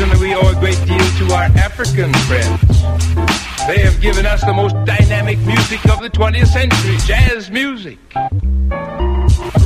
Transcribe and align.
Certainly, 0.00 0.28
we 0.28 0.34
owe 0.34 0.48
a 0.48 0.54
great 0.54 0.80
deal 0.86 0.96
to 0.96 1.34
our 1.34 1.44
African 1.60 2.10
friends. 2.24 2.58
They 3.68 3.84
have 3.84 4.00
given 4.00 4.24
us 4.24 4.40
the 4.40 4.54
most 4.54 4.72
dynamic 4.86 5.38
music 5.40 5.84
of 5.90 6.00
the 6.00 6.08
20th 6.08 6.46
century, 6.46 6.96
jazz 7.04 7.50
music. 7.50 7.98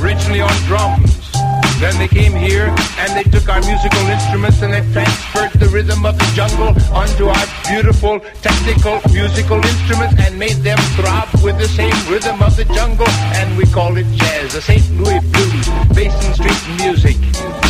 Originally 0.03 0.41
on 0.41 0.51
drums. 0.67 1.31
Then 1.79 1.97
they 1.97 2.09
came 2.09 2.33
here 2.33 2.67
and 2.99 3.15
they 3.15 3.23
took 3.23 3.47
our 3.47 3.61
musical 3.61 4.05
instruments 4.11 4.61
and 4.61 4.73
they 4.73 4.83
transferred 4.91 5.53
the 5.57 5.69
rhythm 5.69 6.05
of 6.05 6.19
the 6.19 6.29
jungle 6.35 6.75
onto 6.93 7.27
our 7.27 7.47
beautiful 7.71 8.19
technical 8.41 8.99
musical 9.13 9.63
instruments 9.63 10.19
and 10.19 10.37
made 10.37 10.59
them 10.67 10.77
throb 10.99 11.29
with 11.45 11.57
the 11.57 11.69
same 11.69 11.95
rhythm 12.11 12.43
of 12.43 12.57
the 12.57 12.65
jungle 12.75 13.07
and 13.39 13.57
we 13.57 13.63
call 13.67 13.95
it 13.95 14.05
jazz, 14.11 14.51
the 14.51 14.59
St. 14.59 14.83
Louis 14.99 15.21
blues, 15.31 15.69
Basin 15.95 16.33
Street 16.33 16.83
music. 16.83 17.64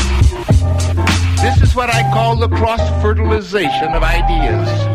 This 1.42 1.62
is 1.62 1.76
what 1.76 1.90
I 1.90 2.02
call 2.14 2.36
the 2.36 2.50
cross-fertilization 2.50 3.94
of 3.94 4.04
ideas. 4.04 4.95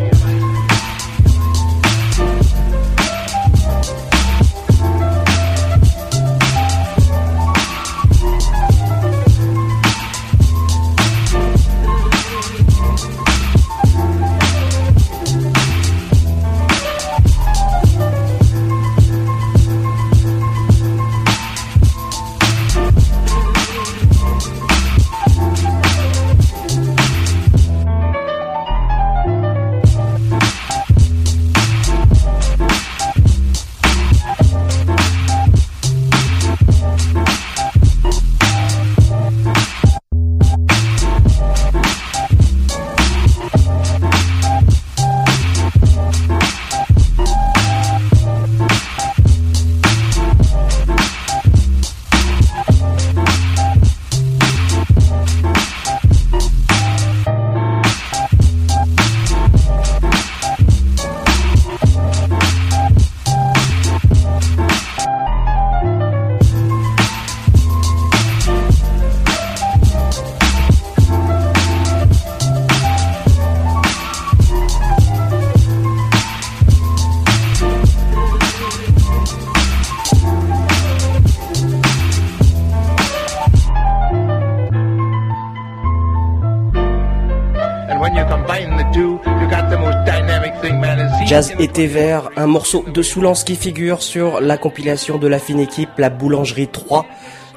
Été 91.62 91.86
vert, 91.86 92.30
un 92.36 92.46
morceau 92.46 92.84
de 92.92 93.02
Soulance 93.02 93.44
qui 93.44 93.54
figure 93.54 94.02
sur 94.02 94.40
la 94.40 94.56
compilation 94.56 95.18
de 95.18 95.26
la 95.26 95.38
fine 95.38 95.60
équipe 95.60 95.90
La 95.98 96.08
Boulangerie 96.08 96.68
3 96.68 97.04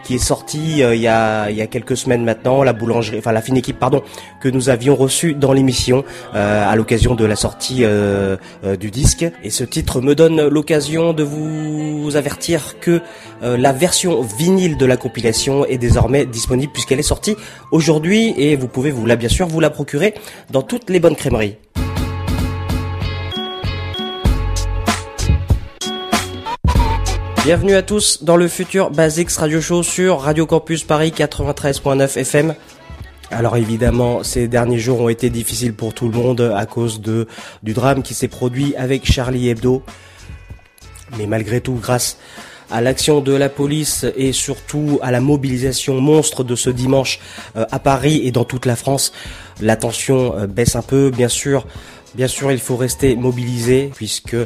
qui 0.04 0.16
est 0.16 0.20
sorti 0.20 0.84
euh, 0.84 0.94
il, 0.94 1.02
y 1.02 1.08
a, 1.08 1.68
quelques 1.68 1.96
semaines 1.96 2.26
maintenant, 2.26 2.62
la 2.64 2.74
boulangerie, 2.74 3.20
enfin 3.20 3.32
la 3.32 3.42
fine 3.42 3.56
équipe 3.56 3.80
pardon, 3.80 4.02
que 4.42 4.50
nous 4.50 4.68
avions 4.68 4.98
reçu 4.98 5.34
dans 5.34 5.54
l'émission 5.54 6.04
euh, 6.36 6.70
à 6.70 6.76
l'occasion 6.76 7.16
de 7.16 7.24
la 7.24 7.38
sortie 7.38 7.84
euh, 7.84 8.36
du 8.78 8.92
disque. 8.92 9.26
Et 9.44 9.50
ce 9.50 9.64
titre 9.64 10.02
me 10.02 10.16
donne 10.16 10.48
l'occasion 10.48 11.14
de 11.14 11.24
vous 11.24 12.18
avertir 12.18 12.80
que 12.82 13.00
la 13.42 13.72
version 13.72 14.22
vinyle 14.22 14.76
de 14.76 14.86
la 14.86 14.98
compilation 14.98 15.66
est 15.66 15.78
désormais 15.78 16.26
disponible 16.26 16.74
puisqu'elle 16.74 17.00
est 17.00 17.04
sortie 17.04 17.38
aujourd'hui 17.72 18.34
et 18.36 18.58
vous 18.58 18.68
pouvez 18.68 18.92
vous 18.92 19.06
la 19.06 19.16
bien 19.16 19.30
sûr 19.30 19.48
vous 19.48 19.62
la 19.62 19.70
procurer 19.70 20.14
dans 20.52 20.62
toutes 20.62 20.90
les 20.90 21.00
bonnes 21.00 21.16
crèmeries. 21.16 21.56
Bienvenue 27.44 27.76
à 27.76 27.82
tous 27.82 28.24
dans 28.24 28.38
le 28.38 28.48
futur 28.48 28.90
Basics 28.90 29.32
Radio 29.32 29.60
Show 29.60 29.84
sur 29.84 30.22
Radio 30.22 30.46
Campus 30.46 30.86
Paris 30.86 31.14
93.9 31.14 32.18
FM. 32.18 32.56
Alors 33.32 33.58
évidemment, 33.58 34.24
ces 34.24 34.48
derniers 34.48 34.80
jours 34.80 35.02
ont 35.02 35.10
été 35.10 35.30
difficiles 35.30 35.74
pour 35.74 35.94
tout 35.94 36.08
le 36.08 36.18
monde 36.18 36.54
à 36.56 36.66
cause 36.66 37.02
de 37.02 37.28
du 37.62 37.74
drame 37.74 38.02
qui 38.02 38.14
s'est 38.14 38.30
produit 38.30 38.78
avec 38.78 39.12
Charlie 39.12 39.50
Hebdo. 39.50 39.84
Mais 41.18 41.26
malgré 41.26 41.60
tout, 41.60 41.74
grâce 41.74 42.18
à 42.72 42.80
l'action 42.80 43.20
de 43.20 43.34
la 43.34 43.50
police 43.50 44.06
et 44.16 44.32
surtout 44.32 45.00
à 45.02 45.12
la 45.12 45.20
mobilisation 45.20 46.00
monstre 46.00 46.46
de 46.46 46.56
ce 46.56 46.70
dimanche 46.70 47.20
euh, 47.58 47.66
à 47.72 47.80
Paris 47.80 48.22
et 48.24 48.32
dans 48.32 48.46
toute 48.46 48.66
la 48.66 48.78
France, 48.78 49.12
la 49.60 49.76
tension 49.76 50.34
euh, 50.38 50.48
baisse 50.48 50.78
un 50.78 50.82
peu. 50.82 51.10
Bien 51.10 51.28
sûr, 51.28 51.68
bien 52.16 52.30
sûr, 52.30 52.54
il 52.54 52.60
faut 52.60 52.78
rester 52.78 53.18
mobilisé 53.18 53.92
puisque 53.94 54.38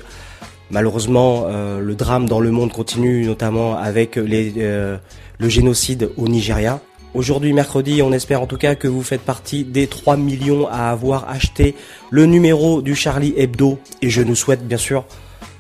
malheureusement 0.72 1.46
euh, 1.48 1.80
le 1.80 1.96
drame 1.96 2.28
dans 2.28 2.40
le 2.40 2.52
monde 2.52 2.72
continue, 2.72 3.26
notamment 3.26 3.78
avec 3.78 4.18
euh, 4.18 4.98
le 5.40 5.50
génocide 5.50 6.12
au 6.18 6.28
Nigeria. 6.28 6.80
Aujourd'hui, 7.14 7.54
mercredi, 7.54 8.02
on 8.02 8.12
espère 8.12 8.42
en 8.42 8.48
tout 8.48 8.58
cas 8.58 8.76
que 8.76 8.88
vous 8.88 9.02
faites 9.02 9.22
partie 9.22 9.64
des 9.64 9.88
3 9.88 10.18
millions 10.18 10.68
à 10.68 10.90
avoir 10.90 11.30
acheté 11.30 11.74
le 12.12 12.26
numéro 12.26 12.82
du 12.82 12.96
Charlie 12.96 13.34
Hebdo 13.38 13.80
et 14.02 14.10
je 14.10 14.22
nous 14.22 14.36
souhaite 14.36 14.68
bien 14.68 14.78
sûr 14.78 15.06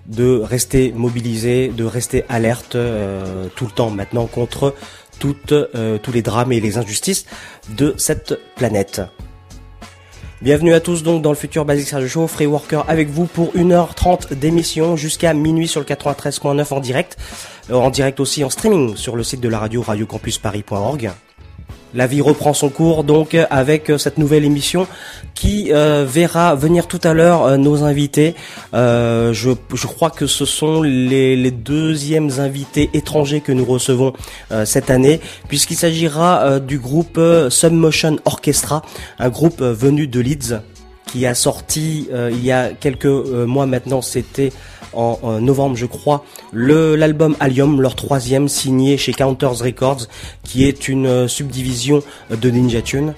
de 0.08 0.40
rester 0.40 0.92
mobilisé, 0.94 1.70
de 1.70 1.84
rester 1.84 2.24
alerte 2.30 2.76
euh, 2.76 3.48
tout 3.56 3.66
le 3.66 3.72
temps 3.72 3.90
maintenant 3.90 4.26
contre 4.26 4.76
euh, 5.26 5.98
tous 5.98 6.12
les 6.12 6.22
drames 6.22 6.52
et 6.52 6.60
les 6.60 6.78
injustices 6.78 7.26
de 7.70 7.94
cette 7.98 8.40
planète. 8.56 9.02
Bienvenue 10.40 10.76
à 10.76 10.80
tous 10.80 11.02
donc 11.02 11.24
dans 11.24 11.32
le 11.32 11.36
futur 11.36 11.66
Basic 11.66 11.90
Radio 11.90 12.08
Show, 12.08 12.28
Free 12.28 12.46
Worker 12.46 12.86
avec 12.88 13.10
vous 13.10 13.26
pour 13.26 13.56
1h30 13.56 14.36
d'émission 14.36 14.96
jusqu'à 14.96 15.34
minuit 15.34 15.68
sur 15.68 15.80
le 15.80 15.86
93.9 15.88 16.76
en 16.76 16.80
direct, 16.80 17.18
euh, 17.72 17.74
en 17.74 17.90
direct 17.90 18.20
aussi 18.20 18.44
en 18.44 18.52
streaming 18.52 18.96
sur 18.96 19.16
le 19.16 19.24
site 19.24 19.42
de 19.42 19.50
la 19.50 19.58
radio 19.58 19.82
radiocampusparis.org. 19.82 21.12
La 21.94 22.06
vie 22.06 22.22
reprend 22.22 22.54
son 22.54 22.70
cours 22.70 23.04
donc 23.04 23.36
avec 23.50 23.90
euh, 23.90 23.98
cette 23.98 24.18
nouvelle 24.18 24.44
émission 24.44 24.88
qui 25.36 25.72
euh, 25.72 26.06
verra 26.08 26.54
venir 26.56 26.88
tout 26.88 27.00
à 27.04 27.14
l'heure 27.14 27.46
euh, 27.46 27.58
nos 27.58 27.84
invités. 27.84 28.36
Je, 28.74 29.88
crois 29.88 30.10
que 30.10 30.28
ce 30.28 30.46
sont 30.46 30.82
les, 30.82 31.36
les, 31.36 31.52
deuxièmes 31.52 32.30
invités 32.40 32.90
étrangers 32.94 33.42
que 33.42 33.52
nous 33.52 33.66
recevons 33.66 34.14
cette 34.66 34.90
année 34.90 35.22
puisqu'il 35.48 35.76
s'agira 35.76 36.60
du 36.60 36.78
groupe 36.78 37.20
Submotion 37.50 38.18
Orchestra, 38.26 38.82
un 39.20 39.30
groupe 39.30 39.62
venu 39.62 40.08
de 40.08 40.20
Leeds 40.20 40.62
qui 41.08 41.26
a 41.26 41.34
sorti 41.34 42.08
il 42.12 42.46
y 42.46 42.52
a 42.52 42.70
quelques 42.70 43.06
mois 43.06 43.66
maintenant, 43.66 44.02
c'était 44.02 44.52
en, 44.94 45.40
novembre, 45.42 45.76
je 45.76 45.86
crois, 45.86 46.24
l'album 46.54 47.36
Allium, 47.40 47.82
leur 47.82 47.96
troisième, 47.96 48.48
signé 48.48 48.98
chez 48.98 49.14
Counters 49.14 49.60
Records, 49.60 50.08
qui 50.44 50.66
est 50.66 50.88
une 50.88 51.06
euh, 51.08 51.28
subdivision 51.28 52.02
de 52.30 52.50
Ninja 52.50 52.82
Tune. 52.82 53.14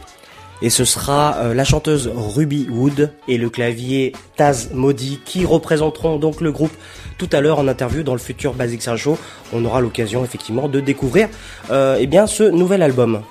Et 0.61 0.69
ce 0.69 0.83
sera 0.83 1.37
euh, 1.37 1.53
la 1.53 1.63
chanteuse 1.63 2.11
Ruby 2.13 2.67
Wood 2.69 3.13
et 3.29 3.37
le 3.37 3.49
clavier 3.49 4.11
Taz 4.35 4.71
Modi 4.73 5.19
qui 5.23 5.45
représenteront 5.45 6.17
donc 6.17 6.41
le 6.41 6.51
groupe 6.51 6.73
tout 7.17 7.29
à 7.31 7.39
l'heure 7.39 7.59
en 7.59 7.67
interview 7.67 8.03
dans 8.03 8.13
le 8.13 8.19
futur 8.19 8.53
Basic 8.53 8.95
Show. 8.97 9.17
On 9.53 9.63
aura 9.63 9.79
l'occasion 9.79 10.23
effectivement 10.25 10.67
de 10.67 10.81
découvrir 10.81 11.29
euh, 11.71 11.97
eh 11.99 12.07
bien 12.07 12.27
ce 12.27 12.43
nouvel 12.43 12.81
album. 12.81 13.21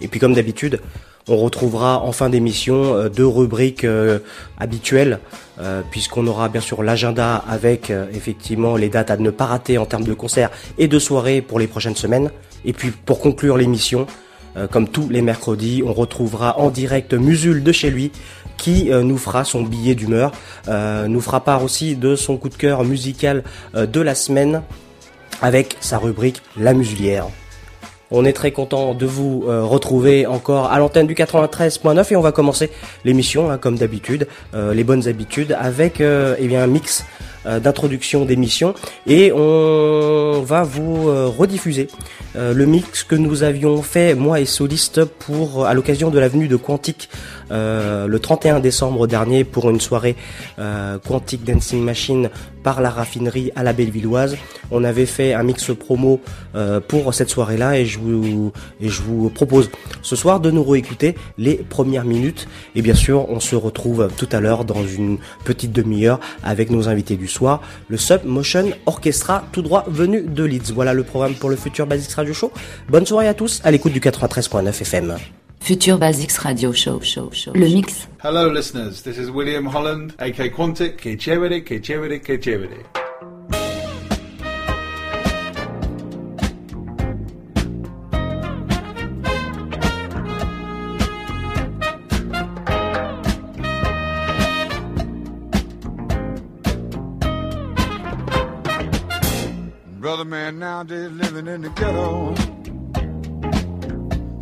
Et 0.00 0.06
puis 0.06 0.20
comme 0.20 0.34
d'habitude, 0.34 0.80
on 1.28 1.36
retrouvera 1.36 2.02
en 2.02 2.12
fin 2.12 2.30
d'émission 2.30 2.94
euh, 2.94 3.08
deux 3.08 3.26
rubriques 3.26 3.84
euh, 3.84 4.18
habituelles, 4.58 5.20
euh, 5.60 5.82
puisqu'on 5.90 6.26
aura 6.26 6.48
bien 6.48 6.60
sûr 6.60 6.82
l'agenda 6.82 7.36
avec 7.48 7.92
effectivement 8.12 8.76
les 8.76 8.88
dates 8.88 9.10
à 9.10 9.16
ne 9.16 9.30
pas 9.30 9.46
rater 9.46 9.78
en 9.78 9.86
termes 9.86 10.04
de 10.04 10.14
concerts 10.14 10.50
et 10.78 10.88
de 10.88 10.98
soirées 10.98 11.42
pour 11.42 11.58
les 11.58 11.66
prochaines 11.66 11.96
semaines. 11.96 12.30
Et 12.64 12.72
puis 12.72 12.90
pour 12.90 13.20
conclure 13.20 13.56
l'émission, 13.56 14.06
comme 14.70 14.88
tous 14.88 15.08
les 15.08 15.22
mercredis, 15.22 15.82
on 15.84 15.92
retrouvera 15.92 16.58
en 16.58 16.70
direct 16.70 17.14
Musul 17.14 17.62
de 17.62 17.72
chez 17.72 17.90
lui 17.90 18.10
qui 18.56 18.90
nous 18.90 19.18
fera 19.18 19.44
son 19.44 19.62
billet 19.62 19.94
d'humeur, 19.94 20.32
nous 20.66 21.20
fera 21.20 21.44
part 21.44 21.62
aussi 21.62 21.96
de 21.96 22.16
son 22.16 22.36
coup 22.36 22.48
de 22.48 22.56
cœur 22.56 22.84
musical 22.84 23.44
de 23.74 24.00
la 24.00 24.14
semaine 24.14 24.62
avec 25.42 25.76
sa 25.80 25.98
rubrique 25.98 26.42
La 26.56 26.74
Musulière. 26.74 27.28
On 28.10 28.24
est 28.24 28.32
très 28.32 28.52
content 28.52 28.94
de 28.94 29.04
vous 29.04 29.44
euh, 29.46 29.62
retrouver 29.62 30.26
encore 30.26 30.72
à 30.72 30.78
l'antenne 30.78 31.06
du 31.06 31.14
93.9 31.14 32.12
et 32.12 32.16
on 32.16 32.22
va 32.22 32.32
commencer 32.32 32.70
l'émission 33.04 33.50
hein, 33.50 33.58
comme 33.58 33.76
d'habitude, 33.76 34.26
euh, 34.54 34.72
les 34.72 34.82
bonnes 34.82 35.06
habitudes 35.08 35.54
avec 35.58 36.00
euh, 36.00 36.34
eh 36.38 36.48
bien 36.48 36.62
un 36.62 36.66
mix 36.66 37.04
d'introduction 37.62 38.24
d'émission 38.24 38.74
et 39.06 39.32
on 39.32 40.42
va 40.42 40.62
vous 40.62 41.06
rediffuser 41.30 41.88
le 42.34 42.66
mix 42.66 43.04
que 43.04 43.14
nous 43.14 43.42
avions 43.42 43.82
fait 43.82 44.14
moi 44.14 44.40
et 44.40 44.44
Soliste 44.44 45.04
pour 45.04 45.66
à 45.66 45.74
l'occasion 45.74 46.10
de 46.10 46.18
la 46.18 46.28
venue 46.28 46.48
de 46.48 46.56
Quantique 46.56 47.08
le 47.50 48.16
31 48.18 48.60
décembre 48.60 49.06
dernier 49.06 49.44
pour 49.44 49.70
une 49.70 49.80
soirée 49.80 50.16
Quantique 51.06 51.44
Dancing 51.44 51.82
Machine 51.82 52.28
par 52.62 52.82
la 52.82 52.90
raffinerie 52.90 53.50
à 53.56 53.62
la 53.62 53.72
Bellevilloise. 53.72 54.36
On 54.70 54.84
avait 54.84 55.06
fait 55.06 55.32
un 55.32 55.42
mix 55.42 55.70
promo 55.74 56.20
euh, 56.54 56.80
pour 56.80 57.14
cette 57.14 57.30
soirée-là 57.30 57.78
et 57.78 57.86
je 57.86 57.98
vous 57.98 58.52
et 58.80 58.90
je 58.90 59.00
vous 59.00 59.30
propose 59.30 59.70
ce 60.02 60.16
soir 60.16 60.40
de 60.40 60.50
nous 60.50 60.64
réécouter 60.64 61.14
les 61.38 61.54
premières 61.54 62.04
minutes. 62.04 62.46
Et 62.74 62.82
bien 62.82 62.94
sûr 62.94 63.28
on 63.30 63.40
se 63.40 63.56
retrouve 63.56 64.10
tout 64.16 64.28
à 64.32 64.40
l'heure 64.40 64.66
dans 64.66 64.86
une 64.86 65.16
petite 65.44 65.72
demi-heure 65.72 66.20
avec 66.42 66.70
nos 66.70 66.88
invités 66.88 67.16
du 67.16 67.26
soir, 67.26 67.37
le 67.88 67.96
Sub 67.96 68.24
Motion 68.24 68.70
Orchestra 68.86 69.44
tout 69.52 69.62
droit 69.62 69.84
venu 69.88 70.22
de 70.22 70.44
Leeds. 70.44 70.72
Voilà 70.74 70.92
le 70.92 71.04
programme 71.04 71.34
pour 71.34 71.50
le 71.50 71.56
futur 71.56 71.86
Basics 71.86 72.12
Radio 72.12 72.34
Show. 72.34 72.52
Bonne 72.88 73.06
soirée 73.06 73.28
à 73.28 73.34
tous 73.34 73.60
à 73.64 73.70
l'écoute 73.70 73.92
du 73.92 74.00
93.9 74.00 74.68
FM. 74.68 75.16
Future 75.60 75.98
Basics 75.98 76.32
Radio 76.38 76.72
Show, 76.72 77.00
show, 77.02 77.30
show. 77.32 77.52
Le 77.54 77.66
mix. 77.66 78.08
Hello, 78.22 78.50
listeners. 78.50 79.02
This 79.02 79.18
is 79.18 79.30
William 79.30 79.66
Holland, 79.66 80.12
aka 80.18 80.48
Quantic. 80.48 80.96
Que 80.96 81.16
chévere, 81.18 81.64
que 81.64 81.78
chévere, 81.82 82.20
que 82.20 82.36
chévere. 82.40 83.07
Man 100.28 100.58
nowadays 100.58 101.10
living 101.12 101.46
in 101.46 101.62
the 101.62 101.70
ghetto 101.70 102.34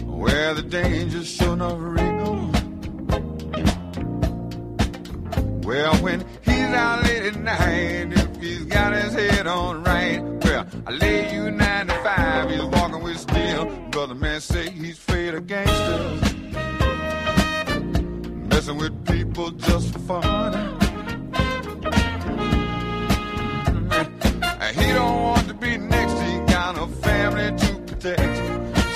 where 0.05 0.53
the 0.55 0.63
danger's 0.63 1.29
sure 1.29 1.53
enough 1.53 1.77
real. 1.79 2.51
Well, 5.63 5.95
when 6.03 6.25
he's 6.43 6.71
out 6.75 7.05
late 7.05 7.23
at 7.23 7.37
night, 7.37 8.13
if 8.13 8.37
he's 8.41 8.65
got 8.65 8.95
his 8.95 9.13
head 9.13 9.47
on 9.47 9.85
right, 9.85 10.21
well, 10.45 10.67
I 10.87 10.91
lay 10.91 11.33
you 11.33 11.53
95, 11.53 12.51
he's 12.51 12.63
walking 12.63 13.03
with 13.05 13.19
steel. 13.19 13.67
Brother 13.91 14.17
man 14.17 14.41
say 14.41 14.71
he's 14.71 14.99
afraid 14.99 15.35
of 15.35 15.47
gangsters, 15.47 16.35
messing 18.49 18.79
with 18.79 19.07
people 19.07 19.51
just 19.53 19.93
for 19.93 19.99
fun. 20.01 20.86
He 24.75 24.93
don't 24.93 25.23
want 25.23 25.47
to 25.49 25.55
be 25.55 25.77
next, 25.77 26.21
he 26.23 26.39
got 26.53 26.77
a 26.77 26.87
family 26.87 27.57
to 27.57 27.75
protect. 27.87 28.37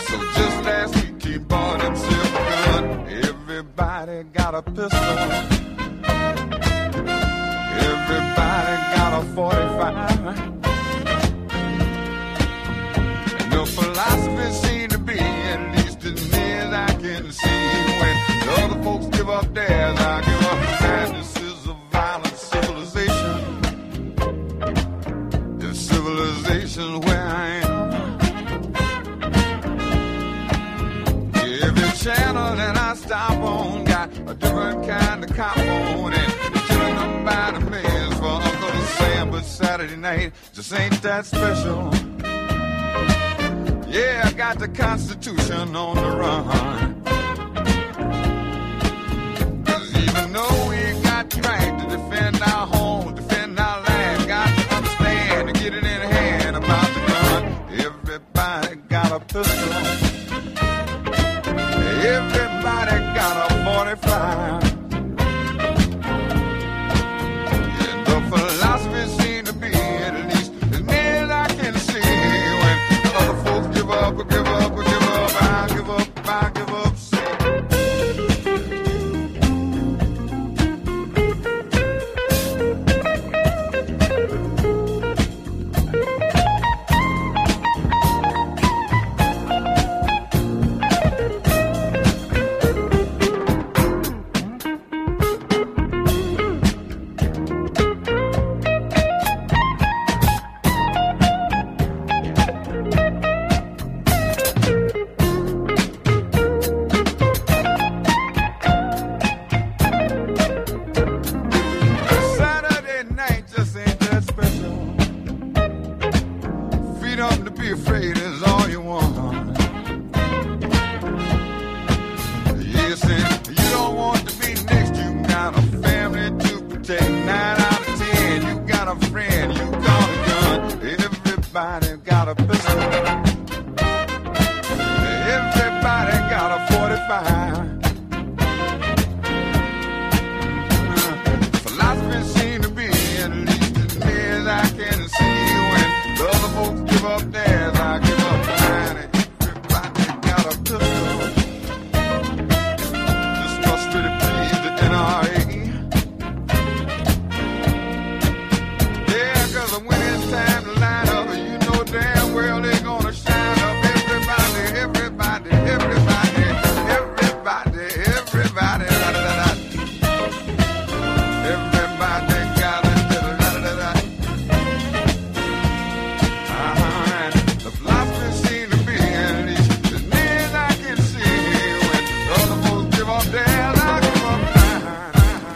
So 0.09 0.19
just 0.35 0.65
last 0.65 0.95
week 0.97 1.23
he 1.23 1.39
bought 1.39 1.81
himself 1.83 2.35
a 2.35 2.43
gun. 2.67 2.85
Everybody 3.09 4.25
got 4.33 4.55
a 4.55 4.63
pistol. 4.63 5.01
Everybody 7.89 8.75
got 8.97 9.23
a 9.23 9.27
45. 9.35 10.60
Cop 35.41 35.57
by 37.25 37.51
the 37.53 37.61
for 38.19 38.27
Uncle 38.27 38.81
Sam, 38.99 39.31
but 39.31 39.43
Saturday 39.43 39.97
night 39.97 40.33
just 40.53 40.71
ain't 40.75 41.01
that 41.01 41.25
special. 41.25 41.89
Yeah, 43.89 44.25
I 44.27 44.33
got 44.33 44.59
the 44.59 44.69
Constitution 44.69 45.75
on 45.75 45.97
the 45.97 46.11
run. 46.21 47.05
Cause 49.65 49.97
even 49.97 50.33
though 50.35 50.69
we 50.69 51.03
got 51.05 51.31
the 51.31 51.41
right 51.41 51.75
to 51.81 51.97
defend 51.97 52.43
our 52.43 52.67
home, 52.67 53.15
defend 53.15 53.59
our 53.59 53.81
land, 53.89 54.29
got 54.29 54.47
to 54.47 54.75
understand 54.77 55.49
and 55.49 55.59
get 55.59 55.73
it 55.73 55.85
in 55.85 56.01
hand 56.17 56.57
about 56.57 56.89
the 56.97 57.01
gun. 57.11 57.43
Everybody 57.89 58.77
got 58.91 59.11
a 59.11 59.21
pistol. 59.21 59.73
Everybody 62.05 62.97
got 63.15 63.51
a 63.51 63.55
45. 63.65 64.70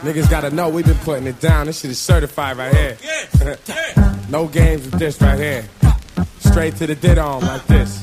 Niggas 0.04 0.28
gotta 0.28 0.50
know 0.50 0.68
we 0.68 0.82
been 0.82 0.98
putting 0.98 1.26
it 1.26 1.40
down. 1.40 1.64
This 1.64 1.80
shit 1.80 1.90
is 1.90 1.98
certified 1.98 2.58
right 2.58 2.76
here. 2.76 2.98
no 4.28 4.46
games 4.46 4.84
with 4.84 4.98
this 4.98 5.18
right 5.18 5.38
here. 5.38 5.64
Straight 6.40 6.76
to 6.76 6.86
the 6.86 6.94
did 6.94 7.16
on 7.16 7.40
like 7.40 7.66
this. 7.66 8.02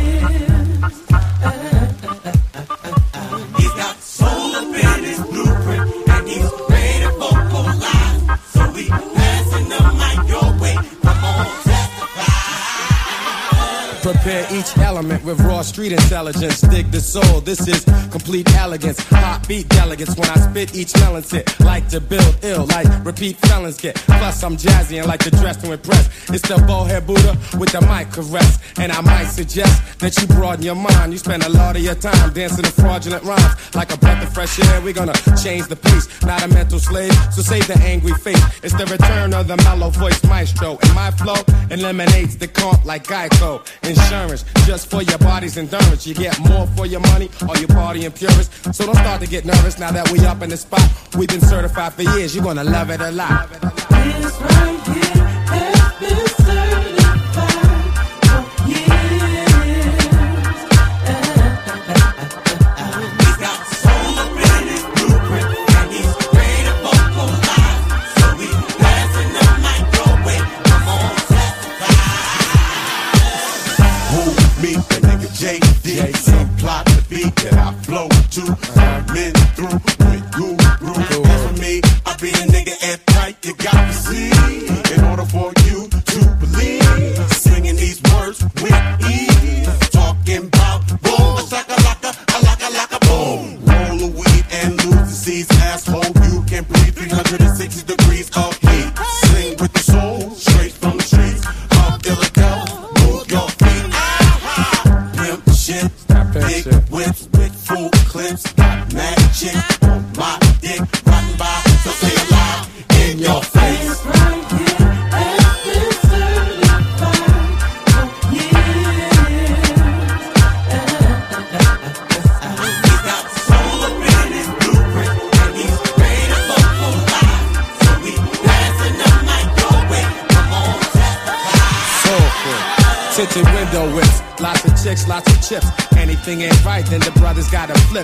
He's 3.58 3.74
got 3.74 3.96
soul 4.02 4.56
up 4.56 4.74
in 4.74 5.04
his 5.04 5.20
blueprint, 5.20 6.08
and 6.08 6.28
he's 6.28 6.50
ready 6.68 7.04
to 7.04 7.10
vocalize. 7.16 8.40
So 8.50 8.70
we 8.72 8.88
passing 8.88 9.68
the 9.68 9.80
mic 10.00 10.18
your 10.28 10.50
way. 10.60 10.74
Come 11.00 11.24
on, 11.24 11.46
Prepare 14.02 14.46
each 14.52 14.72
element 14.98 15.24
with 15.24 15.40
raw 15.42 15.62
street 15.62 15.92
intelligence. 15.92 16.60
Dig 16.60 16.90
the 16.90 17.00
soul. 17.00 17.40
This 17.40 17.68
is 17.68 17.84
complete 18.10 18.52
elegance. 18.56 18.98
Hot 19.10 19.46
beat 19.46 19.68
delegates 19.68 20.16
when 20.16 20.28
I 20.28 20.34
spit 20.34 20.74
each 20.74 20.92
melon 20.96 21.22
sit. 21.22 21.44
Like 21.60 21.88
to 21.90 22.00
build 22.00 22.34
ill, 22.42 22.66
like 22.66 22.88
repeat 23.04 23.36
felons 23.36 23.80
get. 23.80 23.94
Plus 23.94 24.42
I'm 24.42 24.56
jazzy 24.56 24.98
and 24.98 25.06
like 25.06 25.20
to 25.20 25.30
dress 25.30 25.56
to 25.58 25.72
impress. 25.72 26.06
It's 26.30 26.46
the 26.48 26.56
bowhead 26.66 27.06
Buddha 27.06 27.38
with 27.60 27.70
the 27.70 27.80
mic 27.82 28.10
caress. 28.10 28.58
And 28.78 28.90
I 28.90 29.00
might 29.00 29.26
suggest 29.26 30.00
that 30.00 30.18
you 30.18 30.26
broaden 30.26 30.64
your 30.64 30.74
mind. 30.74 31.12
You 31.12 31.18
spend 31.18 31.44
a 31.44 31.48
lot 31.48 31.76
of 31.76 31.82
your 31.82 31.94
time 31.94 32.32
dancing 32.32 32.64
to 32.64 32.72
fraudulent 32.72 33.22
rhymes. 33.22 33.54
Like 33.76 33.94
a 33.94 33.98
breath 33.98 34.26
of 34.26 34.34
fresh 34.34 34.58
air, 34.58 34.80
we're 34.80 34.98
gonna 35.00 35.18
change 35.40 35.68
the 35.68 35.76
pace. 35.76 36.06
Not 36.24 36.42
a 36.42 36.48
mental 36.48 36.80
slave, 36.80 37.14
so 37.32 37.42
save 37.42 37.68
the 37.68 37.78
angry 37.84 38.14
face. 38.14 38.42
It's 38.64 38.74
the 38.74 38.86
return 38.86 39.32
of 39.32 39.46
the 39.46 39.58
mellow 39.58 39.90
voice 39.90 40.22
maestro. 40.24 40.76
And 40.82 40.92
my 40.94 41.12
flow 41.12 41.40
eliminates 41.70 42.34
the 42.34 42.48
comp 42.48 42.84
like 42.84 43.04
Geico. 43.04 43.64
Insurance, 43.84 44.44
just 44.66 44.87
for 44.88 45.02
your 45.02 45.18
body's 45.18 45.56
endurance. 45.56 46.06
You 46.06 46.14
get 46.14 46.38
more 46.40 46.66
for 46.68 46.86
your 46.86 47.00
money, 47.00 47.28
or 47.48 47.56
you 47.56 47.66
party 47.66 48.08
purists. 48.10 48.76
So 48.76 48.86
don't 48.86 48.96
start 48.96 49.20
to 49.20 49.26
get 49.26 49.44
nervous 49.44 49.78
now 49.78 49.92
that 49.92 50.10
we 50.10 50.24
up 50.24 50.42
in 50.42 50.50
the 50.50 50.56
spot. 50.56 50.82
We've 51.16 51.28
been 51.28 51.40
certified 51.40 51.92
for 51.94 52.02
years, 52.02 52.34
you're 52.34 52.44
gonna 52.44 52.64
love 52.64 52.90
it 52.90 53.00
a 53.00 53.10
lot. 53.10 53.50
This 53.50 54.40
right 54.40 54.80
here 54.86 55.24
has 55.52 56.00
been 56.00 56.27
that 77.50 77.58
I 77.58 77.72
flow 77.82 78.08
to. 78.08 78.77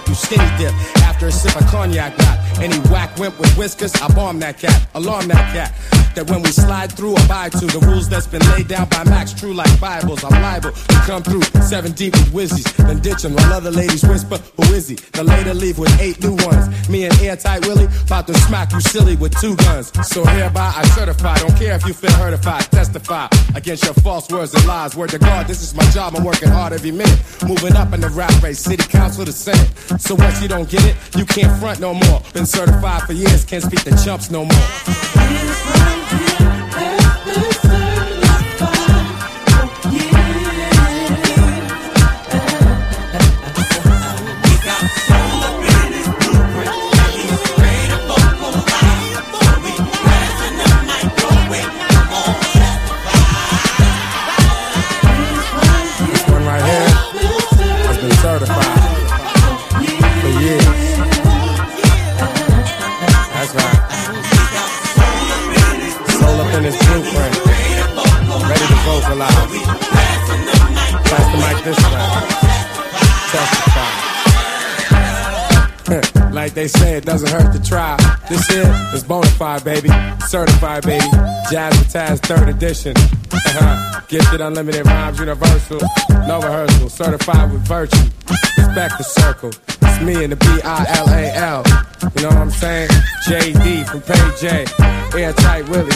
Skinny 0.01 0.45
dip 0.59 0.73
after 1.03 1.29
a 1.29 1.33
sip 1.33 1.55
of 1.55 1.67
cognac 1.69 2.17
got. 2.19 2.39
Any 2.61 2.79
whack 2.91 3.17
wimp 3.19 3.39
with 3.39 3.57
whiskers, 3.57 3.95
I 3.97 4.09
bomb 4.15 4.41
that 4.41 4.59
cat, 4.59 4.87
alarm 4.95 5.29
that 5.29 5.53
cat. 5.55 5.94
That 6.15 6.31
when 6.31 6.43
we 6.43 6.51
slide 6.51 6.93
through, 6.93 7.17
abide 7.17 7.51
to 7.59 7.67
the 7.67 7.81
rules 7.87 8.09
that's 8.09 8.29
been 8.29 8.43
laid 8.53 8.69
down 8.69 8.89
by 8.89 9.03
Max, 9.03 9.33
true 9.33 9.53
like 9.53 9.81
Bibles. 9.81 10.23
I'm 10.23 10.41
liable 10.43 10.71
to 10.71 10.95
come 11.07 11.25
through 11.25 11.43
seven 11.63 11.91
deep 11.91 12.13
with 12.15 12.33
whizzies, 12.33 12.71
then 12.77 13.01
ditch 13.01 13.25
'em 13.25 13.35
while 13.35 13.53
other 13.53 13.73
ladies 13.73 14.05
whisper, 14.05 14.39
Who 14.57 14.75
is 14.75 14.87
he? 14.87 14.95
The 14.95 15.25
later 15.25 15.55
leave 15.55 15.77
with 15.79 15.91
eight 16.01 16.23
new 16.23 16.37
ones. 16.47 16.89
Me 16.89 17.05
and 17.05 17.21
Airtight 17.21 17.67
Willie 17.67 17.89
about 18.07 18.29
to 18.29 18.35
smack 18.47 18.73
you 18.73 18.81
silly 18.81 19.17
with 19.17 19.35
two 19.41 19.57
guns. 19.57 19.91
So 20.07 20.25
hereby 20.25 20.73
I 20.77 20.87
certify, 20.95 21.37
don't 21.39 21.57
care 21.57 21.75
if 21.75 21.85
you 21.85 21.93
feel 21.93 22.13
hurtified, 22.13 22.71
testify 22.71 23.27
against 23.57 23.85
your 23.85 23.95
false 23.95 24.29
words 24.31 24.55
and 24.55 24.65
lies. 24.67 24.95
Word 24.95 25.11
to 25.11 25.19
God, 25.19 25.49
this 25.49 25.63
is 25.63 25.75
my 25.75 25.85
job, 25.91 26.15
I'm 26.17 26.23
working 26.23 26.49
hard 26.49 26.73
every 26.73 26.93
minute. 26.93 27.19
Moving 27.43 27.75
up 27.75 27.93
in 27.93 28.01
the 28.01 28.11
rap 28.11 28.41
race, 28.41 28.61
city 28.61 28.87
council 28.87 29.25
to 29.25 29.33
senate. 29.33 29.71
So 29.99 30.15
once 30.15 30.41
you 30.41 30.47
don't 30.47 30.71
get 30.71 30.85
it, 30.85 30.95
you 31.17 31.25
can't 31.25 31.59
front 31.59 31.81
no 31.81 31.93
more. 31.93 32.23
Been 32.33 32.47
certified 32.47 33.03
for 33.03 33.15
years, 33.15 33.45
can't 33.45 33.65
speak 33.65 33.83
the 33.83 34.01
chumps 34.05 34.31
no 34.31 34.45
more 34.45 35.14
is 35.33 35.67
right 35.67 36.41
here. 36.41 36.54
They 76.65 76.69
say, 76.69 76.97
it 76.97 77.05
doesn't 77.05 77.29
hurt 77.29 77.53
to 77.53 77.63
try. 77.63 77.95
This 78.27 78.47
here 78.47 78.73
is 78.95 79.05
bona 79.05 79.27
fide, 79.27 79.65
baby. 79.65 79.91
Certified, 80.27 80.85
baby. 80.85 81.05
Jazzmatazz 81.51 82.21
third 82.21 82.49
edition. 82.49 82.97
Uh-huh. 82.97 84.01
Gifted 84.09 84.41
unlimited 84.41 84.87
rhymes, 84.87 85.19
universal. 85.19 85.81
No 86.27 86.41
rehearsal. 86.41 86.89
Certified 86.89 87.53
with 87.53 87.67
virtue. 87.69 88.09
Respect 88.57 88.97
the 88.97 89.05
circle. 89.05 89.51
It's 89.51 90.01
me 90.01 90.25
and 90.25 90.33
the 90.33 90.37
B-I-L-A-L. 90.37 91.65
You 92.17 92.23
know 92.23 92.29
what 92.29 92.39
I'm 92.39 92.51
saying? 92.51 92.89
JD 93.29 93.87
from 93.87 94.01
Pay 94.01 94.31
J. 94.41 94.65
Airtight 95.21 95.69
Willie. 95.69 95.91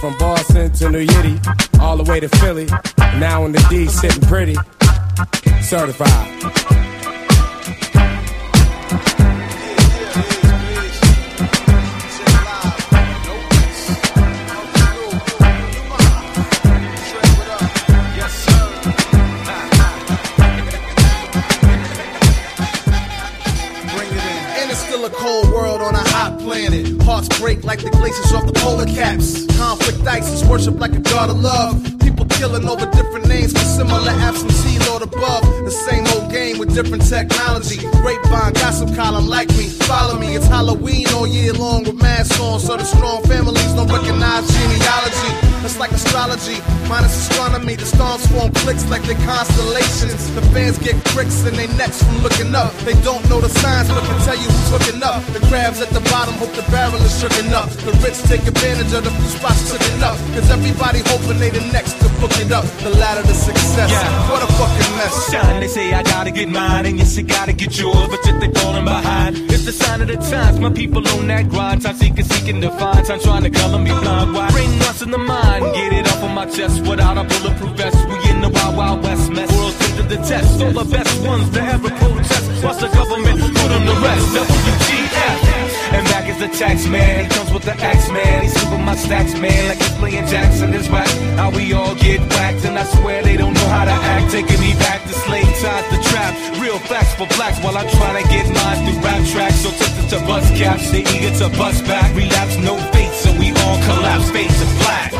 From 0.00 0.18
Boston 0.18 0.72
to 0.72 0.90
New 0.90 1.06
Yiddy. 1.06 1.78
All 1.78 1.96
the 1.96 2.10
way 2.10 2.18
to 2.18 2.28
Philly. 2.28 2.66
Now 3.20 3.44
in 3.44 3.52
the 3.52 3.64
D 3.70 3.86
sitting 3.86 4.22
pretty. 4.22 4.56
Certified. 5.62 6.85
Cold 25.26 25.50
world 25.50 25.80
on 25.82 25.94
a 25.94 26.04
hot 26.14 26.38
planet. 26.38 27.02
Hearts 27.02 27.28
break 27.40 27.64
like 27.64 27.82
the 27.82 27.90
glaciers 27.90 28.32
off 28.32 28.46
the 28.46 28.52
polar 28.52 28.86
caps. 28.86 29.44
Conflict 29.58 30.00
ISIS 30.06 30.48
worship 30.48 30.78
like 30.78 30.92
a 30.92 31.00
god 31.00 31.30
of 31.30 31.40
love. 31.40 31.74
People 32.00 32.26
killing 32.26 32.68
over 32.68 32.86
different 32.92 33.26
names 33.26 33.52
for 33.52 33.66
similar 33.78 34.14
absentee 34.28 34.75
Lord 34.86 35.02
above. 35.02 35.42
The 35.64 35.70
same 35.70 36.06
old 36.14 36.30
game 36.30 36.58
with 36.58 36.74
different 36.74 37.06
technology. 37.08 37.78
Grapevine, 38.02 38.52
gossip 38.54 38.94
column 38.94 39.26
like 39.26 39.48
me. 39.56 39.68
Follow 39.86 40.18
me, 40.18 40.36
it's 40.36 40.46
Halloween 40.46 41.06
all 41.14 41.26
year 41.26 41.52
long 41.52 41.84
with 41.84 42.00
masks 42.00 42.40
on. 42.40 42.60
So 42.60 42.76
the 42.76 42.84
strong 42.84 43.22
families 43.24 43.72
don't 43.74 43.90
recognize 43.90 44.46
genealogy. 44.48 45.46
It's 45.66 45.78
like 45.78 45.90
astrology, 45.90 46.62
minus 46.88 47.16
astronomy. 47.16 47.74
The 47.74 47.86
stars 47.86 48.24
form 48.28 48.52
clicks 48.62 48.86
like 48.88 49.02
they're 49.02 49.18
constellations. 49.26 50.30
The 50.38 50.42
fans 50.54 50.78
get 50.78 50.94
pricks 51.10 51.42
in 51.42 51.54
their 51.54 51.66
necks 51.74 52.02
from 52.02 52.22
looking 52.22 52.54
up. 52.54 52.70
They 52.86 52.94
don't 53.02 53.18
know 53.28 53.40
the 53.40 53.48
signs, 53.48 53.88
but 53.88 54.04
can 54.06 54.14
tell 54.22 54.38
you 54.38 54.46
who's 54.46 54.70
hooking 54.70 55.02
up. 55.02 55.26
The 55.34 55.40
crabs 55.50 55.80
at 55.80 55.90
the 55.90 55.98
bottom 56.14 56.34
hope 56.38 56.54
the 56.54 56.62
barrel 56.70 57.02
is 57.02 57.10
shooken 57.18 57.50
up. 57.50 57.66
The 57.82 57.90
rich 57.98 58.22
take 58.30 58.46
advantage 58.46 58.94
of 58.94 59.02
the 59.02 59.10
few 59.10 59.30
spots 59.34 59.66
shooken 59.66 60.02
up. 60.06 60.14
Cause 60.38 60.50
everybody 60.50 61.02
hoping 61.10 61.38
they 61.42 61.50
the 61.50 61.66
next 61.74 61.98
to 61.98 62.08
book 62.22 62.34
it 62.38 62.52
up. 62.52 62.64
The 62.86 62.90
ladder 62.90 63.26
to 63.26 63.34
success. 63.34 63.90
What 64.30 64.46
a 64.46 64.48
fucking 64.54 64.75
mess. 64.96 65.30
Shine, 65.30 65.60
they 65.60 65.68
say 65.68 65.92
I 65.92 66.02
gotta 66.02 66.30
get 66.30 66.48
mine, 66.48 66.86
and 66.86 66.98
yes, 66.98 67.18
I 67.18 67.22
gotta 67.22 67.52
get 67.52 67.78
yours, 67.78 68.08
but 68.08 68.24
yet 68.26 68.40
they 68.40 68.50
falling 68.60 68.84
behind. 68.84 69.36
It's 69.50 69.64
the 69.64 69.72
sign 69.72 70.00
of 70.02 70.08
the 70.08 70.16
times, 70.16 70.58
my 70.60 70.70
people 70.70 71.06
on 71.08 71.26
that 71.28 71.48
grind. 71.48 71.82
Time 71.82 71.96
seeking, 71.96 72.24
seeking 72.24 72.60
to 72.60 72.70
find, 72.70 73.04
time 73.06 73.20
trying 73.20 73.44
to 73.44 73.50
color 73.50 73.78
me 73.78 73.90
blind. 73.90 74.34
Why? 74.34 74.50
Bring 74.50 74.72
us 74.82 75.02
in 75.02 75.10
the 75.10 75.18
mind, 75.18 75.64
get 75.74 75.92
it 75.92 76.06
off 76.12 76.22
of 76.22 76.30
my 76.30 76.46
chest 76.46 76.86
without 76.86 77.16
a 77.18 77.24
bulletproof 77.24 77.76
vest. 77.76 77.96
We 78.08 78.30
in 78.30 78.40
the 78.40 78.48
wild, 78.48 78.76
wild 78.76 79.02
west 79.02 79.30
mess. 79.30 79.50
World's 79.56 79.90
into 79.90 80.02
the 80.02 80.16
test, 80.28 80.62
all 80.62 80.72
the 80.72 80.84
best 80.84 81.26
ones 81.26 81.50
to 81.50 81.60
ever 81.60 81.90
protest. 81.90 82.64
Watch 82.64 82.78
the 82.80 82.88
government 82.88 83.40
put 83.40 83.68
them 83.68 83.84
to 83.86 83.94
rest. 84.06 84.85
The 86.46 86.56
tax 86.56 86.86
man. 86.86 87.24
He 87.24 87.30
comes 87.30 87.52
with 87.52 87.64
the 87.64 87.72
axe 87.72 88.08
man. 88.10 88.42
He's 88.42 88.54
scooping 88.54 88.84
my 88.84 88.96
stacks, 88.96 89.34
man, 89.38 89.68
like 89.68 89.78
he's 89.78 89.96
playing 89.98 90.26
Jackson. 90.26 90.74
Is 90.74 90.88
rap. 90.88 91.06
How 91.38 91.50
we 91.50 91.72
all 91.72 91.94
get 91.94 92.20
whacked, 92.20 92.64
and 92.64 92.78
I 92.78 92.84
swear 92.84 93.22
they 93.22 93.36
don't 93.36 93.54
know 93.54 93.68
how 93.68 93.84
to 93.84 93.90
act. 93.92 94.32
Taking 94.32 94.60
me 94.60 94.72
back 94.74 95.02
to 95.04 95.12
slave 95.12 95.46
times, 95.60 95.86
the 95.90 96.00
trap. 96.10 96.34
Real 96.60 96.78
facts 96.78 97.14
for 97.14 97.26
blacks 97.36 97.58
while 97.62 97.76
I'm 97.76 97.88
trying 97.88 98.22
to 98.22 98.28
get 98.28 98.46
mine 98.46 98.78
through 98.84 99.00
rap 99.02 99.22
tracks. 99.26 99.60
So 99.62 99.70
tempted 99.70 100.08
to 100.10 100.18
bust 100.26 100.54
caps, 100.54 100.90
they 100.90 101.02
eager 101.02 101.34
to 101.38 101.48
bust 101.56 101.84
back. 101.86 102.14
Relapse, 102.14 102.56
no 102.58 102.76
fate, 102.92 103.12
so 103.12 103.32
we 103.38 103.50
all 103.50 103.78
collapse. 103.84 104.30
Fades 104.30 104.58
to 104.60 104.66
black. 104.82 105.15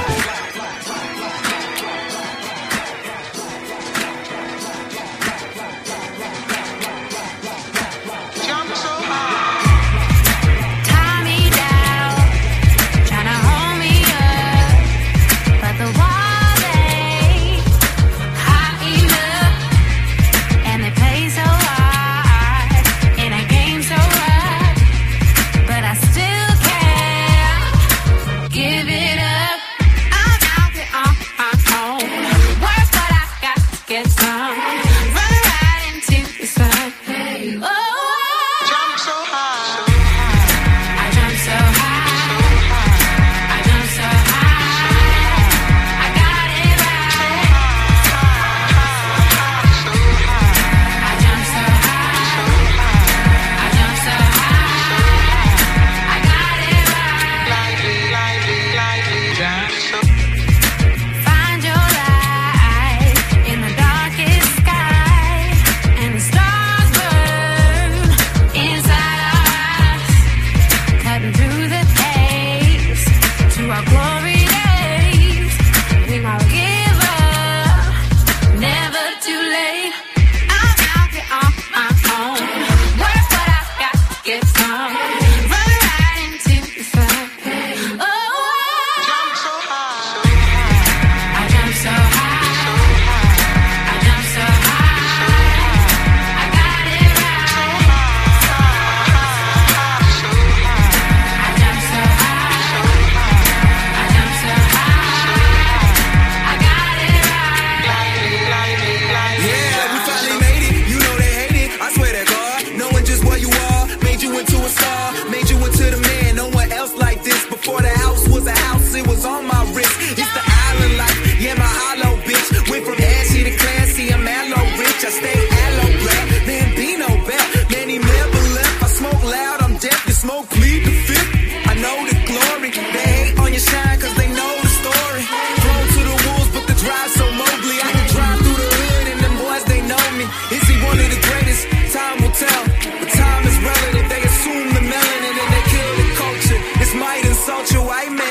To 147.66 147.74
you, 147.74 147.90
I 147.90 148.09
make 148.11 148.26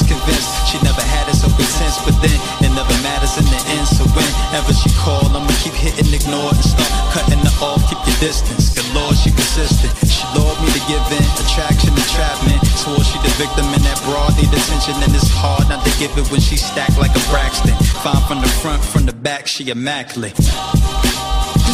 Fence, 0.00 0.12
convinced 0.12 0.48
she 0.68 0.78
never 0.82 1.02
had 1.02 1.28
it 1.28 1.36
so 1.36 1.48
intense, 1.48 1.98
but 2.04 2.16
then 2.22 2.38
it 2.64 2.72
never 2.72 2.94
matters 3.02 3.36
in 3.36 3.44
the 3.44 3.60
end. 3.76 3.86
So 3.88 4.04
whenever 4.16 4.72
she 4.72 4.90
call, 4.96 5.24
I'ma 5.28 5.50
keep 5.60 5.74
hitting 5.74 6.12
ignore 6.12 6.52
and 6.52 6.64
start 6.64 6.90
cutting 7.12 7.40
her 7.40 7.56
off, 7.60 7.82
keep 7.88 8.00
your 8.06 8.18
distance. 8.20 8.72
Good 8.74 8.88
lord, 8.94 9.16
she 9.16 9.30
persisted. 9.30 9.90
She 10.08 10.24
lured 10.36 10.58
me 10.60 10.70
to 10.72 10.82
give 10.88 11.04
in, 11.12 11.26
attraction, 11.44 11.92
entrapment. 11.92 12.60
Swore 12.80 13.02
she 13.04 13.18
the 13.20 13.32
victim 13.36 13.66
and 13.74 13.84
that 13.84 14.00
broad 14.06 14.36
need 14.36 14.52
attention, 14.52 14.96
and 15.02 15.12
it's 15.12 15.28
hard 15.28 15.68
not 15.68 15.84
to 15.84 15.92
give 15.98 16.12
it 16.16 16.26
when 16.30 16.40
she 16.40 16.56
stacked 16.56 16.96
like 16.98 17.12
a 17.12 17.22
Braxton. 17.28 17.74
Fine 18.00 18.24
from 18.26 18.40
the 18.40 18.48
front, 18.60 18.82
from 18.84 19.06
the 19.06 19.12
back, 19.12 19.46
she 19.46 19.68
immaculate. 19.68 20.36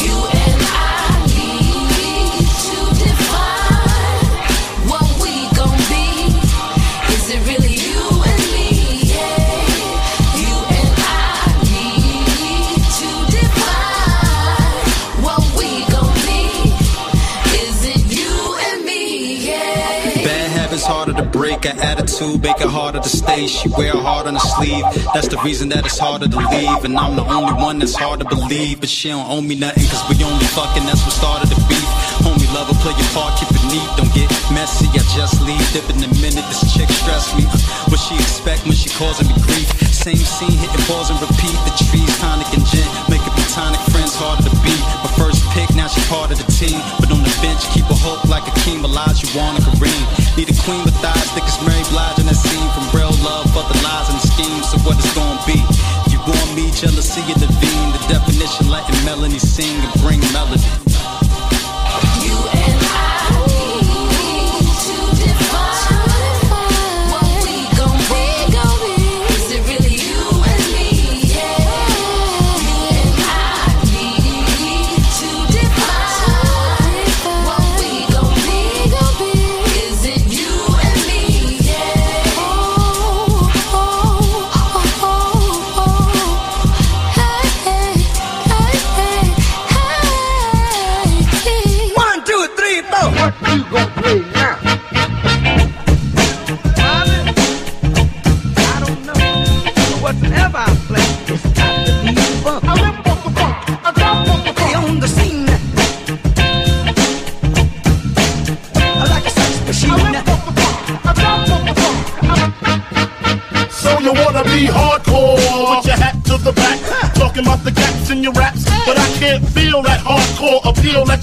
You 0.03 0.13
and 0.13 0.56
her 21.67 21.83
attitude 21.83 22.41
make 22.41 22.59
it 22.61 22.69
harder 22.69 22.99
to 22.99 23.09
stay. 23.09 23.47
She 23.47 23.67
wear 23.69 23.91
her 23.91 24.01
heart 24.01 24.27
on 24.27 24.35
her 24.35 24.47
sleeve. 24.55 24.83
That's 25.13 25.27
the 25.27 25.37
reason 25.43 25.69
that 25.69 25.85
it's 25.85 25.99
harder 25.99 26.27
to 26.27 26.39
leave. 26.49 26.83
And 26.83 26.97
I'm 26.97 27.15
the 27.15 27.25
only 27.27 27.53
one 27.53 27.79
that's 27.79 27.95
hard 27.95 28.19
to 28.21 28.27
believe. 28.27 28.79
But 28.79 28.89
she 28.89 29.09
don't 29.09 29.27
owe 29.27 29.41
me 29.41 29.55
nothing, 29.55 29.83
cause 29.91 30.03
we 30.07 30.15
only 30.23 30.47
fucking, 30.55 30.85
that's 30.87 31.03
what 31.03 31.13
started 31.13 31.49
the 31.51 31.59
beef. 31.67 31.89
Homie, 32.23 32.47
love 32.55 32.71
her, 32.71 32.77
play 32.79 32.95
your 32.95 33.11
part, 33.11 33.35
keep 33.35 33.51
it 33.51 33.65
neat. 33.67 33.87
Don't 33.99 34.11
get 34.15 34.31
messy, 34.55 34.87
I 34.95 35.03
just 35.11 35.43
leave. 35.43 35.61
Dip 35.75 35.87
in 35.91 35.99
a 35.99 36.11
minute, 36.23 36.45
this 36.47 36.63
chick 36.71 36.87
stress 36.87 37.35
me. 37.35 37.43
What 37.91 37.99
she 37.99 38.15
expect 38.15 38.63
when 38.63 38.75
she 38.75 38.89
causing 38.95 39.27
me 39.27 39.35
grief? 39.43 39.67
Same 39.91 40.23
scene, 40.23 40.55
hitting 40.55 40.85
pause 40.87 41.11
and 41.11 41.19
repeat. 41.19 41.57
The 41.67 41.73
trees, 41.75 42.11
tonic 42.23 42.47
and 42.55 42.63
gin, 42.63 42.87
make 43.11 43.23
platonic 43.57 43.81
friends 43.89 44.13
harder 44.13 44.45
to 44.45 44.53
beat. 44.61 44.83
My 45.01 45.09
first 45.17 45.41
pick, 45.49 45.65
now 45.73 45.89
she 45.89 45.97
part 46.05 46.29
of 46.29 46.37
the 46.37 46.45
team. 46.53 46.77
But 47.01 47.09
on 47.09 47.25
the 47.25 47.33
bench, 47.41 47.65
keep 47.73 47.89
a 47.89 47.97
hope 48.05 48.21
like 48.29 48.45
a 48.45 48.53
King 48.61 48.85
Elijah, 48.85 49.25
Warner 49.33 49.65
Kareem. 49.65 50.05
Need 50.37 50.53
a 50.53 50.57
queen 50.61 50.85
with 50.85 50.93
thighs 51.01 51.25
thick 51.33 51.41
as 51.41 51.57
Mary 51.65 51.81
Blige 51.89 52.21
in 52.21 52.29
that 52.29 52.37
scene. 52.37 52.69
From 52.77 52.85
real 52.93 53.09
love, 53.25 53.49
but 53.57 53.65
the 53.73 53.77
lies 53.81 54.13
and 54.13 54.21
the 54.21 54.27
schemes. 54.29 54.69
So 54.69 54.77
what 54.85 55.01
it's 55.01 55.09
gonna 55.17 55.41
be? 55.49 55.57
You 56.13 56.21
want 56.21 56.53
me, 56.53 56.69
jealousy 56.69 57.25
vein. 57.25 57.87
The 57.97 58.01
definition, 58.05 58.69
letting 58.69 58.93
Melanie 59.01 59.41
sing 59.41 59.73
and 59.81 59.93
bring 60.05 60.21
melody. 60.37 60.86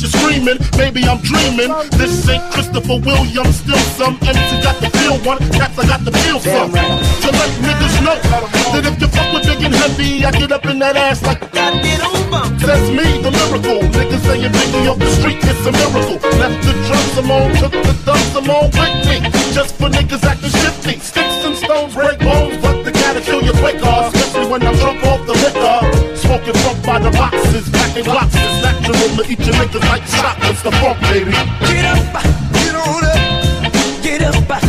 You're 0.04 0.20
screaming. 0.20 0.58
Maybe 0.76 1.04
I'm 1.08 1.20
dreaming. 1.24 1.72
This 1.96 2.28
ain't 2.28 2.44
Christopher 2.52 3.00
Williams, 3.00 3.56
still 3.56 3.84
some 3.96 4.18
MC 4.20 4.60
got 4.60 4.76
the 4.80 4.90
feel 5.00 5.16
one, 5.24 5.38
cats 5.56 5.78
I 5.78 5.86
got 5.88 6.04
the 6.04 6.12
feel 6.12 6.40
some. 6.40 6.72
To 6.72 7.28
let 7.32 7.50
niggas 7.64 7.96
know 8.04 8.16
that 8.72 8.84
if 8.84 9.00
you 9.00 9.08
fuck 9.08 9.32
with 9.32 9.46
big 9.48 9.64
and 9.64 9.74
heavy, 9.74 10.24
I 10.24 10.30
get 10.32 10.52
up 10.52 10.66
in 10.66 10.78
that 10.80 10.96
ass 10.96 11.22
like 11.22 11.40
That's 11.40 12.88
me, 12.92 13.06
the 13.24 13.32
miracle. 13.32 13.80
Niggas 13.96 14.22
saying 14.28 14.52
Biggie 14.52 14.90
off 14.90 14.98
the 14.98 15.10
street, 15.16 15.38
it's 15.40 15.64
a 15.64 15.72
miracle. 15.72 16.18
Left 16.36 16.58
the 16.64 16.72
drums 16.84 17.16
alone, 17.24 17.50
took 17.56 17.72
the 17.72 17.94
thumbs 18.04 18.34
alone 18.34 18.70
with 18.76 18.96
me. 19.08 19.16
Just 19.56 19.76
for 19.76 19.88
niggas 19.88 20.24
acting 20.24 20.50
shifty. 20.50 20.98
Sticks 21.00 21.44
and 21.48 21.56
stones 21.56 21.94
break 21.94 22.18
bones, 22.18 22.56
but 22.60 22.84
they 22.84 22.92
gotta 22.92 23.20
kill 23.20 23.42
you 23.42 23.52
quicker. 23.52 23.94
Especially 24.12 24.46
when 24.50 24.60
I'm 24.66 24.76
drunk 24.76 25.02
off 25.04 25.13
the 25.13 25.13
liquor. 25.13 25.13
Smoking 26.44 26.62
funk 26.62 26.84
by 26.84 26.98
the 26.98 27.10
boxes, 27.10 27.70
packing 27.70 28.04
boxes. 28.04 28.62
Natural 28.62 29.16
to 29.16 29.32
eat 29.32 29.38
your 29.38 29.54
niggas 29.54 29.88
like 29.88 30.04
chocolates. 30.06 30.62
The 30.62 30.72
funk, 30.72 31.00
baby. 31.00 31.30
Get 31.30 31.86
up, 31.86 32.22
get 32.52 32.74
on 32.74 33.04
up, 33.04 34.02
get 34.02 34.22
up, 34.22 34.63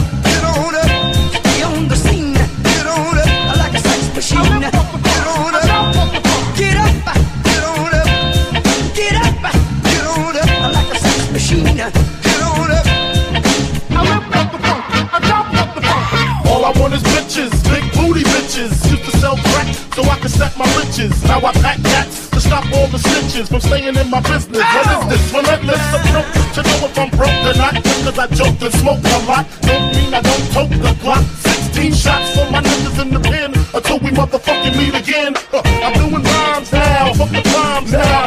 stack 20.35 20.57
my 20.57 20.67
riches. 20.75 21.15
Now 21.23 21.39
I 21.39 21.51
pack 21.63 21.79
cats 21.81 22.29
to 22.29 22.39
stop 22.39 22.65
all 22.75 22.87
the 22.87 22.99
snitches 22.99 23.47
from 23.47 23.61
staying 23.61 23.95
in 23.95 24.09
my 24.09 24.19
business. 24.21 24.59
What 24.59 24.87
is 24.91 25.03
this 25.11 25.23
relentless 25.31 25.83
approach 25.95 26.31
to 26.55 26.61
know 26.67 26.87
if 26.87 26.99
I'm 26.99 27.09
broke 27.15 27.41
or 27.49 27.55
not? 27.55 27.73
Cause 28.03 28.19
I 28.19 28.27
joke 28.35 28.59
and 28.61 28.73
smoke 28.75 29.03
a 29.03 29.19
lot, 29.25 29.45
don't 29.61 29.95
mean 29.95 30.13
I 30.13 30.21
don't 30.21 30.45
tote 30.51 30.69
the 30.69 30.93
clock. 31.01 31.23
16 31.23 31.93
shots 31.93 32.35
for 32.35 32.51
my 32.51 32.61
niggas 32.61 33.01
in 33.01 33.09
the 33.15 33.19
pen 33.19 33.51
until 33.73 33.99
we 33.99 34.11
motherfucking 34.11 34.75
meet 34.77 34.95
again. 34.95 35.33
Huh, 35.51 35.63
I'm 35.63 35.93
doing 35.93 36.23
rhymes 36.23 36.71
now, 36.71 37.13
fuck 37.13 37.29
the 37.31 37.41
crimes 37.49 37.91
now. 37.91 38.24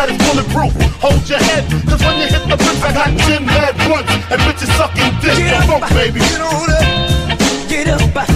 That 0.00 0.08
it's 0.08 0.24
bulletproof. 0.24 0.72
Hold 1.04 1.28
your 1.28 1.38
head, 1.38 1.68
cause 1.84 2.00
when 2.00 2.16
you 2.16 2.28
hit 2.32 2.44
the 2.48 2.56
bricks, 2.56 2.82
I 2.82 2.92
got 2.96 3.12
gin 3.28 3.44
head 3.44 3.76
once. 3.92 4.08
And 4.32 4.40
bitches 4.48 4.72
sucking 4.80 5.12
dick, 5.20 5.36
the 5.36 5.60
funk, 5.68 5.84
baby. 5.92 6.20
Get 6.24 6.40
up, 6.40 7.68
get 7.68 7.88
up, 8.16 8.29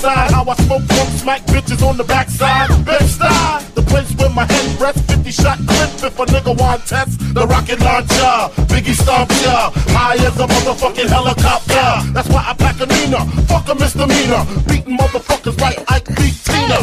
side, 0.00 0.14
crack 0.14 0.28
side, 0.28 0.30
how 0.32 0.44
I 0.50 0.54
smoke 0.64 0.82
funk, 0.82 1.10
smack 1.10 1.42
bitches 1.46 1.86
on 1.86 1.96
the 1.96 2.04
backside. 2.04 2.68
Big 2.84 3.02
style, 3.02 3.60
the 3.74 3.82
place 3.82 4.10
where 4.16 4.30
my 4.30 4.44
head 4.44 4.80
rests, 4.80 5.02
50 5.12 5.30
shot 5.30 5.58
clip 5.58 5.90
if 6.02 6.18
a 6.18 6.26
nigga 6.26 6.58
want 6.58 6.86
test. 6.86 7.18
The 7.34 7.46
rocket 7.46 7.80
launcher, 7.80 8.36
Biggie 8.72 8.94
stomp 8.94 9.30
ya, 9.42 9.70
high 9.94 10.16
as 10.16 10.38
a 10.38 10.46
motherfucking 10.46 11.08
helicopter. 11.08 12.12
That's 12.12 12.28
why 12.28 12.44
I 12.48 12.54
pack 12.54 12.80
a 12.80 12.86
Nina, 12.86 13.24
fuck 13.46 13.68
a 13.68 13.74
misdemeanor, 13.74 14.44
beating 14.68 14.96
motherfuckers 14.96 15.58
like 15.60 15.78
Ike 15.90 16.08
beat 16.16 16.36
Tina. 16.44 16.78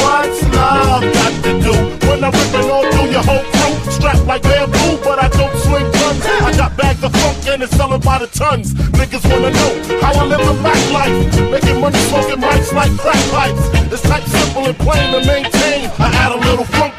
What's 0.00 0.42
love 0.54 1.02
got 1.02 1.34
to 1.44 1.52
do 1.60 1.74
when 2.08 2.24
I'm 2.24 2.32
ripping 2.32 2.70
all 2.70 2.84
through 2.92 3.10
your 3.10 3.24
whole 3.24 3.44
crew? 3.52 3.74
Strapped 3.92 4.26
like 4.26 4.42
bamboo, 4.42 4.83
land 7.54 7.62
and 7.62 7.72
sell 7.72 7.98
by 7.98 8.18
the 8.18 8.26
tons. 8.26 8.74
Niggas 8.98 9.24
wanna 9.30 9.50
know 9.50 10.00
how 10.00 10.12
I 10.12 10.24
live 10.26 10.40
a 10.40 10.54
black 10.62 10.82
life. 10.90 11.14
Making 11.50 11.80
money, 11.80 11.98
smoking 12.10 12.40
mics 12.40 12.72
like 12.72 12.90
crack 12.98 13.22
pipes. 13.30 13.64
It's 13.92 14.02
type 14.02 14.24
simple 14.24 14.66
and 14.66 14.76
plain 14.78 15.12
to 15.12 15.20
maintain. 15.26 15.90
I 15.98 16.08
add 16.22 16.32
a 16.32 16.40
little 16.48 16.64
funk 16.64 16.93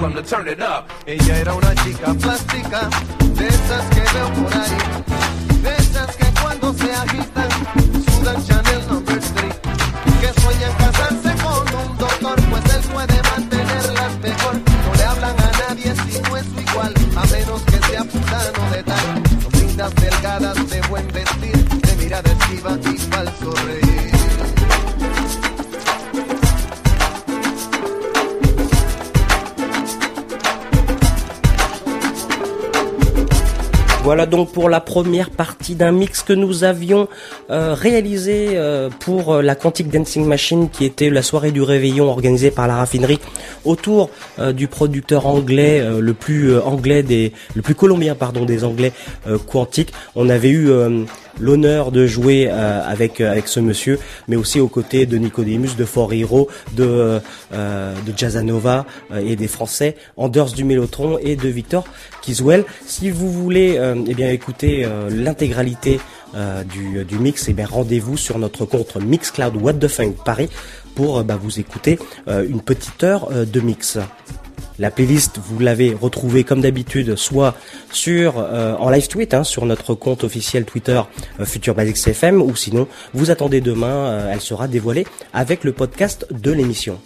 tell 0.00 0.44
them. 0.44 0.84
Ella 1.06 1.38
era 1.38 1.54
una 1.54 1.74
chica 1.76 2.12
plástica, 2.14 2.88
de 3.34 3.48
esas 3.48 3.84
que 3.94 4.00
veo 4.00 4.32
por 4.34 4.54
ahí, 4.54 4.78
de 5.62 5.76
esas 5.76 6.16
que 6.16 6.40
cuando 6.42 6.74
se 6.74 6.92
agitan, 6.92 7.48
sudan 8.04 8.44
Chanel 8.44 8.86
Number 8.88 9.20
3, 9.20 9.32
que 10.20 10.40
sueñan 10.40 10.72
casarse 10.78 11.34
con 11.42 11.74
un 11.80 11.98
doctor, 11.98 12.36
pues 12.50 12.74
él 12.74 12.82
puede 12.92 13.22
mantenerlas 13.22 14.18
mejor, 14.20 14.54
no 14.54 14.94
le 14.96 15.04
hablan 15.04 15.36
a 15.40 15.68
nadie 15.68 15.94
si 15.94 16.20
no 16.20 16.36
es 16.36 16.46
igual, 16.68 16.94
a 17.16 17.26
menos 17.26 17.62
que 17.62 17.78
sea 17.86 18.04
fulano 18.04 18.70
de 18.72 18.82
tal, 18.82 19.22
son 19.42 19.60
lindas 19.60 19.94
delgadas 19.94 20.70
de 20.70 20.80
buen 20.88 21.08
vestir, 21.12 21.68
de 21.68 21.96
mirada 21.96 22.30
esquiva 22.30 22.78
y 22.92 22.95
Voilà 34.06 34.24
donc 34.24 34.52
pour 34.52 34.68
la 34.68 34.80
première 34.80 35.30
partie 35.30 35.74
d'un 35.74 35.90
mix 35.90 36.22
que 36.22 36.32
nous 36.32 36.62
avions 36.62 37.08
euh, 37.50 37.74
réalisé 37.74 38.50
euh, 38.54 38.90
pour 39.00 39.34
euh, 39.34 39.42
la 39.42 39.54
Quantic 39.54 39.88
Dancing 39.88 40.26
Machine 40.26 40.68
qui 40.68 40.84
était 40.84 41.10
la 41.10 41.22
soirée 41.22 41.52
du 41.52 41.62
réveillon 41.62 42.08
organisée 42.08 42.50
par 42.50 42.66
la 42.66 42.76
raffinerie 42.76 43.20
autour 43.64 44.10
euh, 44.38 44.52
du 44.52 44.66
producteur 44.66 45.26
anglais 45.26 45.84
le 46.00 46.14
plus 46.14 46.58
anglais 46.58 47.02
des 47.02 47.32
le 47.54 47.62
plus 47.62 47.74
colombien 47.74 48.14
pardon 48.14 48.44
des 48.44 48.64
anglais 48.64 48.92
Quantic. 49.46 49.92
On 50.14 50.28
avait 50.28 50.50
eu 50.50 50.70
l'honneur 51.38 51.92
de 51.92 52.06
jouer 52.06 52.48
avec 52.48 53.20
avec 53.20 53.48
ce 53.48 53.60
monsieur, 53.60 53.98
mais 54.28 54.36
aussi 54.36 54.60
aux 54.60 54.68
côtés 54.68 55.06
de 55.06 55.16
Nicodemus, 55.16 55.76
de 55.76 55.84
For 55.84 56.12
Hero, 56.12 56.48
de 56.76 57.20
de 57.52 58.12
Jazzanova 58.16 58.86
et 59.18 59.36
des 59.36 59.48
Français, 59.48 59.96
Anders 60.16 60.52
du 60.52 60.64
Mélotron 60.64 61.18
et 61.18 61.36
de 61.36 61.48
Victor 61.48 61.84
Kiswell. 62.22 62.64
Si 62.86 63.10
vous 63.10 63.30
voulez 63.30 63.78
eh 64.06 64.14
bien 64.14 64.30
écouter 64.30 64.86
l'intégralité 65.10 66.00
euh, 66.34 66.64
du, 66.64 67.18
mix, 67.18 67.48
eh 67.48 67.52
bien 67.52 67.66
rendez-vous 67.66 68.16
sur 68.16 68.38
notre 68.38 68.64
compte 68.64 68.96
Mixcloud 68.96 69.56
What 69.56 69.74
the 69.74 69.88
Funk 69.88 70.14
Paris 70.24 70.48
pour 70.96 71.18
euh, 71.18 71.22
bah, 71.22 71.38
vous 71.40 71.60
écouter 71.60 72.00
euh, 72.26 72.44
une 72.48 72.60
petite 72.60 73.04
heure 73.04 73.30
de 73.30 73.60
mix. 73.60 73.98
La 74.78 74.90
playlist, 74.90 75.38
vous 75.38 75.58
l'avez 75.58 75.94
retrouvée 75.94 76.44
comme 76.44 76.60
d'habitude, 76.60 77.16
soit 77.16 77.54
sur 77.90 78.36
en 78.36 78.90
live 78.90 79.08
tweet, 79.08 79.32
hein, 79.32 79.42
sur 79.42 79.64
notre 79.64 79.94
compte 79.94 80.22
officiel 80.22 80.66
Twitter 80.66 81.00
euh, 81.40 81.46
Future 81.46 81.74
Basics 81.74 82.06
FM, 82.06 82.42
ou 82.42 82.54
sinon 82.56 82.86
vous 83.14 83.30
attendez 83.30 83.62
demain, 83.62 84.28
elle 84.30 84.40
sera 84.42 84.68
dévoilée 84.68 85.06
avec 85.32 85.64
le 85.64 85.72
podcast 85.72 86.26
de 86.30 86.52
l'émission. 86.52 86.98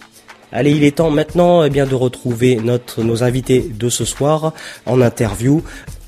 Allez, 0.52 0.72
il 0.72 0.82
est 0.82 0.96
temps 0.96 1.10
maintenant 1.10 1.62
eh 1.62 1.70
bien 1.70 1.86
de 1.86 1.94
retrouver 1.94 2.56
notre 2.56 3.04
nos 3.04 3.22
invités 3.22 3.60
de 3.60 3.88
ce 3.88 4.04
soir 4.04 4.52
en 4.84 5.00
interview. 5.00 5.62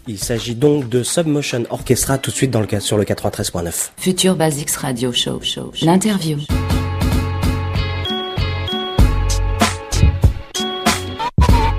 Il 0.09 0.19
s'agit 0.19 0.57
donc 0.57 0.89
de 0.89 1.05
Submotion 1.05 1.63
Orchestra 1.71 2.19
tout 2.19 2.33
de 2.33 2.37
suite 2.37 2.51
dans 2.51 2.61
le 2.61 2.67
cas 2.67 2.81
sur 2.81 2.97
le 2.97 3.05
93.9. 3.05 3.91
Future 3.97 4.35
Basics 4.35 4.71
Radio 4.73 5.13
Show. 5.13 5.41
show, 5.41 5.73
show. 5.75 5.87
L'interview. 5.87 6.39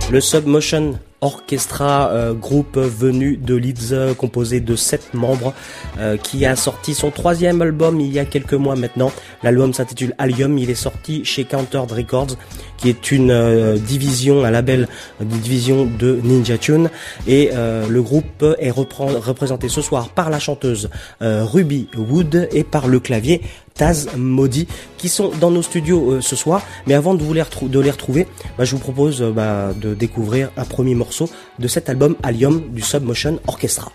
Le 0.09 0.21
Submotion 0.21 0.97
Orchestra, 1.23 2.09
euh, 2.11 2.33
groupe 2.33 2.77
venu 2.77 3.37
de 3.37 3.55
Leeds, 3.55 3.93
euh, 3.93 4.13
composé 4.13 4.59
de 4.59 4.75
sept 4.75 5.13
membres, 5.13 5.53
euh, 5.97 6.17
qui 6.17 6.45
a 6.45 6.57
sorti 6.57 6.93
son 6.93 7.11
troisième 7.11 7.61
album 7.61 8.01
il 8.01 8.11
y 8.11 8.19
a 8.19 8.25
quelques 8.25 8.53
mois 8.53 8.75
maintenant. 8.75 9.09
L'album 9.41 9.73
s'intitule 9.73 10.13
Allium. 10.17 10.57
Il 10.57 10.69
est 10.69 10.75
sorti 10.75 11.23
chez 11.23 11.45
Countered 11.45 11.89
Records, 11.93 12.35
qui 12.77 12.89
est 12.89 13.11
une 13.11 13.77
division, 13.77 14.43
un 14.43 14.51
label, 14.51 14.89
une 15.21 15.27
division 15.29 15.85
de 15.85 16.19
Ninja 16.21 16.57
Tune. 16.57 16.89
Et 17.27 17.51
le 17.53 18.01
groupe 18.01 18.45
est 18.59 18.71
représenté 18.71 19.69
ce 19.69 19.81
soir 19.81 20.09
par 20.09 20.29
la 20.29 20.39
chanteuse 20.39 20.89
Ruby 21.21 21.87
Wood 21.95 22.49
et 22.51 22.63
par 22.63 22.87
le 22.87 22.99
clavier 22.99 23.41
Taz 23.73 24.09
Modi, 24.17 24.67
qui 24.97 25.09
sont 25.09 25.31
dans 25.39 25.49
nos 25.49 25.61
studios 25.61 26.21
ce 26.21 26.35
soir. 26.35 26.61
Mais 26.85 26.93
avant 26.93 27.15
de 27.15 27.23
vous 27.23 27.33
les, 27.33 27.41
retrouver, 27.41 28.27
bah, 28.57 28.65
je 28.65 28.71
vous 28.75 28.81
propose 28.81 29.21
bah, 29.21 29.71
de 29.73 29.93
découvrir 29.93 30.51
un 30.57 30.65
premier 30.65 30.95
morceau 30.95 31.12
de 31.59 31.67
cet 31.67 31.89
album 31.89 32.15
Allium 32.23 32.61
du 32.69 32.81
Submotion 32.81 33.39
Orchestra. 33.47 33.91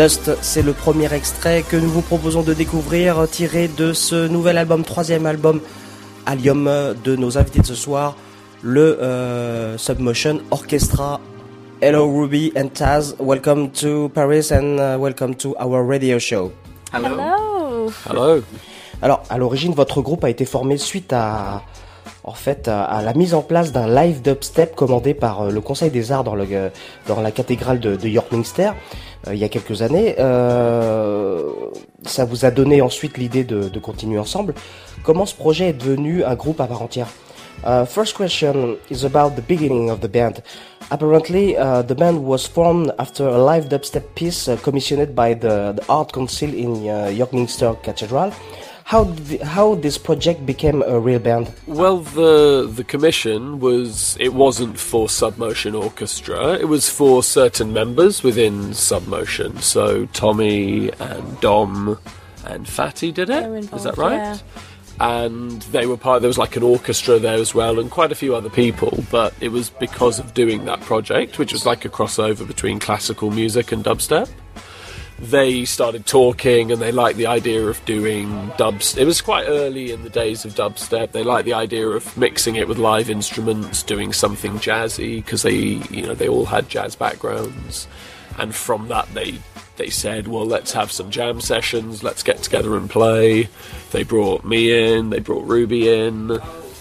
Lust, 0.00 0.30
c'est 0.40 0.62
le 0.62 0.72
premier 0.72 1.12
extrait 1.12 1.62
que 1.62 1.76
nous 1.76 1.90
vous 1.90 2.00
proposons 2.00 2.40
de 2.40 2.54
découvrir, 2.54 3.28
tiré 3.30 3.68
de 3.68 3.92
ce 3.92 4.28
nouvel 4.28 4.56
album, 4.56 4.82
troisième 4.82 5.26
album 5.26 5.60
Allium 6.24 6.70
de 7.04 7.16
nos 7.16 7.36
invités 7.36 7.60
de 7.60 7.66
ce 7.66 7.74
soir, 7.74 8.16
le 8.62 8.98
euh, 9.02 9.76
Submotion 9.76 10.40
Orchestra. 10.50 11.20
Hello 11.82 12.10
Ruby 12.10 12.50
and 12.56 12.68
Taz, 12.68 13.14
welcome 13.18 13.70
to 13.72 14.08
Paris 14.14 14.50
and 14.52 14.78
uh, 14.78 14.98
welcome 14.98 15.34
to 15.34 15.54
our 15.60 15.86
radio 15.86 16.18
show. 16.18 16.50
Hello. 16.94 17.90
Hello. 18.08 18.40
Alors, 19.02 19.22
à 19.28 19.36
l'origine, 19.36 19.74
votre 19.74 20.00
groupe 20.00 20.24
a 20.24 20.30
été 20.30 20.46
formé 20.46 20.78
suite 20.78 21.12
à, 21.12 21.62
en 22.24 22.32
fait, 22.32 22.68
à, 22.68 22.84
à 22.84 23.02
la 23.02 23.12
mise 23.12 23.34
en 23.34 23.42
place 23.42 23.70
d'un 23.70 23.86
live 23.86 24.22
dubstep 24.22 24.74
commandé 24.74 25.12
par 25.12 25.42
euh, 25.42 25.50
le 25.50 25.60
Conseil 25.60 25.90
des 25.90 26.10
Arts 26.10 26.24
dans, 26.24 26.34
le, 26.34 26.46
euh, 26.52 26.70
dans 27.06 27.20
la 27.20 27.32
cathédrale 27.32 27.80
de, 27.80 27.96
de 27.96 28.08
York 28.08 28.32
Minster 28.32 28.70
il 29.28 29.38
y 29.38 29.44
a 29.44 29.48
quelques 29.48 29.82
années. 29.82 30.16
Euh, 30.18 31.50
ça 32.04 32.24
vous 32.24 32.44
a 32.44 32.50
donné 32.50 32.80
ensuite 32.82 33.18
l'idée 33.18 33.44
de, 33.44 33.68
de 33.68 33.78
continuer 33.78 34.18
ensemble. 34.18 34.54
Comment 35.04 35.26
ce 35.26 35.34
projet 35.34 35.68
est 35.70 35.72
devenu 35.72 36.24
un 36.24 36.34
groupe 36.34 36.60
à 36.60 36.66
part 36.66 36.82
entière 36.82 37.08
Uh, 37.62 37.84
first 37.84 38.16
question 38.16 38.78
is 38.88 39.04
about 39.04 39.36
the 39.36 39.42
beginning 39.42 39.90
of 39.90 40.00
the 40.00 40.08
band. 40.08 40.42
Apparently, 40.90 41.58
uh, 41.58 41.82
the 41.82 41.94
band 41.94 42.24
was 42.24 42.46
formed 42.46 42.90
after 42.98 43.28
a 43.28 43.36
live 43.36 43.68
dubstep 43.68 44.14
piece 44.14 44.48
uh, 44.48 44.56
commissioned 44.62 45.14
by 45.14 45.34
the, 45.34 45.78
Art 45.86 46.10
Council 46.10 46.54
in 46.54 46.88
uh, 46.88 47.08
York 47.08 47.34
Minster 47.34 47.74
Cathedral. 47.82 48.32
How 48.90 49.04
did, 49.04 49.42
how 49.42 49.76
this 49.76 49.96
project 49.96 50.44
became 50.44 50.82
a 50.82 50.98
real 50.98 51.20
band? 51.20 51.54
Well, 51.68 51.98
the 51.98 52.68
the 52.68 52.82
commission 52.82 53.60
was 53.60 54.16
it 54.18 54.34
wasn't 54.34 54.80
for 54.80 55.06
Submotion 55.06 55.80
Orchestra. 55.80 56.54
It 56.54 56.66
was 56.66 56.90
for 56.90 57.22
certain 57.22 57.72
members 57.72 58.24
within 58.24 58.70
Submotion. 58.70 59.60
So 59.60 60.06
Tommy 60.06 60.90
and 60.98 61.40
Dom 61.40 62.00
and 62.44 62.68
Fatty 62.68 63.12
did 63.12 63.30
it. 63.30 63.44
They 63.44 63.48
were 63.48 63.58
Is 63.58 63.84
that 63.84 63.96
right? 63.96 64.16
yeah. 64.16 64.38
And 64.98 65.62
they 65.70 65.86
were 65.86 65.96
part. 65.96 66.20
There 66.22 66.28
was 66.28 66.36
like 66.36 66.56
an 66.56 66.64
orchestra 66.64 67.20
there 67.20 67.38
as 67.38 67.54
well, 67.54 67.78
and 67.78 67.92
quite 67.92 68.10
a 68.10 68.16
few 68.16 68.34
other 68.34 68.50
people. 68.50 69.04
But 69.08 69.34
it 69.40 69.50
was 69.52 69.70
because 69.70 70.18
of 70.18 70.34
doing 70.34 70.64
that 70.64 70.80
project, 70.80 71.38
which 71.38 71.52
was 71.52 71.64
like 71.64 71.84
a 71.84 71.88
crossover 71.88 72.44
between 72.44 72.80
classical 72.80 73.30
music 73.30 73.70
and 73.70 73.84
dubstep 73.84 74.28
they 75.20 75.64
started 75.66 76.06
talking 76.06 76.72
and 76.72 76.80
they 76.80 76.92
liked 76.92 77.18
the 77.18 77.26
idea 77.26 77.66
of 77.66 77.84
doing 77.84 78.28
dubstep. 78.52 78.98
It 78.98 79.04
was 79.04 79.20
quite 79.20 79.44
early 79.46 79.92
in 79.92 80.02
the 80.02 80.10
days 80.10 80.44
of 80.44 80.54
dubstep. 80.54 81.12
They 81.12 81.22
liked 81.22 81.44
the 81.44 81.52
idea 81.52 81.86
of 81.88 82.16
mixing 82.16 82.56
it 82.56 82.66
with 82.66 82.78
live 82.78 83.10
instruments, 83.10 83.82
doing 83.82 84.12
something 84.12 84.54
jazzy 84.54 85.22
because 85.22 85.42
they, 85.42 85.54
you 85.54 86.06
know, 86.06 86.14
they 86.14 86.28
all 86.28 86.46
had 86.46 86.68
jazz 86.68 86.96
backgrounds. 86.96 87.86
And 88.38 88.54
from 88.54 88.88
that, 88.88 89.12
they 89.12 89.38
they 89.76 89.90
said, 89.90 90.28
well, 90.28 90.44
let's 90.44 90.72
have 90.72 90.92
some 90.92 91.10
jam 91.10 91.40
sessions. 91.40 92.02
Let's 92.02 92.22
get 92.22 92.42
together 92.42 92.76
and 92.76 92.88
play. 92.88 93.48
They 93.92 94.02
brought 94.02 94.44
me 94.44 94.94
in. 94.94 95.10
They 95.10 95.20
brought 95.20 95.46
Ruby 95.46 95.88
in. 95.88 96.38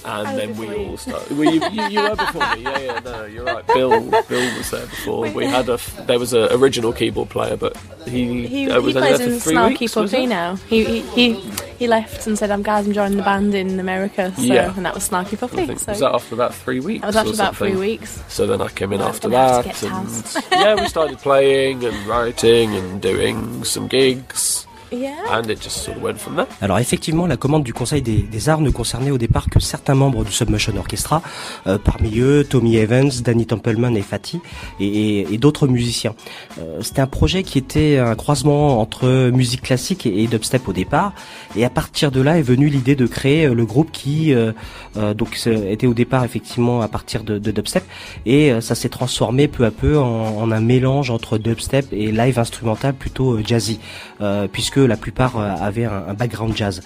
And 0.10 0.38
then 0.39 0.57
we 0.57 0.74
all 0.76 0.97
started. 0.97 1.38
Well, 1.38 1.53
you, 1.53 1.62
you, 1.70 1.88
you 1.89 2.01
were 2.01 2.16
before 2.16 2.55
me, 2.55 2.64
yeah, 2.64 2.80
yeah. 2.80 2.99
No, 2.99 3.26
you're 3.26 3.45
right. 3.45 3.66
Bill, 3.74 4.01
Bill 4.28 4.57
was 4.57 4.72
there 4.72 4.86
before. 4.88 5.30
We 5.32 5.45
had 5.45 5.70
a. 5.70 5.74
f- 5.74 6.07
There 6.07 6.20
was 6.20 6.34
an 6.34 6.51
original 6.51 6.91
keyboard 6.93 7.30
player, 7.30 7.55
but 7.57 7.78
he, 8.05 8.47
He, 8.47 8.70
uh, 8.70 8.80
he 8.80 8.86
was 8.86 8.95
only 8.95 9.07
plays 9.10 9.18
there 9.20 9.30
in 9.34 9.39
three 9.39 9.55
Snarky 9.55 9.80
weeks. 9.82 9.93
Puppy 9.93 10.26
now. 10.26 10.55
He, 10.55 10.84
he 10.84 11.01
he 11.34 11.34
he 11.80 11.88
left 11.88 12.26
and 12.28 12.38
said, 12.38 12.51
"I'm 12.51 12.64
guys, 12.64 12.86
I'm 12.88 12.93
joining 12.93 13.18
the 13.18 13.24
band 13.24 13.53
in 13.53 13.80
America." 13.80 14.34
So, 14.36 14.41
Yeah. 14.41 14.74
and 14.76 14.86
that 14.86 14.93
was 14.95 15.07
Snarky 15.07 15.39
Puppy. 15.39 15.66
think, 15.68 15.80
So 15.80 15.91
was 15.91 15.99
that 15.99 16.14
after 16.14 16.36
about 16.36 16.53
three 16.55 16.80
weeks? 16.80 17.01
That 17.01 17.07
was 17.07 17.16
after 17.16 17.34
about 17.34 17.55
three 17.55 17.76
weeks. 17.76 18.22
So 18.28 18.47
then 18.47 18.62
I 18.62 18.68
came 18.70 18.91
in 18.93 18.99
Well, 18.99 19.10
after 19.10 19.30
that, 19.30 19.84
and 19.84 20.43
yeah, 20.51 20.76
we 20.76 20.88
started 20.88 21.20
playing 21.20 21.84
and 21.86 22.05
writing 22.07 22.76
and 22.76 23.01
doing 23.01 23.64
some 23.64 23.88
gigs, 23.88 24.66
Yeah. 24.92 25.14
and 25.32 25.44
it 25.50 25.62
just 25.62 25.78
sort 25.84 25.98
of 25.98 26.04
went 26.04 26.18
from 26.18 26.36
there. 26.36 26.48
Alors 26.62 26.80
effectivement, 26.80 27.28
la 27.28 27.38
commande 27.38 27.64
du 27.64 27.74
Conseil 27.74 28.02
des, 28.02 28.18
des 28.24 28.50
Arts 28.50 28.62
ne 28.62 28.70
concernait 28.72 29.12
au 29.12 29.18
départ 29.18 29.48
que 29.50 29.60
certains 29.60 29.94
membres 29.96 30.24
du 30.24 30.32
Submotion 30.32 30.74
Orchestra, 30.78 31.22
euh, 31.68 31.78
parmi 31.78 32.20
eux 32.20 32.44
Tommy 32.44 32.78
Evans, 32.78 33.10
Danny 33.24 33.46
Templeman 33.46 33.96
et 33.96 34.02
Fatty, 34.02 34.40
et, 34.80 34.88
et- 34.88 35.34
et 35.34 35.38
d'autres 35.38 35.68
musiciens. 35.68 36.16
Euh, 36.60 36.80
C'était 36.82 37.02
un 37.02 37.08
projet 37.08 37.44
qui 37.44 37.58
était 37.60 37.98
un 38.00 38.16
croisement 38.16 38.80
entre 38.82 39.30
musique 39.30 39.62
classique 39.62 40.06
et, 40.06 40.24
et 40.24 40.28
dubstep 40.28 40.68
au 40.68 40.74
départ, 40.74 41.14
et 41.56 41.64
à 41.66 41.70
partir 41.70 42.12
de 42.12 42.22
là 42.22 42.38
est 42.40 42.42
venue 42.42 42.70
l'idée 42.70 42.96
de 42.96 43.06
créer 43.06 43.46
euh, 43.46 43.54
le 43.54 43.66
groupe 43.66 43.92
qui 43.92 44.34
euh, 44.34 44.54
euh, 44.98 45.14
donc 45.14 45.40
était 45.46 45.88
au 45.88 45.94
départ 45.94 46.24
effectivement 46.24 46.82
à 46.82 46.88
partir 46.88 47.24
de, 47.24 47.38
de 47.38 47.52
dubstep, 47.52 47.84
et 48.26 48.52
euh, 48.52 48.62
ça 48.62 48.74
s'est 48.76 48.90
transformé 48.90 49.48
peu 49.48 49.66
à 49.66 49.72
peu 49.72 50.00
en, 50.00 50.38
en 50.38 50.52
un 50.52 50.62
mélange 50.62 51.12
entre 51.12 51.38
dubstep 51.38 51.86
et 51.92 52.12
live 52.12 52.40
instrumental 52.40 52.94
plutôt 52.96 53.34
euh, 53.34 53.44
jazzy, 53.46 53.80
euh, 53.80 54.09
puisque 54.52 54.78
la 54.78 54.98
plupart 54.98 55.38
euh, 55.38 55.50
avaient 55.60 55.86
un, 55.86 56.04
un 56.10 56.14
background 56.14 56.56
jazz. 56.56 56.82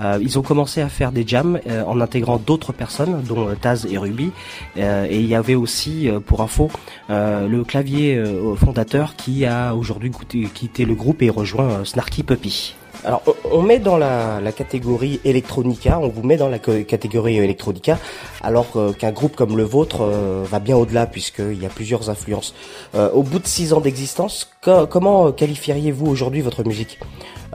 Euh, 0.00 0.18
ils 0.20 0.38
ont 0.38 0.42
commencé 0.42 0.80
à 0.80 0.88
faire 0.88 1.12
des 1.12 1.26
jams 1.26 1.58
euh, 1.66 1.82
en 1.84 2.00
intégrant 2.00 2.38
d'autres 2.38 2.72
personnes, 2.72 3.22
dont 3.22 3.48
euh, 3.48 3.54
Taz 3.54 3.86
et 3.90 3.98
Ruby, 3.98 4.32
Euh, 4.76 5.06
et 5.10 5.18
il 5.20 5.26
y 5.26 5.34
avait 5.34 5.54
aussi, 5.54 6.08
euh, 6.08 6.20
pour 6.20 6.40
info, 6.40 6.70
euh, 7.10 7.48
le 7.48 7.64
clavier 7.64 8.16
euh, 8.16 8.54
fondateur 8.54 9.16
qui 9.16 9.44
a 9.44 9.74
aujourd'hui 9.74 10.10
quitté 10.54 10.84
le 10.84 10.94
groupe 10.94 11.22
et 11.22 11.30
rejoint 11.30 11.70
euh, 11.70 11.84
Snarky 11.84 12.22
Puppy. 12.22 12.74
Alors, 13.04 13.22
on- 13.50 13.62
met 13.62 13.78
dans 13.78 13.96
la, 13.96 14.40
la 14.40 14.50
catégorie 14.52 15.20
electronica, 15.24 16.00
on 16.00 16.08
vous 16.08 16.22
met 16.24 16.36
dans 16.36 16.48
la 16.48 16.58
catégorie 16.58 17.36
electronica, 17.38 17.98
alors 18.42 18.66
euh, 18.76 18.92
qu'un 18.92 19.12
groupe 19.12 19.36
comme 19.36 19.56
le 19.56 19.62
vôtre 19.62 19.98
euh, 20.02 20.44
va 20.44 20.58
bien 20.58 20.76
au-delà 20.76 21.06
puisqu'il 21.06 21.62
y 21.62 21.66
a 21.66 21.68
plusieurs 21.68 22.10
influences. 22.10 22.54
Euh, 22.94 23.08
au 23.12 23.22
bout 23.22 23.38
de 23.38 23.46
six 23.46 23.72
ans 23.72 23.80
d'existence, 23.80 24.50
co- 24.62 24.86
comment 24.88 25.28
euh, 25.28 25.32
qualifieriez-vous 25.32 26.06
aujourd'hui 26.06 26.40
votre 26.40 26.64
musique? 26.64 26.98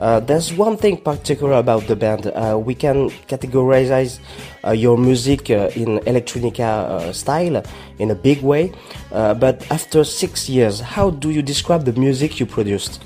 Uh, 0.00 0.18
there's 0.26 0.52
one 0.58 0.76
thing 0.76 0.96
particular 0.98 1.54
about 1.56 1.82
the 1.86 1.94
band. 1.94 2.26
Uh, 2.34 2.56
we 2.58 2.74
can 2.74 3.08
categorize 3.28 4.18
uh, 4.66 4.72
your 4.72 4.98
music 4.98 5.50
uh, 5.50 5.68
in 5.76 6.00
electronica 6.04 6.88
uh, 6.88 7.12
style 7.12 7.62
in 8.00 8.10
a 8.10 8.14
big 8.14 8.42
way. 8.42 8.72
But 9.12 9.62
after 9.70 10.02
six 10.04 10.48
years, 10.48 10.80
how 10.96 11.10
do 11.10 11.30
you 11.30 11.42
describe 11.42 11.84
the 11.84 11.92
music 11.92 12.40
you 12.40 12.46
produced? 12.46 13.00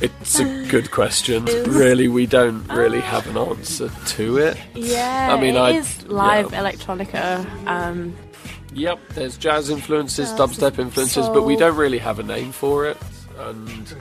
It's 0.00 0.38
a 0.38 0.44
good 0.68 0.90
question. 0.90 1.44
Really, 1.66 2.08
we 2.08 2.26
don't 2.26 2.66
really 2.68 3.00
have 3.00 3.26
an 3.28 3.36
answer 3.38 3.90
to 4.16 4.36
it. 4.38 4.56
Yeah, 4.74 5.34
I 5.34 5.40
mean, 5.40 5.56
it 5.56 5.58
I 5.60 5.70
is 5.72 6.06
live 6.06 6.48
electronica. 6.52 7.46
Um, 7.66 8.14
Yep, 8.74 8.98
there's 9.14 9.38
jazz 9.38 9.70
influences, 9.70 10.28
Jazz, 10.32 10.38
dubstep 10.38 10.78
influences, 10.78 11.28
but 11.30 11.44
we 11.44 11.56
don't 11.56 11.76
really 11.76 11.96
have 11.96 12.18
a 12.18 12.22
name 12.22 12.52
for 12.52 12.84
it. 12.84 12.98
And 13.38 13.94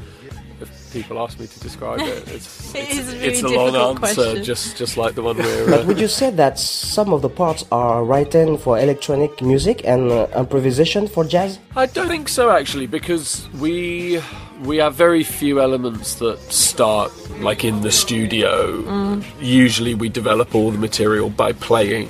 if 0.60 0.92
people 0.92 1.18
ask 1.24 1.40
me 1.40 1.48
to 1.48 1.60
describe 1.62 2.02
it, 2.02 2.28
it's, 2.36 2.76
It 2.76 2.80
it's, 2.82 2.98
is 2.98 3.14
a 3.14 3.16
really 3.16 3.28
it's 3.28 3.44
a 3.44 3.48
long 3.48 3.96
answer, 3.96 4.00
question. 4.00 4.44
just 4.44 4.76
just 4.76 4.98
like 4.98 5.16
the 5.16 5.22
one 5.22 5.38
we're. 5.38 5.70
But 5.70 5.84
Uh, 5.84 5.86
would 5.88 5.98
you 6.00 6.10
say 6.10 6.30
that 6.32 6.60
some 6.60 7.14
of 7.14 7.22
the 7.22 7.30
parts 7.30 7.64
are 7.72 8.04
written 8.04 8.58
for 8.58 8.78
electronic 8.78 9.42
music 9.42 9.86
and 9.86 10.12
uh, 10.12 10.28
improvisation 10.36 11.08
for 11.08 11.24
jazz? 11.24 11.58
I 11.78 11.86
don't 11.86 12.10
think 12.10 12.28
so 12.28 12.50
actually, 12.50 12.88
because 12.88 13.48
we 13.62 14.20
we 14.64 14.78
have 14.78 14.96
very 14.96 15.24
few 15.24 15.62
elements 15.62 16.16
that 16.16 16.40
start 16.52 17.12
like 17.42 17.64
in 17.66 17.82
the 17.82 17.92
studio. 17.92 18.82
Mm. 18.84 19.24
Usually, 19.42 19.94
we 19.94 20.10
develop 20.10 20.56
all 20.56 20.72
the 20.72 20.78
material 20.78 21.30
by 21.30 21.52
playing 21.54 22.10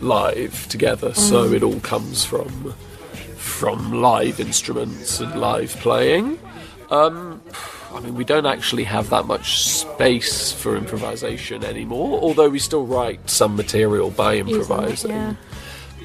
live 0.00 0.68
together, 0.68 1.14
so 1.14 1.48
Mm. 1.48 1.54
it 1.56 1.62
all 1.62 1.80
comes 1.80 2.24
from 2.24 2.74
from 3.36 4.02
live 4.02 4.38
instruments 4.40 5.20
and 5.20 5.40
live 5.40 5.74
playing. 5.80 6.38
Um, 6.90 7.40
I 7.94 8.00
mean, 8.00 8.14
we 8.14 8.24
don't 8.24 8.44
actually 8.44 8.84
have 8.84 9.08
that 9.10 9.24
much 9.26 9.62
space 9.62 10.52
for 10.52 10.76
improvisation 10.76 11.64
anymore, 11.64 12.20
although 12.20 12.48
we 12.50 12.58
still 12.58 12.84
write 12.84 13.30
some 13.30 13.56
material 13.56 14.10
by 14.10 14.36
improvising. 14.36 15.10
yeah. 15.12 15.34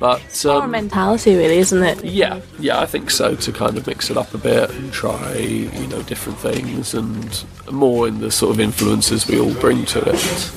But 0.02 0.43
More 0.45 0.64
um, 0.64 0.72
mentality, 0.72 1.36
really, 1.36 1.60
isn't 1.60 1.84
it? 1.84 2.04
yeah, 2.04 2.41
yeah, 2.58 2.80
I 2.80 2.88
think 2.88 3.12
so. 3.12 3.36
To 3.36 3.52
kind 3.52 3.78
of 3.78 3.86
mix 3.86 4.10
it 4.10 4.18
up 4.18 4.34
a 4.34 4.39
bit 4.39 4.72
and 4.72 4.91
try, 4.91 5.36
you 5.36 5.88
know, 5.89 6.02
different 6.02 6.39
things 6.39 6.95
and 6.95 7.45
more 7.72 8.08
in 8.08 8.20
the 8.20 8.32
sort 8.32 8.49
of 8.56 8.60
influences 8.60 9.28
we 9.28 9.39
all 9.39 9.54
bring 9.54 9.86
to 9.86 9.99
it. 10.10 10.52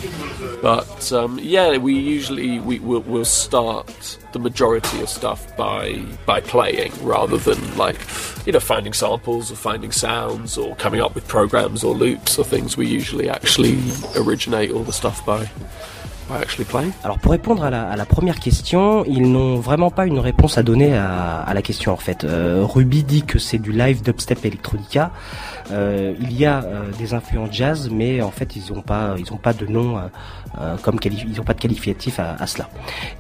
But 0.62 1.12
um, 1.12 1.38
yeah, 1.42 1.76
we 1.76 1.92
usually 1.92 2.58
we 2.58 2.78
will 2.78 3.02
we'll 3.02 3.26
start 3.26 4.18
the 4.32 4.38
majority 4.38 5.02
of 5.02 5.10
stuff 5.10 5.54
by 5.58 6.02
by 6.24 6.40
playing 6.40 6.92
rather 7.02 7.36
than 7.36 7.76
like 7.76 8.00
you 8.46 8.52
know 8.54 8.60
finding 8.60 8.94
samples 8.94 9.52
or 9.52 9.56
finding 9.56 9.92
sounds 9.92 10.56
or 10.56 10.74
coming 10.76 11.02
up 11.02 11.14
with 11.14 11.28
programs 11.28 11.84
or 11.84 11.94
loops 11.94 12.38
or 12.38 12.46
things. 12.46 12.78
We 12.78 12.86
usually 12.86 13.28
actually 13.28 13.78
originate 14.16 14.70
all 14.70 14.84
the 14.84 14.92
stuff 14.94 15.26
by 15.26 15.50
Alors 17.02 17.18
pour 17.18 17.32
répondre 17.32 17.64
à 17.64 17.70
la, 17.70 18.06
première 18.06 18.40
question, 18.40 19.04
ils 19.04 19.30
n'ont 19.30 19.56
vraiment 19.56 19.90
pas 19.90 20.06
une 20.06 20.18
réponse 20.18 20.56
à 20.58 20.62
donner 20.62 20.94
à, 20.96 21.50
la 21.52 21.62
question 21.62 21.92
en 21.92 21.96
fait. 21.96 22.24
Euh, 22.24 22.64
Ruby 22.64 23.02
dit 23.02 23.22
que 23.22 23.38
c'est 23.38 23.58
du 23.58 23.72
live 23.72 24.02
dubstep 24.02 24.44
electronica. 24.44 25.10
Euh, 25.70 26.14
il 26.20 26.32
y 26.32 26.46
a 26.46 26.62
euh, 26.62 26.90
des 26.98 27.14
influences 27.14 27.50
jazz, 27.52 27.90
mais 27.90 28.22
en 28.22 28.30
fait 28.30 28.56
ils 28.56 28.72
n'ont 28.72 28.82
pas, 28.82 29.14
ils 29.18 29.32
ont 29.32 29.38
pas 29.38 29.52
de 29.52 29.66
nom 29.66 29.98
euh, 30.60 30.76
comme 30.82 30.98
ils 31.04 31.36
n'ont 31.36 31.44
pas 31.44 31.54
de 31.54 31.60
qualificatif 31.60 32.20
à, 32.20 32.36
à 32.38 32.46
cela. 32.46 32.68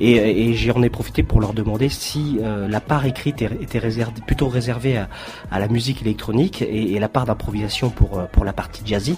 Et, 0.00 0.14
et 0.48 0.54
j'en 0.54 0.82
ai 0.82 0.90
profité 0.90 1.22
pour 1.22 1.40
leur 1.40 1.52
demander 1.52 1.88
si 1.88 2.38
euh, 2.42 2.68
la 2.68 2.80
part 2.80 3.06
écrite 3.06 3.42
était 3.42 3.78
réservée, 3.78 4.20
plutôt 4.26 4.48
réservée 4.48 4.96
à, 4.96 5.08
à 5.50 5.58
la 5.58 5.68
musique 5.68 6.02
électronique 6.02 6.62
et, 6.62 6.92
et 6.94 6.98
la 6.98 7.08
part 7.08 7.26
d'improvisation 7.26 7.90
pour 7.90 8.18
euh, 8.18 8.24
pour 8.30 8.44
la 8.44 8.52
partie 8.52 8.82
jazzy. 8.84 9.16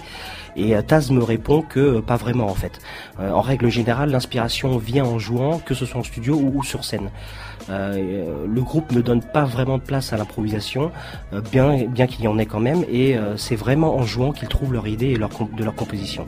Et 0.57 0.75
euh, 0.75 0.83
Taz 0.83 1.11
me 1.11 1.23
répond 1.23 1.63
que 1.63 2.01
pas 2.01 2.17
vraiment 2.17 2.47
en 2.47 2.55
fait. 2.55 2.81
Euh, 3.21 3.31
en 3.31 3.43
règle 3.43 3.69
générale, 3.69 4.11
l'inspiration 4.11 4.79
vient 4.79 5.05
en 5.05 5.19
jouant, 5.19 5.59
que 5.59 5.75
ce 5.75 5.85
soit 5.85 6.01
en 6.01 6.05
studio 6.05 6.35
ou, 6.35 6.59
ou 6.59 6.65
sur 6.65 6.83
scène. 6.85 7.11
Euh, 7.69 8.47
le 8.47 8.63
groupe 8.63 8.93
ne 8.93 9.01
donne 9.01 9.23
pas 9.23 9.45
vraiment 9.45 9.77
de 9.77 9.83
place 9.83 10.13
à 10.13 10.17
l'improvisation, 10.17 10.93
euh, 11.33 11.41
bien, 11.53 11.85
bien 11.87 12.07
qu'il 12.07 12.25
y 12.25 12.29
en 12.29 12.39
ait 12.39 12.47
quand 12.47 12.61
même, 12.61 12.85
et 12.91 13.17
c'est 13.37 13.57
vraiment 13.57 13.97
en 13.97 14.03
jouant 14.03 14.33
qu'ils 14.33 14.49
trouvent 14.49 14.73
leur 14.73 14.87
idée 14.87 15.09
et 15.09 15.17
leur 15.17 15.31
de 15.57 15.65
leur 15.65 15.75
composition. 15.75 16.25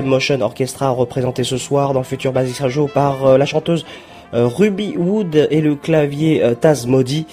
Submotion 0.00 0.40
Orchestra 0.40 0.88
représenté 0.88 1.44
ce 1.44 1.58
soir 1.58 1.92
dans 1.92 2.02
futur 2.02 2.32
Basic 2.32 2.56
Radio 2.56 2.86
par 2.86 3.26
euh, 3.26 3.36
la 3.36 3.44
chanteuse 3.44 3.84
euh, 4.32 4.46
Ruby 4.46 4.96
Wood 4.96 5.48
et 5.50 5.60
le 5.60 5.74
clavier 5.74 6.42
euh, 6.42 6.54
Taz 6.54 6.86
Modi. 6.86 7.26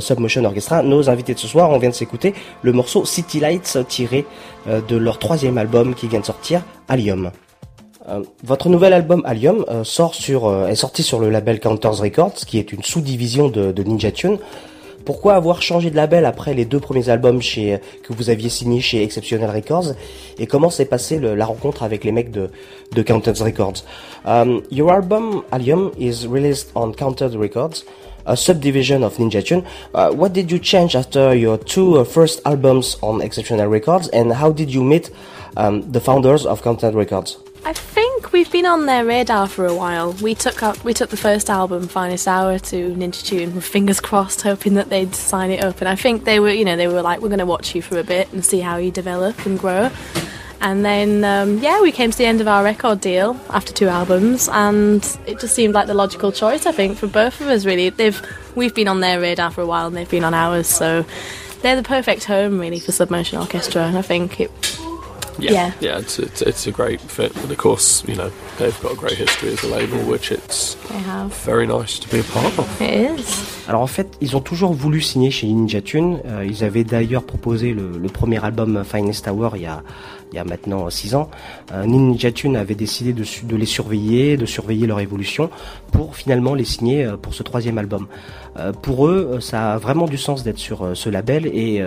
Submotion 0.00 0.44
Orchestra, 0.46 0.82
nos 0.82 1.10
invités 1.10 1.34
de 1.34 1.38
ce 1.38 1.46
soir, 1.46 1.68
on 1.68 1.76
vient 1.76 1.90
de 1.90 1.94
s'écouter 1.94 2.32
le 2.62 2.72
morceau 2.72 3.04
City 3.04 3.38
Lights 3.38 3.76
tiré 3.86 4.24
de 4.66 4.96
leur 4.96 5.18
troisième 5.18 5.58
album 5.58 5.94
qui 5.94 6.08
vient 6.08 6.20
de 6.20 6.24
sortir, 6.24 6.62
Allium. 6.88 7.30
Votre 8.42 8.70
nouvel 8.70 8.94
album 8.94 9.20
Allium 9.26 9.66
sort 9.82 10.14
sur, 10.14 10.66
est 10.66 10.74
sorti 10.74 11.02
sur 11.02 11.18
le 11.20 11.28
label 11.28 11.60
Counters 11.60 11.98
Records, 11.98 12.46
qui 12.46 12.58
est 12.58 12.72
une 12.72 12.82
sous-division 12.82 13.48
de 13.48 13.82
Ninja 13.82 14.10
Tune. 14.10 14.38
Pourquoi 15.04 15.34
avoir 15.34 15.62
changé 15.62 15.90
de 15.90 15.96
label 15.96 16.24
après 16.26 16.52
les 16.54 16.64
deux 16.64 16.80
premiers 16.80 17.08
albums 17.08 17.40
chez, 17.40 17.78
que 18.02 18.12
vous 18.12 18.28
aviez 18.30 18.48
signés 18.50 18.80
chez 18.80 19.02
Exceptional 19.02 19.50
Records 19.50 19.94
Et 20.38 20.46
comment 20.46 20.70
s'est 20.70 20.84
passée 20.84 21.18
le- 21.18 21.34
la 21.34 21.46
rencontre 21.46 21.82
avec 21.82 22.04
les 22.04 22.12
mecs 22.12 22.30
de, 22.30 22.50
de 22.94 23.02
Counters 23.02 23.40
Records? 23.42 23.84
Um, 24.26 24.62
Your 24.70 24.90
album 24.92 25.42
Allium 25.50 25.90
is 25.98 26.26
released 26.26 26.70
on 26.74 26.92
Counters 26.92 27.36
Records, 27.36 27.84
a 28.26 28.36
subdivision 28.36 29.02
of 29.02 29.16
Ninja 29.18 29.42
Tune. 29.42 29.62
Uh, 29.94 30.10
what 30.14 30.30
did 30.34 30.50
you 30.50 30.58
change 30.58 30.94
after 30.94 31.34
your 31.34 31.56
two 31.58 31.96
uh, 31.98 32.04
first 32.04 32.42
albums 32.44 32.98
on 33.00 33.22
Exceptional 33.22 33.68
Records, 33.68 34.08
and 34.12 34.32
how 34.32 34.52
did 34.52 34.70
you 34.70 34.82
meet 34.84 35.10
um, 35.56 35.82
the 35.90 36.00
founders 36.00 36.44
of 36.44 36.62
Counters 36.62 36.94
Records? 36.94 37.38
I 37.64 37.72
think 37.72 38.32
we've 38.32 38.50
been 38.50 38.66
on 38.66 38.86
their 38.86 39.04
radar 39.04 39.46
for 39.46 39.66
a 39.66 39.74
while. 39.74 40.12
We 40.14 40.34
took 40.34 40.62
up, 40.62 40.82
we 40.84 40.94
took 40.94 41.10
the 41.10 41.16
first 41.16 41.50
album, 41.50 41.86
Finest 41.88 42.26
Hour, 42.26 42.58
to 42.58 42.94
Ninja 42.94 43.24
Tune 43.24 43.54
with 43.54 43.64
fingers 43.64 44.00
crossed, 44.00 44.42
hoping 44.42 44.74
that 44.74 44.88
they'd 44.88 45.14
sign 45.14 45.50
it 45.50 45.62
up. 45.62 45.80
And 45.80 45.88
I 45.88 45.96
think 45.96 46.24
they 46.24 46.40
were, 46.40 46.50
you 46.50 46.64
know, 46.64 46.76
they 46.76 46.88
were 46.88 47.02
like, 47.02 47.20
we're 47.20 47.28
going 47.28 47.38
to 47.40 47.46
watch 47.46 47.74
you 47.74 47.82
for 47.82 47.98
a 47.98 48.04
bit 48.04 48.32
and 48.32 48.44
see 48.44 48.60
how 48.60 48.76
you 48.76 48.90
develop 48.90 49.44
and 49.44 49.58
grow. 49.58 49.90
And 50.60 50.84
then, 50.84 51.24
um, 51.24 51.58
yeah, 51.58 51.80
we 51.80 51.92
came 51.92 52.10
to 52.10 52.18
the 52.18 52.24
end 52.24 52.40
of 52.40 52.48
our 52.48 52.64
record 52.64 53.00
deal 53.00 53.38
after 53.50 53.72
two 53.72 53.86
albums, 53.86 54.48
and 54.50 55.04
it 55.26 55.38
just 55.38 55.54
seemed 55.54 55.74
like 55.74 55.86
the 55.86 55.94
logical 55.94 56.32
choice, 56.32 56.66
I 56.66 56.72
think, 56.72 56.98
for 56.98 57.06
both 57.06 57.40
of 57.40 57.46
us. 57.46 57.64
Really, 57.64 57.90
they've 57.90 58.20
we've 58.56 58.74
been 58.74 58.88
on 58.88 59.00
their 59.00 59.20
radar 59.20 59.52
for 59.52 59.60
a 59.60 59.66
while, 59.66 59.86
and 59.86 59.96
they've 59.96 60.10
been 60.10 60.24
on 60.24 60.34
ours, 60.34 60.66
so 60.66 61.04
they're 61.62 61.76
the 61.76 61.84
perfect 61.84 62.24
home, 62.24 62.58
really, 62.58 62.80
for 62.80 62.90
Submersion 62.90 63.38
Orchestra. 63.38 63.82
And 63.82 63.96
I 63.96 64.02
think 64.02 64.40
it, 64.40 64.50
Yeah, 65.38 65.52
Yeah. 65.52 65.72
yeah, 65.80 65.98
it's, 66.00 66.18
it's 66.18 66.42
it's 66.42 66.66
a 66.66 66.72
great 66.72 67.00
fit, 67.00 67.32
and 67.42 67.50
of 67.50 67.56
course, 67.58 68.02
you 68.08 68.14
know, 68.16 68.30
they've 68.58 68.76
got 68.82 68.92
a 68.92 68.96
great 68.96 69.16
history 69.16 69.52
as 69.52 69.62
a 69.64 69.68
label, 69.68 69.98
which 70.10 70.32
it's 70.32 70.76
very 71.44 71.66
nice 71.66 71.98
to 72.00 72.08
be 72.08 72.20
a 72.20 72.24
part 72.24 72.58
of. 72.58 72.66
It 72.80 73.18
is. 73.20 73.26
Alors 73.68 73.82
en 73.82 73.86
fait, 73.86 74.08
ils 74.20 74.34
ont 74.34 74.40
toujours 74.40 74.72
voulu 74.72 75.00
signer 75.00 75.30
chez 75.30 75.46
Ninja 75.46 75.80
Tune. 75.82 76.18
Euh, 76.24 76.44
ils 76.44 76.64
avaient 76.64 76.84
d'ailleurs 76.84 77.22
proposé 77.22 77.72
le, 77.74 77.98
le 77.98 78.08
premier 78.08 78.42
album 78.42 78.82
Finest 78.84 79.28
Hour 79.28 79.56
il 79.56 79.62
y 79.62 79.66
a, 79.66 79.82
il 80.32 80.36
y 80.36 80.38
a 80.38 80.44
maintenant 80.44 80.88
6 80.88 81.14
ans. 81.14 81.30
Euh, 81.72 81.84
Ninja 81.84 82.32
Tune 82.32 82.56
avait 82.56 82.74
décidé 82.74 83.12
de, 83.12 83.56
les 83.56 83.66
surveiller, 83.66 84.36
de 84.36 84.46
surveiller 84.46 84.86
leur 84.86 85.00
évolution 85.00 85.50
pour 85.92 86.16
finalement 86.16 86.54
les 86.54 86.64
signer 86.64 87.04
euh, 87.04 87.16
pour 87.16 87.34
ce 87.34 87.42
troisième 87.42 87.78
album. 87.78 88.06
Euh, 88.58 88.72
pour 88.72 89.06
eux, 89.06 89.38
ça 89.40 89.74
a 89.74 89.78
vraiment 89.78 90.06
du 90.06 90.18
sens 90.18 90.42
d'être 90.42 90.58
sur 90.58 90.96
ce 90.96 91.08
label 91.08 91.46
et, 91.46 91.82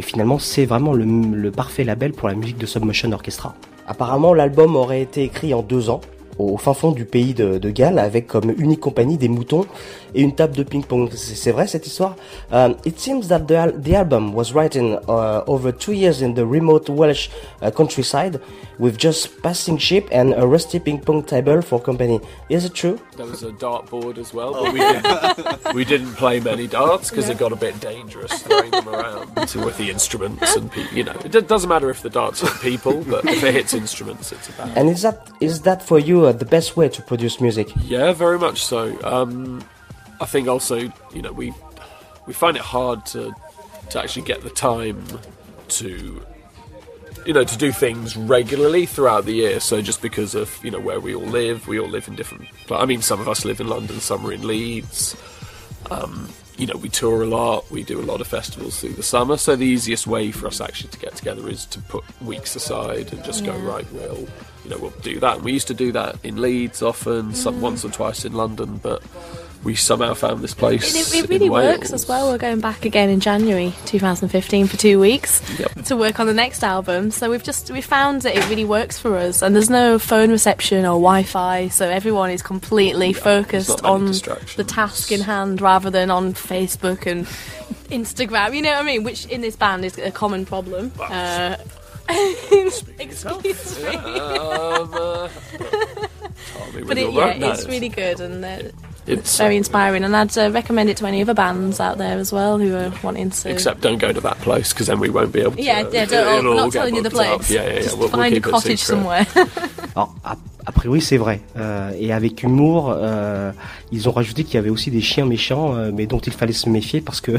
finalement 0.00 0.38
c'est 0.38 0.66
vraiment 0.66 0.92
le, 0.92 1.04
le 1.04 1.50
parfait 1.50 1.84
label 1.84 2.12
pour 2.12 2.28
la 2.28 2.34
musique 2.34 2.58
de 2.58 2.66
Submotion 2.66 3.12
Orchestra. 3.12 3.54
Apparemment, 3.86 4.34
l'album 4.34 4.76
aurait 4.76 5.02
été 5.02 5.22
écrit 5.22 5.54
en 5.54 5.62
deux 5.62 5.90
ans 5.90 6.00
au 6.38 6.56
fin 6.56 6.74
fond 6.74 6.92
du 6.92 7.04
pays 7.04 7.34
de, 7.34 7.58
de 7.58 7.70
Galles 7.70 7.98
avec 7.98 8.26
comme 8.26 8.52
unique 8.58 8.80
compagnie 8.80 9.18
des 9.18 9.28
moutons 9.28 9.66
et 10.14 10.20
une 10.22 10.34
table 10.34 10.54
de 10.56 10.62
ping-pong. 10.62 11.10
C'est 11.14 11.34
c'est 11.34 11.52
vrai 11.52 11.66
cette 11.66 11.86
histoire 11.86 12.14
Um, 12.52 12.76
It 12.84 12.98
seems 12.98 13.28
that 13.28 13.40
the, 13.48 13.52
al- 13.56 13.72
the 13.80 13.94
album 13.96 14.32
was 14.34 14.52
written 14.54 14.98
uh, 15.08 15.42
over 15.46 15.72
two 15.72 15.92
years 15.92 16.20
in 16.22 16.34
the 16.34 16.44
remote 16.46 16.88
Welsh 16.90 17.28
uh, 17.62 17.70
countryside 17.70 18.38
with 18.78 18.96
just 18.98 19.40
passing 19.42 19.78
sheep 19.78 20.04
and 20.12 20.34
a 20.34 20.46
rusty 20.46 20.78
ping-pong 20.78 21.22
table 21.24 21.62
for 21.62 21.80
company. 21.80 22.20
Is 22.48 22.64
it 22.64 22.74
true? 22.74 22.98
There 23.16 23.26
was 23.26 23.42
a 23.42 23.52
dartboard 23.52 24.18
as 24.18 24.32
well, 24.34 24.52
but 24.52 24.72
we 24.72 24.80
didn't, 24.80 25.74
we 25.74 25.84
didn't 25.84 26.14
play 26.16 26.40
many 26.40 26.66
darts 26.66 27.10
because 27.10 27.28
it 27.28 27.38
got 27.38 27.52
a 27.52 27.56
bit 27.56 27.80
dangerous 27.80 28.32
throwing 28.42 28.70
them 28.70 28.88
around 28.88 29.28
with 29.36 29.76
the 29.78 29.90
instruments 29.90 30.56
and 30.56 30.70
pe- 30.70 30.88
you 30.92 31.04
know 31.04 31.12
it 31.24 31.30
do- 31.32 31.40
doesn't 31.40 31.68
matter 31.68 31.88
if 31.90 32.02
the 32.02 32.10
darts 32.10 32.40
hit 32.40 32.52
people, 32.60 33.02
but 33.08 33.24
if 33.24 33.42
it 33.44 33.54
hits 33.54 33.72
instruments, 33.74 34.32
it's 34.32 34.48
a 34.48 34.52
bad. 34.52 34.76
And 34.76 34.88
is 34.90 35.02
that 35.02 35.28
is 35.40 35.60
that 35.62 35.82
for 35.82 35.98
you 35.98 36.26
uh, 36.26 36.32
the 36.32 36.44
best 36.56 36.76
way 36.76 36.88
to 36.88 37.02
produce 37.02 37.40
music? 37.40 37.68
Yeah, 37.84 38.12
very 38.12 38.38
much 38.38 38.64
so. 38.64 38.80
Um, 39.04 39.62
I 40.20 40.26
think 40.26 40.48
also, 40.48 40.76
you 41.12 41.22
know, 41.22 41.32
we 41.32 41.52
we 42.26 42.32
find 42.32 42.56
it 42.56 42.62
hard 42.62 43.04
to 43.06 43.34
to 43.90 44.00
actually 44.00 44.22
get 44.22 44.42
the 44.42 44.50
time 44.50 45.04
to 45.68 46.22
you 47.26 47.32
know 47.32 47.44
to 47.44 47.58
do 47.58 47.72
things 47.72 48.16
regularly 48.16 48.86
throughout 48.86 49.24
the 49.24 49.32
year. 49.34 49.60
So 49.60 49.82
just 49.82 50.00
because 50.02 50.34
of 50.34 50.58
you 50.64 50.70
know 50.70 50.80
where 50.80 51.00
we 51.00 51.14
all 51.14 51.22
live, 51.26 51.66
we 51.68 51.78
all 51.78 51.88
live 51.88 52.08
in 52.08 52.14
different. 52.16 52.46
I 52.70 52.86
mean, 52.86 53.02
some 53.02 53.20
of 53.20 53.28
us 53.28 53.44
live 53.44 53.60
in 53.60 53.68
London, 53.68 54.00
some 54.00 54.24
are 54.26 54.32
in 54.32 54.46
Leeds. 54.46 55.16
Um, 55.90 56.28
you 56.56 56.66
know, 56.68 56.76
we 56.76 56.88
tour 56.88 57.22
a 57.22 57.26
lot. 57.26 57.68
We 57.70 57.82
do 57.82 58.00
a 58.00 58.06
lot 58.06 58.20
of 58.20 58.28
festivals 58.28 58.78
through 58.80 58.92
the 58.92 59.02
summer. 59.02 59.36
So 59.36 59.56
the 59.56 59.66
easiest 59.66 60.06
way 60.06 60.30
for 60.30 60.46
us 60.46 60.60
actually 60.60 60.90
to 60.90 60.98
get 61.00 61.16
together 61.16 61.48
is 61.48 61.66
to 61.66 61.80
put 61.80 62.04
weeks 62.22 62.54
aside 62.54 63.12
and 63.12 63.24
just 63.24 63.44
go 63.44 63.56
right. 63.58 63.84
We'll, 63.92 64.28
you 64.62 64.70
know, 64.70 64.78
we'll 64.78 64.90
do 65.02 65.18
that. 65.18 65.36
And 65.36 65.44
we 65.44 65.52
used 65.52 65.66
to 65.66 65.74
do 65.74 65.90
that 65.92 66.16
in 66.24 66.40
Leeds 66.40 66.80
often, 66.80 67.34
some 67.34 67.56
Mm. 67.56 67.60
once 67.60 67.84
or 67.84 67.90
twice 67.90 68.24
in 68.24 68.34
London, 68.34 68.78
but 68.80 69.02
we 69.64 69.74
somehow 69.74 70.14
found 70.14 70.40
this 70.40 70.54
place. 70.54 70.94
It, 70.94 71.24
it 71.24 71.28
really 71.28 71.50
works 71.50 71.92
as 71.92 72.06
well. 72.06 72.30
We're 72.30 72.38
going 72.38 72.60
back 72.60 72.84
again 72.84 73.08
in 73.08 73.20
January 73.20 73.72
2015 73.86 74.66
for 74.66 74.76
two 74.76 75.00
weeks 75.00 75.40
to 75.86 75.96
work 75.96 76.20
on 76.20 76.26
the 76.26 76.34
next 76.34 76.62
album. 76.62 77.10
So 77.10 77.30
we've 77.30 77.42
just 77.42 77.70
we 77.70 77.80
found 77.80 78.22
that 78.22 78.36
it 78.36 78.48
really 78.48 78.64
works 78.64 78.98
for 78.98 79.16
us, 79.16 79.42
and 79.42 79.54
there's 79.54 79.70
no 79.70 79.98
phone 79.98 80.30
reception 80.30 80.80
or 80.80 81.00
Wi-Fi, 81.00 81.68
so 81.68 81.88
everyone 81.88 82.30
is 82.30 82.42
completely 82.42 83.12
focused 83.12 83.82
on 83.84 84.06
the 84.56 84.64
task 84.66 85.10
in 85.10 85.20
hand 85.20 85.60
rather 85.60 85.90
than 85.90 86.10
on 86.10 86.34
Facebook 86.34 87.06
and 87.06 87.26
Instagram. 87.90 88.54
You 88.54 88.62
know 88.62 88.72
what 88.72 88.82
I 88.82 88.84
mean? 88.84 89.02
Which 89.02 89.26
in 89.26 89.40
this 89.40 89.56
band 89.56 89.84
is 89.84 89.98
a 89.98 90.10
common 90.10 90.44
problem. 90.44 90.92
Uh, 91.00 91.56
excuse 92.08 93.82
me. 93.82 93.96
Um, 93.96 94.94
uh, 94.94 95.28
But 96.86 96.98
it, 96.98 97.12
yeah, 97.12 97.52
it's 97.52 97.66
really 97.66 97.88
good 97.88 98.20
and 98.20 98.44
uh, 98.44 98.58
It's, 99.06 99.20
it's 99.20 99.38
very 99.38 99.56
inspiring. 99.56 100.04
And 100.04 100.16
I'd 100.16 100.36
uh, 100.36 100.50
recommend 100.50 100.90
it 100.90 100.96
to 100.98 101.06
any 101.06 101.22
other 101.22 101.34
bands 101.34 101.80
out 101.80 101.98
there 101.98 102.18
as 102.18 102.32
well 102.32 102.58
who 102.58 102.74
are 102.74 102.92
wanting 103.02 103.30
to. 103.30 103.50
Except 103.50 103.80
don't 103.80 103.98
go 103.98 104.12
to 104.12 104.20
that 104.22 104.38
place 104.38 104.72
because 104.72 104.86
then 104.86 104.98
we 105.00 105.10
won't 105.10 105.32
be 105.32 105.40
able 105.40 105.52
to. 105.52 105.62
Yeah, 105.62 105.80
yeah, 105.90 106.02
it'll 106.02 106.24
don't, 106.24 106.46
all 106.46 106.50
we're 106.50 106.56
not 106.56 106.72
get 106.72 106.78
telling 106.78 106.94
you 106.94 107.02
the 107.02 107.10
booked 107.10 107.26
up. 107.26 107.36
place. 107.40 107.50
Yeah, 107.50 107.62
yeah, 107.62 107.68
yeah. 107.74 107.80
Just 107.82 107.98
We'll, 107.98 108.08
we'll 108.08 108.16
find 108.16 108.36
a 108.36 108.40
cottage 108.40 108.82
somewhere. 108.82 109.26
Alors, 109.96 110.14
a, 110.24 110.36
a 110.66 110.72
priori, 110.72 111.00
c'est 111.02 111.16
vrai. 111.18 111.40
Euh, 111.58 111.90
et 111.98 112.12
avec 112.12 112.42
humour, 112.42 112.90
euh, 112.96 113.52
ils 113.92 114.08
ont 114.08 114.12
rajouté 114.12 114.44
qu'il 114.44 114.54
y 114.54 114.58
avait 114.58 114.70
aussi 114.70 114.90
des 114.90 115.02
chiens 115.02 115.26
méchants, 115.26 115.74
euh, 115.74 115.90
mais 115.94 116.06
dont 116.06 116.18
il 116.20 116.32
fallait 116.32 116.54
se 116.54 116.68
méfier 116.70 117.00
parce 117.02 117.20
que 117.20 117.32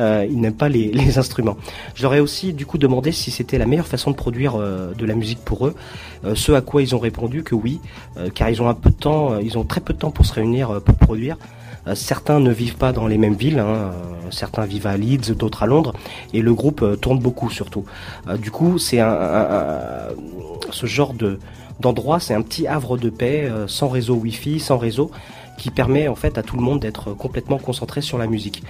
euh, 0.00 0.26
ils 0.30 0.40
n'aiment 0.40 0.54
pas 0.54 0.68
les, 0.68 0.88
les 0.92 1.18
instruments. 1.18 1.56
Je 1.94 2.02
leur 2.02 2.14
ai 2.14 2.20
aussi 2.20 2.52
du 2.52 2.66
coup 2.66 2.78
demandé 2.78 3.10
si 3.10 3.30
c'était 3.32 3.58
la 3.58 3.66
meilleure 3.66 3.86
façon 3.88 4.10
de 4.12 4.16
produire 4.16 4.54
euh, 4.56 4.92
de 4.94 5.06
la 5.06 5.14
musique 5.14 5.40
pour 5.44 5.66
eux. 5.66 5.74
Euh, 6.24 6.34
ce 6.36 6.52
à 6.52 6.60
quoi 6.60 6.80
ils 6.82 6.94
ont 6.94 6.98
répondu 7.00 7.42
que 7.42 7.54
oui, 7.54 7.80
car 8.34 8.48
ils 8.50 8.62
ont 8.62 8.68
un 8.68 8.74
peu 8.74 8.90
de 8.90 8.94
temps, 8.96 9.38
ils 9.38 9.58
ont 9.58 9.64
très 9.64 9.80
peu 9.80 9.92
de 9.92 9.98
temps 9.98 10.10
pour 10.10 10.24
se 10.26 10.34
réunir 10.34 10.80
pour 10.82 10.94
produire. 10.94 11.36
Certains 11.94 12.38
ne 12.38 12.50
vivent 12.52 12.76
pas 12.76 12.92
dans 12.92 13.06
les 13.06 13.16
mêmes 13.16 13.34
villes, 13.34 13.60
hein, 13.60 13.92
certains 14.30 14.66
vivent 14.66 14.86
à 14.86 14.96
Leeds, 14.98 15.32
d'autres 15.34 15.62
à 15.62 15.66
Londres, 15.66 15.94
et 16.34 16.42
le 16.42 16.52
groupe 16.52 16.84
tourne 17.00 17.18
beaucoup 17.18 17.48
surtout. 17.50 17.84
Du 18.42 18.50
coup, 18.50 18.76
c'est 18.78 19.00
un- 19.00 19.08
un- 19.08 20.08
ce 20.70 20.84
genre 20.86 21.14
de 21.14 21.38
d'endroit, 21.80 22.20
c'est 22.20 22.34
un 22.34 22.42
petit 22.42 22.66
havre 22.66 22.96
de 22.98 23.10
paix, 23.10 23.48
euh, 23.50 23.66
sans 23.68 23.88
réseau 23.88 24.14
Wi-Fi, 24.16 24.60
sans 24.60 24.78
réseau, 24.78 25.10
qui 25.58 25.70
permet 25.70 26.08
en 26.08 26.14
fait 26.14 26.38
à 26.38 26.42
tout 26.42 26.56
le 26.56 26.62
monde 26.62 26.80
d'être 26.80 27.12
complètement 27.14 27.58
concentré 27.58 28.00
sur 28.00 28.18
la 28.18 28.26
musique. 28.26 28.62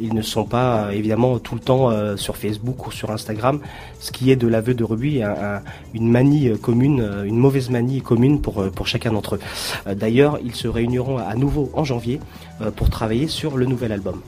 Ils 0.00 0.14
ne 0.14 0.22
sont 0.22 0.44
pas 0.44 0.86
euh, 0.86 0.90
évidemment 0.90 1.38
tout 1.38 1.54
le 1.54 1.60
temps 1.60 1.90
euh, 1.90 2.16
sur 2.16 2.36
Facebook 2.36 2.86
ou 2.86 2.90
sur 2.90 3.10
Instagram, 3.10 3.60
ce 4.00 4.10
qui 4.10 4.30
est 4.30 4.36
de 4.36 4.48
l'aveu 4.48 4.74
de 4.74 4.82
Ruby 4.84 5.22
un- 5.22 5.30
un- 5.30 5.62
une 5.94 6.08
manie 6.10 6.50
commune, 6.60 7.06
une 7.26 7.36
mauvaise 7.36 7.68
manie 7.70 8.00
commune 8.00 8.40
pour, 8.40 8.64
chacun 8.86 9.12
d'entre 9.12 9.36
eux. 9.36 9.94
D'ailleurs, 9.94 10.38
ils 10.44 10.54
se 10.54 10.66
réuniront 10.66 11.18
à 11.18 11.34
nouveau 11.34 11.70
en 11.74 11.84
janvier 11.84 12.20
pour 12.76 12.90
travailler 12.90 13.28
sur 13.28 13.56
le 13.56 13.66
nouvel 13.66 13.92
album. 13.92 14.20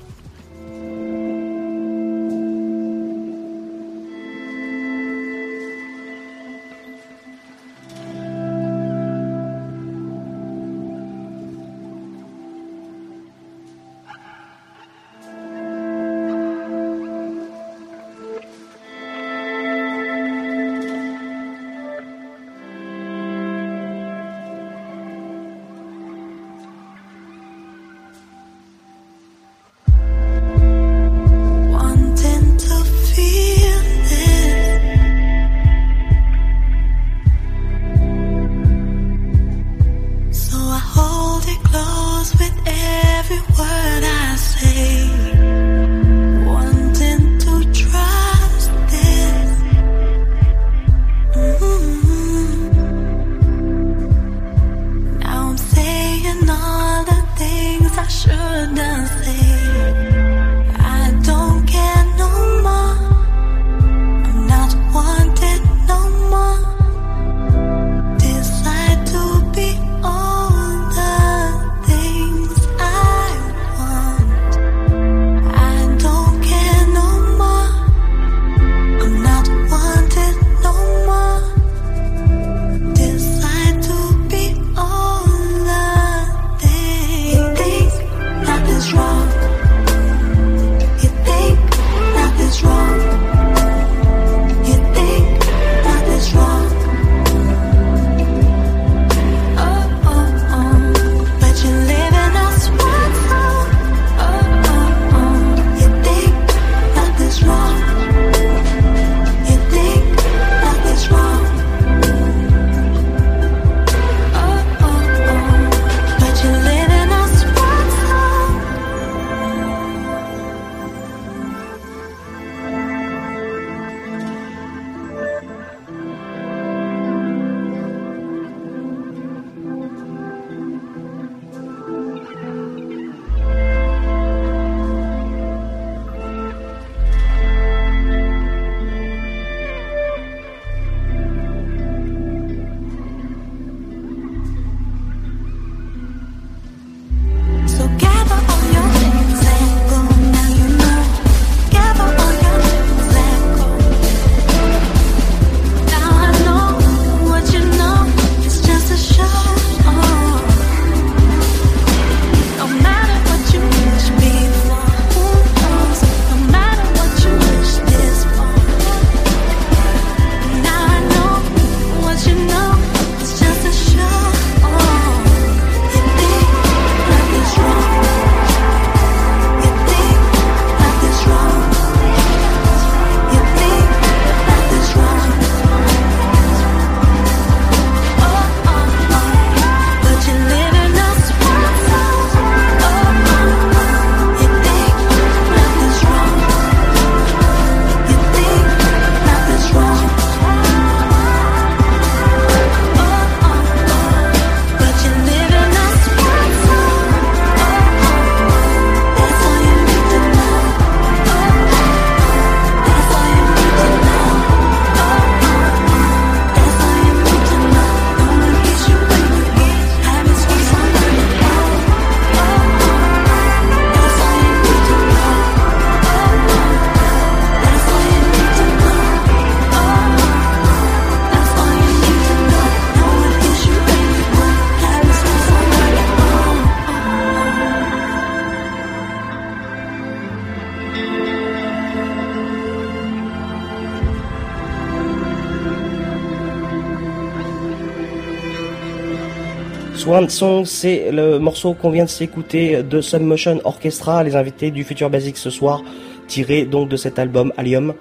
Swan 250.05 250.29
Song, 250.29 250.65
c'est 250.67 251.11
le 251.11 251.39
morceau 251.39 251.73
qu'on 251.73 251.89
vient 251.91 252.05
de 252.05 252.11
s'écouter 252.11 252.83
de 252.83 253.01
Submotion 253.01 253.61
Orchestra, 253.65 254.23
les 254.23 254.37
invités 254.37 254.71
du 254.71 254.85
Futur 254.85 255.09
Basic 255.09 255.37
ce 255.39 255.49
soir, 255.49 255.83
tiré 256.29 256.67
donc 256.67 256.91
de 256.91 256.97
cet 256.97 257.19
album 257.19 257.53
Allium. 257.57 257.95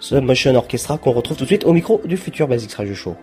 Submotion 0.00 0.54
Orchestra 0.56 0.98
qu'on 0.98 1.12
retrouve 1.12 1.36
tout 1.36 1.44
de 1.44 1.48
suite 1.48 1.64
au 1.64 1.72
micro 1.72 2.00
du 2.04 2.16
Futur 2.16 2.48
Basics 2.48 2.74
Radio 2.74 2.94
Show. 2.94 3.14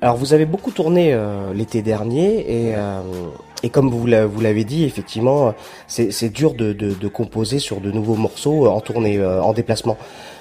Alors 0.00 0.16
vous 0.16 0.32
avez 0.32 0.46
beaucoup 0.46 0.70
tourné 0.70 1.12
euh, 1.12 1.52
l'été 1.52 1.82
dernier 1.82 2.38
et, 2.68 2.74
euh, 2.76 3.00
et 3.64 3.68
comme 3.68 3.90
vous 3.90 4.06
l'a- 4.06 4.26
vous 4.26 4.40
l'avez 4.40 4.62
dit, 4.64 4.84
effectivement, 4.84 5.54
c'est 5.88 6.32
dur 6.32 6.54
de, 6.54 7.08
composer 7.08 7.58
sur 7.58 7.80
de 7.80 7.90
nouveaux 7.90 8.14
morceaux 8.14 8.66
en 8.68 8.80
tournée, 8.80 9.18
euh, 9.18 9.42
en 9.42 9.52
déplacement. 9.52 9.96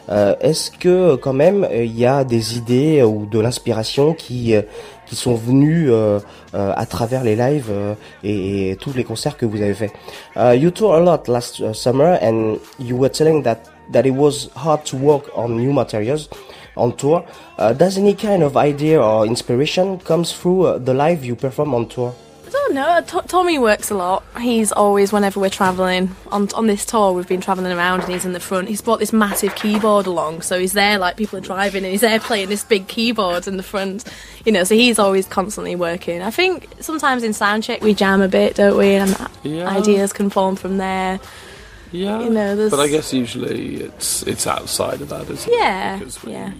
Euh, 0.09 0.35
Est-ce 0.39 0.71
que 0.71 1.15
quand 1.15 1.33
même 1.33 1.63
euh, 1.65 1.83
il 1.83 1.97
y 1.97 2.05
a 2.05 2.23
des 2.23 2.57
idées 2.57 3.01
ou 3.03 3.25
de 3.25 3.39
l'inspiration 3.39 4.13
qui 4.13 4.55
euh, 4.55 4.61
qui 5.07 5.15
sont 5.15 5.35
venues 5.35 5.91
euh, 5.91 6.19
euh, 6.53 6.73
à 6.75 6.85
travers 6.85 7.23
les 7.23 7.35
lives 7.35 7.69
euh, 7.69 7.95
et, 8.23 8.77
tous 8.79 8.93
les 8.93 9.03
concerts 9.03 9.37
que 9.37 9.45
vous 9.45 9.61
avez 9.61 9.73
fait? 9.73 9.91
You 10.35 10.71
toured 10.71 10.95
a 10.95 10.99
lot 10.99 11.27
last 11.27 11.73
summer 11.73 12.17
and 12.21 12.57
you 12.79 12.97
were 12.97 13.09
telling 13.09 13.43
that 13.43 13.57
that 13.91 14.05
it 14.05 14.13
was 14.13 14.49
hard 14.55 14.83
to 14.83 14.97
work 14.97 15.23
on 15.35 15.49
new 15.49 15.71
materials 15.71 16.29
on 16.75 16.91
tour. 16.91 17.23
Uh, 17.57 17.73
does 17.73 17.97
any 17.97 18.13
kind 18.13 18.43
of 18.43 18.55
idea 18.55 19.01
or 19.01 19.25
inspiration 19.25 19.97
comes 19.99 20.31
through 20.31 20.65
uh, 20.65 20.77
the 20.77 20.93
live 20.93 21.25
you 21.25 21.35
perform 21.35 21.73
on 21.73 21.87
tour? 21.87 22.13
I 22.47 22.49
don't 22.49 22.73
know. 22.75 22.87
Uh, 22.87 23.01
T- 23.01 23.27
Tommy 23.27 23.59
works 23.59 23.91
a 23.91 23.95
lot. 23.95 24.23
He's 24.39 24.71
always, 24.71 25.11
whenever 25.11 25.37
we're 25.39 25.49
travelling, 25.49 26.15
on 26.31 26.47
on 26.55 26.67
this 26.67 26.85
tour, 26.85 27.11
we've 27.11 27.27
been 27.27 27.41
travelling 27.41 27.73
around 27.73 28.03
and 28.03 28.13
he's 28.13 28.23
in 28.23 28.31
the 28.31 28.39
front. 28.39 28.69
He's 28.69 28.79
brought 28.81 28.99
this 28.99 29.11
massive 29.11 29.53
keyboard 29.55 30.05
along, 30.07 30.43
so 30.43 30.57
he's 30.57 30.71
there 30.71 30.97
like 30.97 31.17
people 31.17 31.37
are 31.37 31.41
driving 31.41 31.83
and 31.83 31.91
he's 31.91 32.01
there 32.01 32.19
playing 32.21 32.47
this 32.47 32.63
big 32.63 32.87
keyboard 32.87 33.47
in 33.47 33.57
the 33.57 33.63
front. 33.63 34.05
You 34.45 34.53
know, 34.53 34.63
so 34.63 34.75
he's 34.75 34.97
always 34.97 35.27
constantly 35.27 35.75
working. 35.75 36.21
I 36.21 36.31
think 36.31 36.69
sometimes 36.79 37.23
in 37.23 37.31
soundcheck 37.31 37.81
we 37.81 37.93
jam 37.93 38.21
a 38.21 38.29
bit, 38.29 38.55
don't 38.55 38.77
we? 38.77 38.91
And 38.95 39.13
Yeah. 39.43 39.67
ideas 39.69 40.13
can 40.13 40.29
form 40.29 40.55
from 40.55 40.77
there. 40.77 41.19
Yeah, 41.91 42.19
You 42.21 42.29
know, 42.29 42.55
there's 42.55 42.71
but 42.71 42.79
I 42.79 42.87
guess 42.87 43.13
usually 43.13 43.75
it's 43.81 44.23
it's 44.23 44.47
outside 44.47 45.01
of 45.01 45.09
that, 45.09 45.29
isn't 45.29 45.51
Yeah, 45.53 45.95
it? 45.95 45.99
Because 45.99 46.23
we 46.23 46.31
yeah. 46.31 46.51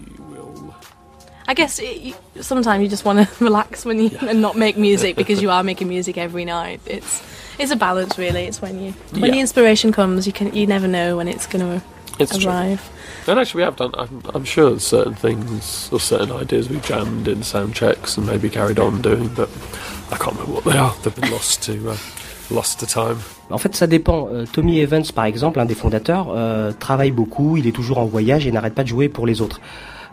I 1.49 1.53
guess 1.53 1.79
it, 1.79 2.13
sometimes 2.41 2.81
you 2.83 2.89
just 2.89 3.05
want 3.05 3.19
to 3.19 3.27
relax 3.43 3.85
when 3.85 3.99
you 3.99 4.11
and 4.27 4.41
not 4.41 4.55
make 4.57 4.77
music 4.77 5.15
because 5.15 5.41
you 5.41 5.49
are 5.49 5.63
making 5.63 5.87
music 5.87 6.17
every 6.17 6.45
night. 6.45 6.81
It's 6.85 7.21
it's 7.57 7.71
a 7.71 7.75
balance, 7.77 8.17
really. 8.17 8.45
It's 8.47 8.61
when 8.61 8.79
you 8.83 8.93
when 9.13 9.25
Yeah. 9.25 9.31
the 9.31 9.39
inspiration 9.39 9.91
comes, 9.91 10.25
you 10.27 10.33
can 10.33 10.53
you 10.53 10.67
never 10.67 10.87
know 10.87 11.17
when 11.17 11.27
it's 11.27 11.47
going 11.47 11.65
to 11.65 11.81
It's 12.19 12.37
true. 12.37 12.49
arrive. 12.51 12.81
And 13.27 13.39
actually, 13.39 13.59
we 13.59 13.65
have 13.65 13.75
done. 13.75 13.91
I'm, 13.97 14.21
I'm 14.33 14.45
sure 14.45 14.69
there's 14.71 14.87
certain 14.87 15.13
things 15.15 15.89
or 15.91 15.99
certain 15.99 16.31
ideas 16.31 16.69
we 16.69 16.79
jammed 16.79 17.27
in 17.27 17.43
sound 17.43 17.73
checks 17.75 18.17
and 18.17 18.25
maybe 18.25 18.49
carried 18.49 18.79
on 18.79 19.01
doing, 19.01 19.27
but 19.35 19.49
I 20.11 20.17
can't 20.17 20.33
remember 20.35 20.53
what 20.53 20.63
they 20.63 20.77
are. 20.77 20.93
They've 21.03 21.13
been 21.15 21.31
lost 21.31 21.61
to 21.63 21.73
uh, 21.91 21.97
lost 22.49 22.79
to 22.79 22.85
time. 22.85 23.17
En 23.49 23.57
fait, 23.57 23.75
ça 23.75 23.85
dépend. 23.87 24.27
Euh, 24.31 24.45
Tommy 24.51 24.79
Evans, 24.79 25.03
par 25.13 25.25
exemple, 25.25 25.59
un 25.59 25.65
des 25.65 25.75
fondateurs, 25.75 26.27
euh, 26.35 26.71
travaille 26.77 27.11
beaucoup, 27.11 27.57
il 27.57 27.67
est 27.67 27.71
toujours 27.75 27.97
en 27.99 28.05
voyage 28.05 28.45
et 28.47 28.51
n'arrête 28.51 28.73
pas 28.75 28.83
de 28.83 28.89
jouer 28.89 29.09
pour 29.09 29.25
les 29.27 29.41
autres. 29.41 29.59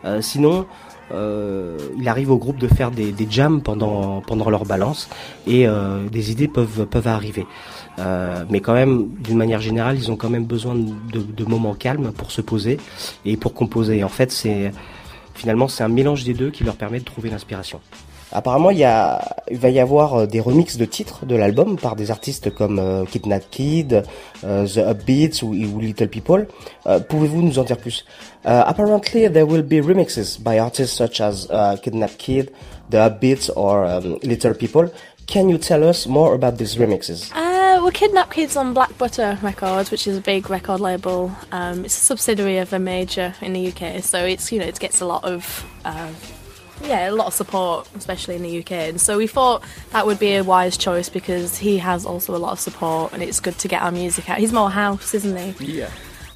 Euh, 0.05 0.21
sinon, 0.21 0.67
euh, 1.13 1.79
il 1.99 2.09
arrive 2.09 2.31
au 2.31 2.39
groupe 2.39 2.59
de 2.59 2.69
faire 2.69 2.91
des, 2.91 3.15
jams 3.29 3.61
pendant 3.61 4.21
pendant 4.21 4.49
leur 4.51 4.65
balance 4.65 5.09
et 5.47 5.67
euh, 5.67 6.09
des 6.09 6.31
idées 6.31 6.49
peuvent 6.49 6.87
peuvent 6.87 7.09
arriver. 7.09 7.47
Euh, 7.99 8.45
mais 8.51 8.61
quand 8.61 8.75
même, 8.75 9.09
d'une 9.21 9.37
manière 9.37 9.61
générale, 9.61 9.97
ils 9.97 10.11
ont 10.11 10.17
quand 10.17 10.31
même 10.31 10.47
besoin 10.47 10.75
de, 10.75 11.21
de 11.21 11.45
moments 11.45 11.75
calmes 11.75 12.13
pour 12.13 12.31
se 12.31 12.41
poser 12.41 12.79
et 13.25 13.37
pour 13.37 13.55
composer. 13.55 14.03
En 14.03 14.09
fait, 14.09 14.33
c'est 14.33 14.73
finalement 15.35 15.69
c'est 15.69 15.85
un 15.85 15.89
mélange 15.89 16.25
des 16.25 16.35
deux 16.35 16.51
qui 16.51 16.65
leur 16.65 16.77
permet 16.77 17.01
de 17.01 17.05
trouver 17.05 17.31
l'inspiration. 17.31 17.81
Apparemment, 18.35 18.71
il, 18.71 18.83
a, 18.83 19.37
il 19.49 19.59
va 19.59 19.71
y 19.71 19.79
avoir 19.79 20.15
euh, 20.15 20.27
des 20.27 20.41
remixes 20.41 20.77
de 20.77 20.85
titres 20.85 21.25
de 21.25 21.37
l'album 21.37 21.79
par 21.79 21.95
des 21.95 22.11
artistes 22.11 22.53
comme 22.53 22.81
euh, 22.81 23.05
Kidnap 23.05 23.45
Kid, 23.49 24.03
euh, 24.43 24.67
The 24.67 24.79
Upbeats 24.79 25.43
ou, 25.45 25.53
Little 25.81 26.09
People. 26.09 26.49
Pouvez-vous 27.09 27.43
nous 27.43 27.59
en 27.59 27.63
dire 27.63 27.79
plus? 27.79 28.05
Apparently, 28.45 29.31
there 29.31 29.47
will 29.47 29.63
be 29.63 29.81
remixes 29.81 30.39
by 30.39 30.59
artists 30.59 30.97
such 30.97 31.21
as 31.21 31.47
uh, 31.51 31.77
Kidnap 31.81 32.19
Kid, 32.19 32.51
The 32.91 32.97
Upbeats 32.97 33.51
or 33.55 33.87
um, 33.87 34.19
Little 34.23 34.55
People. 34.55 34.91
Can 35.27 35.49
you 35.49 35.57
tell 35.57 35.83
us 35.89 36.07
more 36.07 36.35
about 36.35 36.59
these 36.59 36.77
remixes? 36.77 37.33
Uh, 37.35 37.81
we're 37.83 37.93
Kidnap 37.93 38.31
Kids 38.33 38.57
on 38.57 38.75
Black 38.75 38.97
Butter 38.99 39.39
Records, 39.43 39.91
which 39.91 40.07
is 40.07 40.19
a 40.19 40.21
big 40.21 40.51
record 40.51 40.81
label. 40.81 41.33
Um, 41.53 41.85
it's 41.85 41.97
a 41.97 42.05
subsidiary 42.05 42.59
of 42.59 42.73
a 42.73 42.79
major 42.79 43.35
in 43.41 43.55
the 43.55 43.69
UK, 43.69 44.03
so 44.03 44.25
it's 44.25 44.53
you 44.53 44.59
know 44.59 44.67
it 44.67 44.79
gets 44.79 45.01
a 45.01 45.07
lot 45.07 45.25
of 45.25 45.65
uh, 45.85 46.11
yeah 46.83 47.11
a 47.11 47.13
lot 47.13 47.27
of 47.27 47.35
support, 47.35 47.89
especially 47.97 48.37
in 48.37 48.43
the 48.43 48.59
UK. 48.61 48.73
And 48.73 49.01
so 49.01 49.19
we 49.19 49.27
thought 49.27 49.63
that 49.91 50.07
would 50.07 50.19
be 50.19 50.35
a 50.35 50.45
wise 50.45 50.77
choice 50.77 51.09
because 51.09 51.59
he 51.59 51.79
has 51.79 52.05
also 52.05 52.35
a 52.35 52.39
lot 52.39 52.53
of 52.53 52.61
support, 52.61 53.13
and 53.13 53.23
it's 53.23 53.41
good 53.41 53.59
to 53.59 53.69
get 53.69 53.83
our 53.83 53.93
music 53.93 54.29
out. 54.29 54.39
He's 54.39 54.53
more 54.53 54.71
house, 54.71 55.15
isn't 55.15 55.37
he? 55.37 55.79
Yeah. 55.79 55.91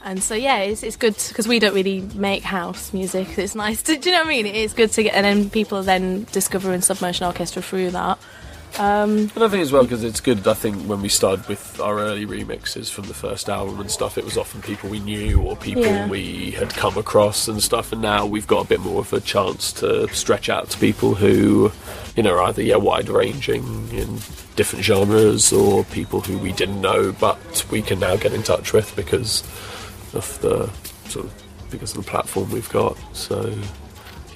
And 0.04 0.22
so 0.22 0.34
yeah, 0.34 0.58
it's, 0.60 0.82
it's 0.82 0.96
good 0.96 1.16
because 1.28 1.48
we 1.48 1.58
don't 1.58 1.74
really 1.74 2.00
make 2.14 2.42
house 2.42 2.92
music. 2.92 3.38
It's 3.38 3.54
nice 3.54 3.82
to, 3.82 3.96
do 3.98 4.10
you 4.10 4.14
know 4.16 4.22
what 4.22 4.28
I 4.28 4.42
mean? 4.42 4.46
It's 4.46 4.74
good 4.74 4.92
to 4.92 5.02
get, 5.02 5.14
and 5.14 5.24
then 5.24 5.50
people 5.50 5.82
then 5.82 6.24
discovering 6.32 6.80
Submersion 6.80 7.26
Orchestra 7.26 7.62
through 7.62 7.90
that. 7.90 8.18
Um, 8.78 9.30
And 9.34 9.42
I 9.44 9.48
think 9.48 9.62
as 9.62 9.72
well 9.72 9.82
because 9.82 10.04
it's 10.04 10.20
good. 10.20 10.46
I 10.46 10.54
think 10.54 10.76
when 10.84 11.02
we 11.02 11.08
started 11.08 11.46
with 11.48 11.80
our 11.80 11.98
early 11.98 12.26
remixes 12.26 12.90
from 12.90 13.06
the 13.06 13.14
first 13.14 13.48
album 13.48 13.80
and 13.80 13.90
stuff, 13.90 14.16
it 14.18 14.24
was 14.24 14.36
often 14.36 14.62
people 14.62 14.88
we 14.88 15.00
knew 15.00 15.40
or 15.40 15.56
people 15.56 15.82
Yeah. 15.84 16.06
we 16.08 16.52
had 16.52 16.70
come 16.74 16.96
across 16.96 17.48
and 17.48 17.62
stuff. 17.62 17.92
And 17.92 18.00
now 18.02 18.24
we've 18.26 18.46
got 18.46 18.64
a 18.66 18.68
bit 18.68 18.80
more 18.80 19.00
of 19.00 19.12
a 19.12 19.20
chance 19.20 19.72
to 19.74 20.06
stretch 20.14 20.48
out 20.48 20.70
to 20.70 20.78
people 20.78 21.14
who, 21.14 21.72
you 22.16 22.22
know, 22.22 22.34
are 22.34 22.42
either 22.44 22.62
yeah 22.62 22.76
wide 22.76 23.08
ranging 23.08 23.88
in 23.92 24.16
different 24.56 24.84
genres 24.84 25.52
or 25.52 25.84
people 25.84 26.20
who 26.20 26.38
we 26.38 26.52
didn't 26.52 26.80
know, 26.80 27.12
but 27.12 27.64
we 27.70 27.82
can 27.82 27.98
now 27.98 28.16
get 28.16 28.32
in 28.32 28.42
touch 28.42 28.72
with 28.72 28.94
because 28.96 29.42
of 30.14 30.38
the 30.40 30.68
sort 31.08 31.26
of 31.26 31.32
because 31.70 31.96
of 31.96 32.04
the 32.04 32.10
platform 32.10 32.50
we've 32.50 32.70
got. 32.70 32.96
So. 33.12 33.52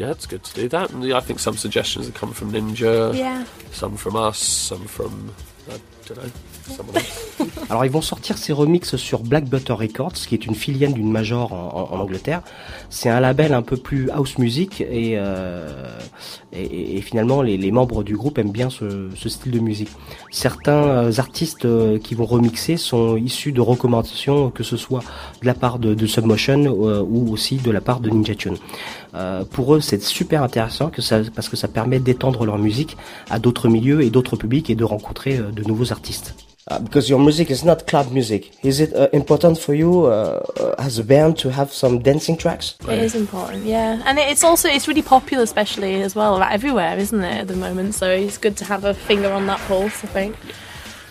Yeah, 0.03 0.11
it's 0.13 0.27
good 0.27 0.43
to 0.43 0.61
do 0.61 0.69
that, 0.71 0.89
and 0.93 1.05
I 1.05 1.21
think 1.21 1.39
some 1.39 1.57
suggestions 1.57 2.07
have 2.07 2.15
come 2.19 2.33
from 2.33 2.51
Ninja, 2.51 3.13
Yeah. 3.15 3.45
some 3.73 3.97
from 3.97 4.17
us, 4.17 4.37
some 4.39 4.85
from 4.89 5.31
I 5.69 5.75
don't 6.09 6.17
know, 6.19 6.31
someone 6.77 6.97
else. 6.97 7.29
Alors 7.71 7.85
ils 7.85 7.91
vont 7.91 8.03
sortir 8.03 8.37
ces 8.37 8.53
remixes 8.53 8.97
sur 8.97 9.21
Black 9.21 9.45
Butter 9.45 9.73
Records, 9.75 10.15
qui 10.27 10.35
est 10.35 10.45
une 10.45 10.57
filiale 10.57 10.93
d'une 10.93 11.11
major 11.11 11.53
en, 11.53 11.89
en- 11.93 11.95
en 11.97 12.01
Angleterre. 12.01 12.43
C'est 12.91 13.09
un 13.09 13.21
label 13.21 13.55
un 13.55 13.63
peu 13.63 13.77
plus 13.77 14.11
house 14.11 14.37
music 14.39 14.81
et, 14.81 15.13
euh, 15.17 15.89
et, 16.53 16.63
et- 16.65 16.97
et 16.99 17.01
finalement 17.01 17.41
les, 17.41 17.57
les 17.57 17.71
membres 17.71 18.03
du 18.03 18.17
groupe 18.17 18.39
aiment 18.39 18.51
bien 18.51 18.69
ce, 18.71 19.09
ce 19.15 19.29
style 19.29 19.53
de 19.53 19.61
musique. 19.61 19.89
Certains 20.33 20.83
euh, 20.89 21.13
artistes 21.19 21.65
euh, 21.65 21.99
qui 22.01 22.17
vont 22.17 22.27
remixer 22.27 22.77
sont 22.77 23.17
issus 23.17 23.53
de 23.53 23.61
recommandations, 23.61 24.51
que 24.51 24.65
ce 24.65 24.77
soit 24.77 25.05
de 25.41 25.47
la 25.47 25.55
part 25.55 25.79
de, 25.79 25.95
de 25.95 26.07
Submotion 26.07 26.65
euh, 26.67 27.01
ou 27.09 27.33
aussi 27.33 27.57
de 27.59 27.71
la 27.71 27.81
part 27.81 28.01
de 28.01 28.11
Ninja 28.11 28.35
Tune. 28.35 28.57
Euh, 29.15 29.45
pour 29.45 29.75
eux, 29.75 29.81
c'est 29.81 30.03
super 30.03 30.43
intéressant 30.43 30.89
que 30.89 31.03
ça, 31.03 31.19
parce 31.35 31.49
que 31.49 31.57
ça 31.57 31.69
permet 31.69 31.99
d'étendre 31.99 32.45
leur 32.47 32.59
musique 32.59 32.97
à 33.31 33.39
d'autres 33.39 33.69
milieux 33.69 34.03
et 34.03 34.11
d'autres 34.11 34.37
publics 34.37 34.71
et 34.71 34.75
de 34.75 34.85
rencontrer 34.85 35.37
euh, 35.39 35.51
de 35.51 35.63
nouveaux 35.65 35.93
artistes. 35.93 36.35
Uh, 36.71 36.79
because 36.79 37.09
your 37.09 37.19
music 37.19 37.51
is 37.51 37.65
not 37.65 37.79
club 37.89 38.07
music, 38.13 38.53
is 38.63 38.81
it 38.81 38.93
uh, 38.95 39.09
important 39.13 39.57
for 39.57 39.75
you 39.75 40.05
uh, 40.07 40.39
uh, 40.61 40.75
as 40.79 41.01
a 41.01 41.03
band 41.03 41.35
to 41.35 41.51
have 41.51 41.73
some 41.73 41.99
dancing 41.99 42.37
tracks? 42.37 42.77
It 42.89 43.03
is 43.03 43.17
important, 43.17 43.67
yeah, 43.67 43.99
and 44.07 44.17
it- 44.17 44.31
it's 44.31 44.45
also 44.45 44.69
it's 44.69 44.87
really 44.87 45.03
popular, 45.03 45.43
especially 45.43 46.01
as 46.05 46.15
well, 46.15 46.39
like 46.39 46.53
everywhere, 46.55 46.97
isn't 47.01 47.21
it, 47.21 47.41
at 47.41 47.49
the 47.49 47.57
moment? 47.57 47.95
So 47.97 48.07
it's 48.07 48.39
good 48.39 48.57
to 48.59 48.65
have 48.65 48.85
a 48.85 48.95
finger 48.95 49.33
on 49.33 49.47
that 49.49 49.59
pulse, 49.67 50.05
I 50.05 50.07
think. 50.07 50.37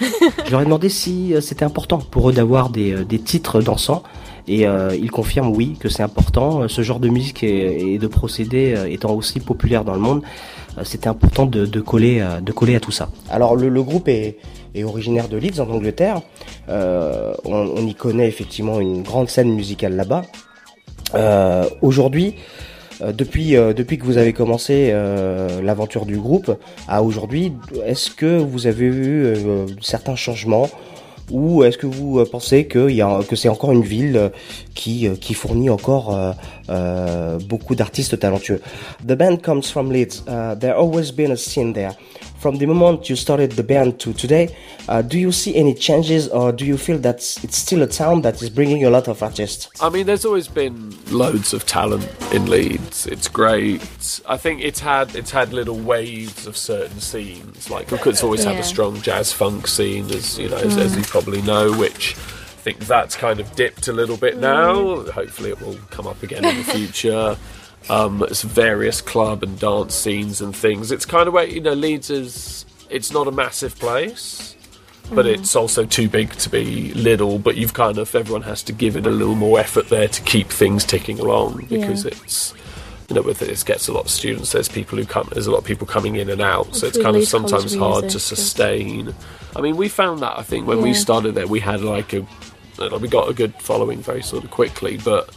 Je 0.46 0.52
leur 0.52 0.62
ai 0.62 0.66
demandé 0.66 0.90
si 0.90 1.34
euh, 1.34 1.42
c'était 1.42 1.66
important 1.66 2.00
pour 2.00 2.30
eux 2.30 2.34
d'avoir 2.34 2.70
des, 2.70 2.94
euh, 2.94 3.04
des 3.04 3.20
titres 3.20 3.62
dansants 3.62 4.04
et 4.48 4.68
euh, 4.68 4.96
ils 4.96 5.12
confirment 5.12 5.52
oui 5.56 5.78
que 5.80 5.88
c'est 5.90 6.04
important. 6.04 6.64
Euh, 6.64 6.68
Ce 6.68 6.82
genre 6.82 7.00
de 7.00 7.10
musique 7.10 7.44
et, 7.44 7.98
de 7.98 8.08
procédé 8.08 8.76
étant 8.90 9.14
aussi 9.14 9.40
populaire 9.40 9.84
dans 9.86 9.94
le 9.94 10.00
monde, 10.00 10.24
c'était 10.84 11.08
important 11.10 11.46
de, 11.46 11.66
de 11.66 11.82
coller 11.82 12.26
de 12.42 12.52
coller 12.52 12.76
à 12.76 12.80
tout 12.80 12.92
ça. 12.92 13.10
Alors 13.30 13.56
le, 13.56 13.68
le 13.70 13.84
groupe 13.84 14.08
est, 14.08 14.38
est 14.74 14.84
originaire 14.84 15.28
de 15.28 15.38
Leeds 15.38 15.60
en 15.60 15.70
Angleterre. 15.70 16.22
Euh, 16.70 17.34
on, 17.46 17.54
on 17.76 17.86
y 17.86 17.94
connaît 17.94 18.28
effectivement 18.28 18.80
une 18.80 19.04
grande 19.04 19.30
scène 19.30 19.54
musicale 19.54 19.96
là-bas. 19.96 20.24
Euh, 21.14 21.66
Aujourd'hui, 21.82 22.36
depuis 23.14 23.56
euh, 23.56 23.74
depuis 23.74 23.98
que 23.98 24.06
vous 24.06 24.18
avez 24.18 24.34
commencé 24.34 24.90
euh, 24.92 25.62
l'aventure 25.62 26.06
du 26.06 26.18
groupe 26.18 26.56
à 26.88 27.02
aujourd'hui, 27.02 27.54
est-ce 27.86 28.12
que 28.12 28.38
vous 28.38 28.68
avez 28.68 28.86
eu 28.86 29.26
euh, 29.26 29.66
certains 29.82 30.16
changements 30.16 30.70
ou 31.32 31.64
est-ce 31.64 31.78
que 31.78 31.88
vous 31.88 32.20
euh, 32.20 32.26
pensez 32.30 32.66
que, 32.66 32.90
y 32.90 33.02
a, 33.02 33.22
que 33.28 33.36
c'est 33.36 33.50
encore 33.50 33.72
une 33.72 33.84
ville 33.84 34.18
euh, 34.18 34.30
qui, 34.76 35.08
euh, 35.08 35.16
qui 35.16 35.34
fournit 35.34 35.70
encore 35.70 36.14
euh, 36.14 36.32
euh, 36.70 37.40
beaucoup 37.48 37.74
d'artistes 37.74 38.20
talentueux? 38.20 38.62
The 39.08 39.14
band 39.14 39.38
comes 39.38 39.64
from 39.64 39.92
Leeds. 39.92 40.24
Uh, 40.28 40.56
there 40.60 40.76
always 40.76 41.12
been 41.12 41.32
a 41.32 41.38
scene 41.38 41.74
there. 41.74 41.94
From 42.42 42.58
the 42.58 42.66
moment 42.66 43.08
you 43.10 43.16
started 43.16 43.52
the 43.52 43.64
band 43.64 44.00
to 44.00 44.14
today, 44.14 44.56
uh, 44.90 45.02
do 45.02 45.20
you 45.20 45.32
see 45.32 45.56
any 45.56 45.74
changes, 45.76 46.28
or 46.30 46.52
do 46.52 46.66
you 46.66 46.78
feel 46.78 46.98
that 47.00 47.18
it's 47.44 47.56
still 47.58 47.82
a 47.84 47.88
town 47.88 48.22
that 48.24 48.42
is 48.42 48.50
bringing 48.50 48.84
a 48.84 48.90
lot 48.90 49.08
of 49.08 49.22
artists? 49.22 49.70
I 49.80 49.90
mean, 49.90 50.08
there's 50.08 50.26
always 50.26 50.48
been 50.48 50.96
loads 51.12 51.54
of 51.54 51.66
talent 51.66 52.08
in 52.34 52.50
Leeds. 52.50 53.06
It's 53.06 53.28
great. 53.28 54.20
I 54.28 54.38
think 54.38 54.62
it's 54.62 54.80
had 54.80 55.16
it's 55.16 55.32
had 55.32 55.54
little 55.54 55.78
waves 55.80 56.48
of 56.48 56.58
certain 56.58 57.00
scenes. 57.00 57.70
Like 57.70 57.92
it's 57.92 58.24
always 58.24 58.44
had 58.44 58.58
a 58.58 58.64
strong 58.64 59.00
jazz 59.02 59.32
funk 59.32 59.68
scene, 59.68 60.06
as 60.12 60.40
you 60.40 60.50
know, 60.50 60.58
as, 60.58 60.76
as 60.78 60.94
Mm. 60.94 60.98
you 60.98 61.04
probably 61.04 61.42
know, 61.44 61.72
which. 61.78 62.16
I 62.18 62.64
think 62.64 62.80
that's 62.86 63.16
kind 63.16 63.40
of 63.40 63.56
dipped 63.56 63.88
a 63.88 63.92
little 63.92 64.18
bit 64.18 64.38
now. 64.38 65.02
Hopefully, 65.12 65.50
it 65.50 65.60
will 65.62 65.80
come 65.90 66.06
up 66.06 66.22
again 66.22 66.46
in 66.46 66.58
the 66.58 66.64
future. 66.78 67.36
Um, 67.90 68.24
it's 68.24 68.42
various 68.44 69.02
club 69.02 69.44
and 69.44 69.60
dance 69.60 69.96
scenes 69.96 70.40
and 70.42 70.56
things. 70.56 70.92
It's 70.92 71.06
kind 71.06 71.28
of 71.28 71.34
where 71.34 71.46
you 71.46 71.62
know 71.62 71.74
Leeds 71.74 72.10
is. 72.10 72.66
It's 72.90 73.12
not 73.12 73.28
a 73.28 73.32
massive 73.32 73.78
place, 73.80 74.56
but 75.12 75.26
Mhm. 75.26 75.34
it's 75.40 75.56
also 75.56 75.86
too 75.86 76.08
big 76.10 76.32
to 76.38 76.50
be 76.50 76.94
little. 76.94 77.40
But 77.40 77.56
you've 77.58 77.74
kind 77.74 77.98
of 77.98 78.14
everyone 78.16 78.44
has 78.44 78.62
to 78.64 78.74
give 78.74 78.96
it 78.96 79.06
a 79.06 79.10
little 79.10 79.36
more 79.36 79.60
effort 79.60 79.90
there 79.90 80.08
to 80.08 80.22
keep 80.22 80.50
things 80.50 80.84
ticking 80.86 81.20
along 81.20 81.66
because 81.70 82.06
Yeah. 82.06 82.12
it's 82.12 82.54
you 83.10 83.16
know 83.16 83.22
with 83.24 83.42
it, 83.42 83.50
it 83.50 83.64
gets 83.66 83.88
a 83.88 83.94
lot 83.94 84.06
of 84.06 84.10
students. 84.12 84.52
There's 84.52 84.70
people 84.70 84.98
who 84.98 85.06
come. 85.06 85.28
There's 85.34 85.48
a 85.48 85.52
lot 85.52 85.58
of 85.60 85.66
people 85.66 85.88
coming 85.88 86.16
in 86.18 86.30
and 86.30 86.42
out, 86.42 86.76
so 86.76 86.88
it's 86.88 86.96
Through 86.96 87.04
kind 87.04 87.18
of 87.18 87.28
sometimes 87.28 87.74
hard 87.76 88.04
Music, 88.04 88.10
to 88.12 88.18
yes. 88.18 88.24
sustain. 88.24 89.16
I 89.56 89.60
mean, 89.62 89.76
we 89.76 89.90
found 89.90 90.20
that 90.22 90.38
I 90.38 90.44
think 90.44 90.66
when 90.68 90.82
we 90.82 90.94
started 90.94 91.36
there, 91.36 91.48
we 91.48 91.60
had 91.60 91.82
like 91.82 92.14
a 92.14 92.26
like, 92.78 92.92
we 93.02 93.08
got 93.10 93.30
a 93.30 93.34
good 93.34 93.54
following 93.60 94.02
very 94.02 94.24
sort 94.24 94.44
of 94.46 94.50
quickly, 94.52 94.98
but 95.04 95.30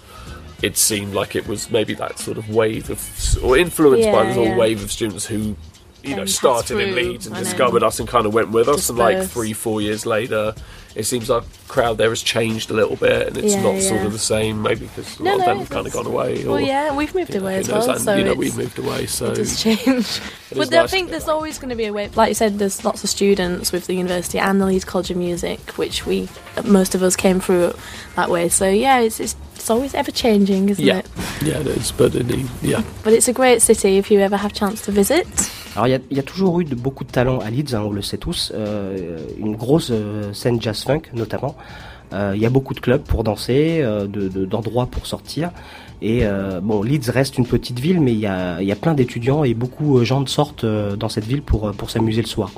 it 0.65 0.77
seemed 0.79 1.13
like 1.15 1.37
it 1.37 1.47
was 1.47 1.71
maybe 1.71 1.95
that 1.95 2.19
sort 2.19 2.39
of 2.39 2.49
wave 2.49 2.89
of 2.91 3.45
or 3.45 3.57
influenced 3.59 4.07
by 4.11 4.23
Yeah, 4.23 4.25
this 4.29 4.37
whole 4.37 4.47
yeah. 4.47 4.57
wave 4.57 4.83
of 4.83 4.91
students 4.91 5.27
who 5.27 5.57
you 6.03 6.17
know 6.17 6.25
started 6.27 6.79
in 6.81 6.95
Leeds 6.95 7.27
and 7.27 7.37
and 7.37 7.45
discovered 7.45 7.83
us 7.83 8.01
and 8.01 8.09
kind 8.09 8.27
of 8.27 8.33
went 8.33 8.51
with 8.51 8.69
us 8.69 8.89
and 8.89 8.99
like 8.99 9.29
three 9.29 9.53
four 9.53 9.81
years 9.83 10.07
later 10.07 10.55
it 10.95 11.05
seems 11.05 11.29
our 11.29 11.43
crowd 11.67 11.99
there 11.99 12.11
has 12.11 12.23
changed 12.23 12.71
a 12.71 12.75
little 12.75 12.95
bit 12.97 13.27
and 13.29 13.37
it's 13.39 13.55
Yeah, 13.55 13.63
not 13.63 13.81
sort 13.83 14.03
of 14.03 14.13
the 14.13 14.19
same 14.19 14.63
maybe 14.63 14.87
because 14.87 15.19
a 15.19 15.23
No, 15.25 15.31
lot 15.33 15.39
no, 15.39 15.43
of 15.43 15.47
them 15.47 15.59
have 15.59 15.71
kind 15.71 15.87
of 15.87 15.93
gone 15.93 16.07
away 16.07 16.45
Well, 16.47 16.61
yeah, 16.61 16.95
we've 16.95 17.15
moved 17.15 17.35
away 17.35 17.55
who 17.55 17.61
as 17.61 17.69
well, 17.69 17.91
and, 17.91 18.01
so 18.01 18.17
you 18.17 18.25
know 18.25 18.35
we've 18.35 18.57
moved 18.57 18.79
away 18.79 19.07
so 19.07 19.33
it 19.33 19.35
does 19.37 19.61
change. 19.61 20.21
But 20.55 20.69
is 20.69 20.73
I 20.73 20.87
think 20.87 21.11
there's 21.11 21.27
always 21.27 21.59
going 21.59 21.71
to 21.71 21.75
be 21.75 21.87
a 21.87 21.93
way. 21.93 22.09
Like 22.15 22.29
you 22.29 22.35
said, 22.35 22.61
there's 22.61 22.85
lots 22.85 23.03
of 23.03 23.11
students 23.11 23.73
with 23.73 23.89
the 23.89 23.95
university 23.95 24.39
and 24.39 24.61
the 24.61 24.67
Leeds 24.67 24.85
College 24.85 25.11
of 25.11 25.17
Music, 25.17 25.59
which 25.73 26.07
we 26.07 26.29
most 26.65 26.95
of 26.95 27.03
us 27.03 27.17
came 27.17 27.41
through 27.41 27.73
that 28.15 28.31
way. 28.31 28.49
So 28.49 28.69
yeah, 28.69 29.01
it's 29.01 29.19
it's, 29.19 29.35
it's 29.57 29.69
always 29.69 29.95
ever 29.95 30.13
changing, 30.13 30.69
isn't 30.69 30.85
yeah 30.85 30.99
it? 30.99 31.09
yeah 31.43 31.59
it 31.59 31.67
is 31.67 31.91
but 31.91 32.15
indeed 32.15 32.47
yeah 32.63 32.85
But 33.03 33.15
it's 33.15 33.27
a 33.27 33.33
great 33.33 33.63
city 33.63 33.99
if 33.99 34.13
you 34.13 34.21
ever 34.21 34.37
have 34.37 34.53
chance 34.53 34.83
to 34.83 34.93
visit. 34.93 35.27
Alors 35.75 35.89
il 35.89 36.01
y 36.11 36.15
y 36.15 36.19
a 36.21 36.23
toujours 36.23 36.61
eu 36.61 36.65
de, 36.65 36.75
beaucoup 36.75 37.05
de 37.05 37.11
talent 37.11 37.39
à 37.39 37.51
Leeds, 37.51 37.75
hein, 37.75 37.83
on 37.85 37.91
le 37.91 38.03
sait 38.03 38.17
tous, 38.19 38.53
euh, 38.55 39.19
une 39.39 39.57
grosse 39.57 39.91
euh, 39.93 40.33
scène 40.33 40.61
jazz 40.63 40.83
funk 40.85 41.03
notamment. 41.15 41.57
Euh, 42.13 42.33
Il 42.37 42.43
y 42.43 42.47
a 42.47 42.51
beaucoup 42.51 42.75
de 42.75 42.81
clubs 42.81 43.03
pour 43.03 43.25
danser, 43.25 43.81
euh, 43.83 44.07
de- 44.07 44.29
de- 44.29 44.45
d'endroits 44.45 44.87
pour 44.87 45.07
sortir. 45.07 45.51
Et 46.03 46.21
euh, 46.25 46.61
bon, 46.61 46.83
Leeds 46.83 47.11
reste 47.11 47.39
une 47.39 47.47
petite 47.47 47.81
ville, 47.81 48.01
mais 48.01 48.13
il 48.13 48.19
y 48.21 48.27
a, 48.27 48.63
y 48.63 48.71
a 48.71 48.77
plein 48.77 48.95
d'étudiants 48.95 49.43
et 49.43 49.55
beaucoup 49.55 49.99
de 49.99 50.05
gens 50.05 50.25
sortent 50.27 50.65
euh, 50.65 50.97
dans 50.97 51.09
cette 51.09 51.25
ville 51.25 51.43
pour, 51.43 51.73
pour 51.73 51.91
s'amuser 51.91 52.21
le 52.21 52.29
soir. 52.29 52.51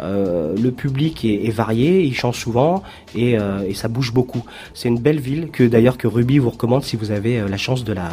Euh, 0.00 0.54
le 0.56 0.70
public 0.70 1.24
est, 1.24 1.46
est 1.46 1.50
varié, 1.50 2.02
il 2.04 2.14
change 2.14 2.38
souvent 2.38 2.82
et, 3.16 3.38
euh, 3.38 3.62
et 3.68 3.74
ça 3.74 3.88
bouge 3.88 4.12
beaucoup. 4.12 4.42
C'est 4.74 4.88
une 4.88 4.98
belle 5.00 5.20
ville 5.20 5.50
que 5.50 5.64
d'ailleurs 5.64 5.98
que 5.98 6.06
Ruby 6.06 6.38
vous 6.38 6.50
recommande 6.50 6.82
si 6.84 6.96
vous 6.96 7.10
avez 7.10 7.38
euh, 7.40 7.48
la 7.48 7.56
chance 7.56 7.84
de 7.84 7.92
la 7.92 8.08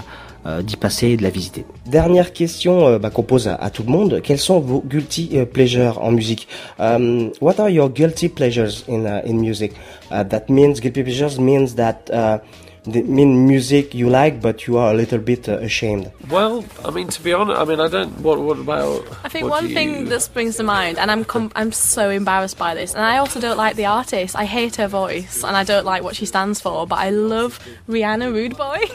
euh, 0.45 0.61
d'y 0.61 0.75
passer 0.75 1.09
et 1.09 1.17
de 1.17 1.23
la 1.23 1.29
visiter. 1.29 1.65
Dernière 1.85 2.33
question 2.33 2.87
euh, 2.87 2.99
bah, 2.99 3.09
qu'on 3.09 3.23
pose 3.23 3.47
à, 3.47 3.69
tout 3.69 3.83
le 3.83 3.91
monde. 3.91 4.21
Quels 4.23 4.39
sont 4.39 4.59
vos 4.59 4.83
guilty 4.85 5.31
euh, 5.33 5.45
pleasures 5.45 6.01
en 6.03 6.11
musique? 6.11 6.47
Um, 6.79 7.31
What 7.41 7.59
are 7.59 7.69
your 7.69 7.89
guilty 7.89 8.29
pleasures 8.29 8.83
in 8.87 9.05
uh, 9.05 9.21
in 9.25 9.35
music? 9.39 9.73
Uh, 10.11 10.23
that 10.23 10.45
means 10.49 10.79
guilty 10.79 11.03
pleasures 11.03 11.39
means 11.39 11.75
that 11.75 12.09
uh, 12.11 12.39
the 12.85 13.01
mean 13.03 13.47
music 13.47 13.93
you 13.95 14.09
like, 14.09 14.41
but 14.41 14.67
you 14.67 14.77
are 14.77 14.91
a 14.91 14.93
little 14.95 15.19
bit 15.19 15.49
uh, 15.49 15.57
ashamed. 15.59 16.11
well 16.29 16.63
I 16.83 16.91
mean 16.91 17.07
to 17.09 17.21
be 17.23 17.33
honest 17.33 17.59
I 17.59 17.65
mean 17.65 17.79
I 17.79 17.87
don't 17.87 18.11
what 18.21 18.39
what 18.39 18.57
about 18.59 19.05
I 19.23 19.29
think 19.29 19.49
one 19.49 19.67
thing 19.73 19.89
you- 19.99 20.05
that 20.09 20.21
springs 20.21 20.57
to 20.57 20.63
mind, 20.63 20.97
and 20.97 21.09
I'm 21.11 21.23
com- 21.25 21.51
I'm 21.55 21.71
so 21.71 22.09
embarrassed 22.09 22.57
by 22.57 22.73
this, 22.75 22.93
and 22.93 23.03
I 23.03 23.17
also 23.17 23.39
don't 23.39 23.57
like 23.57 23.75
the 23.75 23.85
artist. 23.85 24.35
I 24.35 24.45
hate 24.45 24.75
her 24.77 24.87
voice, 24.87 25.43
and 25.43 25.55
I 25.57 25.63
don't 25.63 25.85
like 25.85 26.03
what 26.03 26.15
she 26.15 26.25
stands 26.25 26.61
for. 26.61 26.85
But 26.87 26.99
I 26.99 27.09
love 27.09 27.59
Rihanna 27.89 28.31
Rude 28.31 28.55
Boy. 28.57 28.79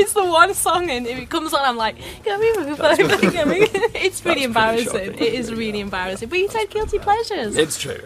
it's 0.00 0.12
the 0.14 0.24
one 0.24 0.54
song, 0.54 0.90
and 0.90 1.06
if 1.06 1.18
it 1.18 1.28
comes 1.28 1.52
on, 1.52 1.62
I'm 1.64 1.76
like, 1.76 1.96
get 2.24 2.40
me 2.40 2.48
Rude 2.58 2.78
Boy. 2.78 2.96
get 3.36 3.46
me. 3.48 3.68
It's 4.06 4.24
really 4.24 4.44
embarrassing. 4.44 5.14
It 5.14 5.32
is 5.40 5.52
really 5.52 5.80
embarrassing. 5.80 6.28
But 6.28 6.38
you 6.38 6.48
said 6.48 6.70
guilty 6.70 6.98
pleasures. 6.98 7.56
It's 7.56 7.78
true. 7.78 8.00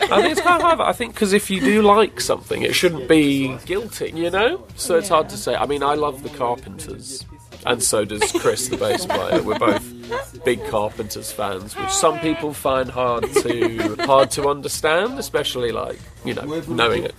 I 0.00 0.22
think 0.22 0.32
it's 0.32 0.40
kind 0.40 0.56
of 0.56 0.62
hard. 0.62 0.80
I 0.80 0.92
think 0.92 1.14
because 1.14 1.32
if 1.32 1.50
you 1.50 1.60
do 1.60 1.82
like 1.82 2.20
something, 2.20 2.62
it 2.62 2.74
shouldn't 2.74 3.08
be 3.08 3.56
guilty, 3.66 4.12
you 4.14 4.30
know. 4.30 4.66
So 4.76 4.96
it's 4.96 5.08
hard 5.08 5.28
to 5.30 5.36
say. 5.36 5.54
I 5.54 5.66
mean, 5.66 5.82
I 5.82 5.94
love 5.94 6.22
the 6.22 6.30
Carpenters, 6.30 7.24
and 7.66 7.82
so 7.82 8.04
does 8.04 8.30
Chris, 8.32 8.68
the 8.68 8.76
bass 8.76 9.06
player. 9.06 9.42
We're 9.42 9.58
both 9.58 9.97
big 10.44 10.64
Carpenters 10.66 11.30
fans, 11.32 11.76
which 11.76 11.90
some 11.90 12.18
people 12.20 12.52
find 12.52 12.90
hard 12.90 13.24
to 13.42 13.96
hard 14.00 14.30
to 14.32 14.48
understand, 14.48 15.18
especially 15.18 15.72
like 15.72 15.98
you 16.24 16.34
know 16.34 16.42
knowing 16.68 17.04
it. 17.04 17.14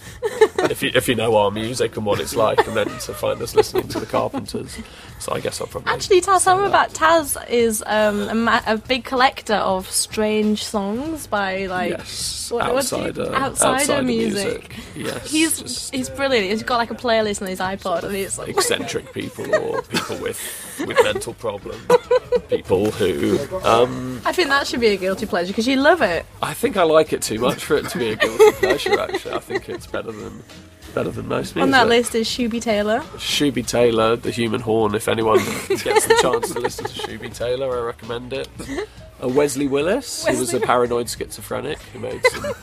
If 0.71 0.83
you 0.83 0.91
if 0.93 1.07
you 1.07 1.15
know 1.15 1.35
our 1.37 1.51
music 1.51 1.97
and 1.97 2.05
what 2.05 2.19
it's 2.19 2.35
like, 2.35 2.65
and 2.67 2.75
then 2.75 2.87
to 2.87 3.13
find 3.13 3.41
us 3.41 3.55
listening 3.55 3.87
to 3.89 3.99
the 3.99 4.05
Carpenters. 4.05 4.77
So 5.19 5.33
I 5.33 5.41
guess 5.41 5.59
I'll 5.59 5.67
probably 5.67 5.91
Actually, 5.91 6.21
Taz, 6.21 6.45
tell 6.45 6.57
me 6.57 6.65
about 6.67 6.91
Taz 6.93 7.35
is 7.49 7.83
um, 7.85 8.21
a, 8.29 8.33
ma- 8.35 8.61
a 8.65 8.77
big 8.77 9.03
collector 9.03 9.55
of 9.55 9.89
strange 9.91 10.63
songs 10.63 11.27
by 11.27 11.65
like 11.65 11.91
Yes, 11.91 12.49
what, 12.51 12.61
what 12.63 12.71
you- 12.71 12.77
outsider- 12.97 13.33
outsider, 13.35 13.75
outsider 13.75 14.03
music. 14.03 14.69
music. 14.95 15.13
Yes, 15.13 15.29
he's 15.31 15.89
he's 15.89 16.09
brilliant. 16.09 16.47
He's 16.49 16.63
got 16.63 16.77
like 16.77 16.91
a 16.91 16.95
playlist 16.95 17.41
on 17.41 17.49
his 17.49 17.59
iPod, 17.59 18.03
and 18.03 18.15
it's 18.15 18.37
like 18.37 18.47
eccentric 18.57 19.13
people 19.13 19.53
or 19.55 19.81
people 19.83 20.17
with 20.19 20.39
with 20.79 20.97
mental 21.03 21.33
problems, 21.33 21.81
people 22.49 22.91
who. 22.91 23.37
Um, 23.63 24.21
I 24.25 24.31
think 24.31 24.49
that 24.49 24.67
should 24.67 24.79
be 24.79 24.87
a 24.87 24.97
guilty 24.97 25.25
pleasure 25.25 25.47
because 25.51 25.67
you 25.67 25.77
love 25.77 26.01
it. 26.01 26.25
I 26.41 26.53
think 26.53 26.77
I 26.77 26.83
like 26.83 27.13
it 27.13 27.21
too 27.21 27.39
much 27.39 27.63
for 27.63 27.77
it 27.77 27.89
to 27.89 27.97
be 27.97 28.09
a 28.09 28.15
guilty 28.15 28.51
pleasure. 28.59 28.99
Actually, 28.99 29.33
I 29.33 29.39
think 29.39 29.69
it's 29.69 29.87
better 29.87 30.11
than 30.11 30.43
better 30.93 31.11
than 31.11 31.27
most 31.27 31.55
music. 31.55 31.63
On 31.63 31.71
that 31.71 31.87
list 31.87 32.15
is 32.15 32.27
Shuby 32.27 32.61
Taylor. 32.61 32.99
Shuby 33.17 33.65
Taylor, 33.65 34.15
the 34.15 34.31
Human 34.31 34.61
Horn. 34.61 34.95
If 34.95 35.07
anyone 35.07 35.37
gets 35.67 36.07
the 36.07 36.17
chance 36.21 36.51
to 36.53 36.59
listen 36.59 36.85
to 36.85 36.99
Shuby 36.99 37.33
Taylor, 37.33 37.77
I 37.77 37.81
recommend 37.81 38.33
it. 38.33 38.49
Uh, 39.21 39.27
Wesley 39.27 39.67
Willis, 39.67 40.25
who 40.25 40.37
was 40.39 40.53
a 40.53 40.61
paranoid 40.61 41.09
schizophrenic, 41.09 41.77
who 41.91 41.99
made 41.99 42.25
some, 42.27 42.53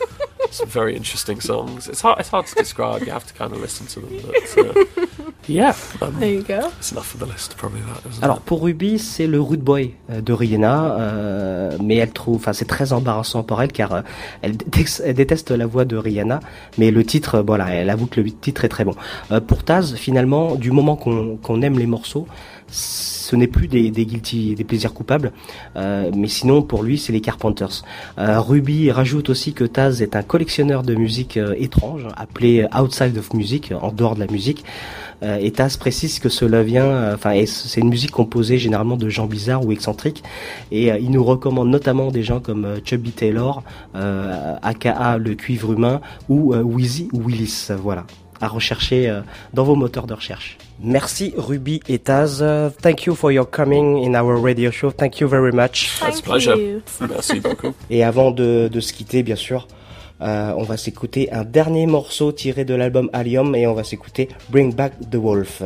some 0.53 0.69
very 0.69 0.95
interesting 0.97 1.41
songs. 1.41 1.89
It's 1.89 2.01
hard. 2.03 2.21
It's 2.21 2.31
hard 2.31 2.47
to 2.47 2.55
describe. 2.55 3.03
You 3.03 3.13
have 3.13 3.27
to 3.27 3.35
kind 3.35 3.53
of 3.53 3.61
listen 3.61 3.87
to 3.87 4.01
them. 4.01 4.11
But 4.25 4.59
uh, 4.59 5.07
yeah, 5.49 5.75
um, 6.01 6.19
There 6.19 6.31
you 6.31 6.43
go. 6.43 6.71
It's 6.79 6.93
enough 6.93 7.07
for 7.07 7.19
the 7.19 7.27
list, 7.27 7.57
probably 7.57 7.81
that. 7.83 8.09
Isn't 8.11 8.23
Alors 8.25 8.39
it? 8.39 8.45
pour 8.47 8.63
Ruby, 8.63 8.99
c'est 8.99 9.27
le 9.27 9.41
rude 9.41 9.61
boy 9.63 9.95
euh, 10.11 10.21
de 10.21 10.33
Rihanna, 10.33 10.97
euh, 10.99 11.77
mais 11.83 11.97
elle 11.97 12.13
trouve, 12.13 12.37
enfin 12.37 12.53
c'est 12.53 12.65
très 12.67 12.93
embarrassant 12.93 13.43
pour 13.43 13.61
elle 13.63 13.73
car 13.73 13.93
euh, 13.93 14.03
elle, 14.43 14.57
déteste, 14.57 15.03
elle 15.05 15.15
déteste 15.15 15.51
la 15.53 15.67
voix 15.67 15.85
de 15.85 15.97
Rihanna, 15.97 16.41
mais 16.79 16.91
le 16.91 17.05
titre, 17.05 17.37
euh, 17.37 17.43
voilà, 17.47 17.69
elle 17.75 17.91
avoue 17.91 18.07
que 18.07 18.21
le 18.21 18.31
titre 18.31 18.65
est 18.65 18.69
très 18.69 18.85
bon. 18.85 18.95
Euh, 19.31 19.41
pour 19.41 19.63
Taz, 19.65 19.95
finalement, 19.95 20.55
du 20.57 20.71
moment 20.73 20.97
qu'on 20.97 21.37
qu'on 21.37 21.63
aime 21.63 21.79
les 21.79 21.87
morceaux, 21.87 22.27
ce 23.27 23.35
n'est 23.35 23.49
plus 23.49 23.67
des, 23.67 23.91
des 23.91 24.07
guilty, 24.07 24.55
des 24.55 24.63
plaisirs 24.63 24.95
coupables, 24.95 25.33
euh, 25.75 26.13
mais 26.15 26.29
sinon 26.29 26.63
pour 26.63 26.85
lui 26.85 26.97
c'est 26.97 27.13
les 27.13 27.21
Carpenters. 27.21 27.83
Euh, 28.19 28.41
Ruby 28.41 28.93
rajoute 28.93 29.31
aussi 29.31 29.53
que 29.53 29.65
Taz 29.65 30.01
est 30.01 30.15
un 30.15 30.23
collectionneur 30.23 30.85
de 30.85 30.95
musique 30.95 31.37
euh, 31.37 31.55
étrange, 31.59 32.07
appelé 32.17 32.67
outside 32.81 33.19
of 33.19 33.35
music, 33.35 33.73
en 33.81 33.91
dehors 33.91 34.15
de 34.15 34.21
la 34.21 34.31
musique. 34.31 34.65
Et 35.23 35.51
Taz 35.51 35.79
précise 35.79 36.19
que 36.19 36.29
cela 36.29 36.63
vient, 36.63 37.15
enfin, 37.15 37.43
c'est 37.47 37.81
une 37.81 37.89
musique 37.89 38.11
composée 38.11 38.59
généralement 38.59 38.99
de 38.99 39.09
gens 39.09 39.25
bizarres 39.25 39.65
ou 39.65 39.73
excentriques. 39.73 40.23
Et 40.71 40.89
il 40.89 41.11
nous 41.11 41.25
recommande 41.25 41.71
notamment 41.71 42.11
des 42.11 42.23
gens 42.23 42.39
comme 42.39 42.67
Chubby 42.85 43.13
Taylor, 43.13 43.63
aka 43.95 45.17
le 45.17 45.35
cuivre 45.35 45.73
humain, 45.73 46.03
ou 46.29 46.55
Wheezy 46.55 47.09
Willis. 47.15 47.69
Voilà, 47.83 48.05
à 48.41 48.49
rechercher 48.49 49.09
euh, 49.09 49.21
dans 49.55 49.65
vos 49.65 49.75
moteurs 49.75 50.07
de 50.07 50.15
recherche. 50.15 50.59
Merci 50.81 51.33
Ruby 51.37 51.81
et 51.89 51.99
Taz. 51.99 52.43
Uh, 52.43 52.71
thank 52.83 53.05
you 53.07 53.15
for 53.15 53.33
your 53.33 53.49
coming 53.49 54.05
in 54.05 54.15
our 54.15 54.37
radio 54.41 54.71
show. 54.71 54.91
Thank 54.91 55.21
you 55.21 55.29
very 55.29 55.53
much. 55.53 55.99
That's 56.01 56.19
a 56.19 56.23
pleasure. 56.23 56.57
Merci 57.01 57.41
beaucoup. 57.41 57.75
Et 57.89 58.05
avant 58.05 58.31
de, 58.31 58.69
de 58.71 58.81
se 58.81 58.93
quitter, 58.93 59.23
bien 59.23 59.37
sûr, 59.37 59.67
euh, 60.21 60.53
on 60.57 60.63
va 60.63 60.77
s'écouter 60.77 61.33
un 61.33 61.45
dernier 61.45 61.87
morceau 61.87 62.33
tiré 62.33 62.65
de 62.65 62.75
l'album 62.75 63.11
Allium 63.13 63.55
et 63.55 63.67
on 63.67 63.75
va 63.75 63.85
s'écouter 63.85 64.29
Bring 64.51 64.75
Back 64.75 64.93
the 65.11 65.17
Wolf. 65.17 65.63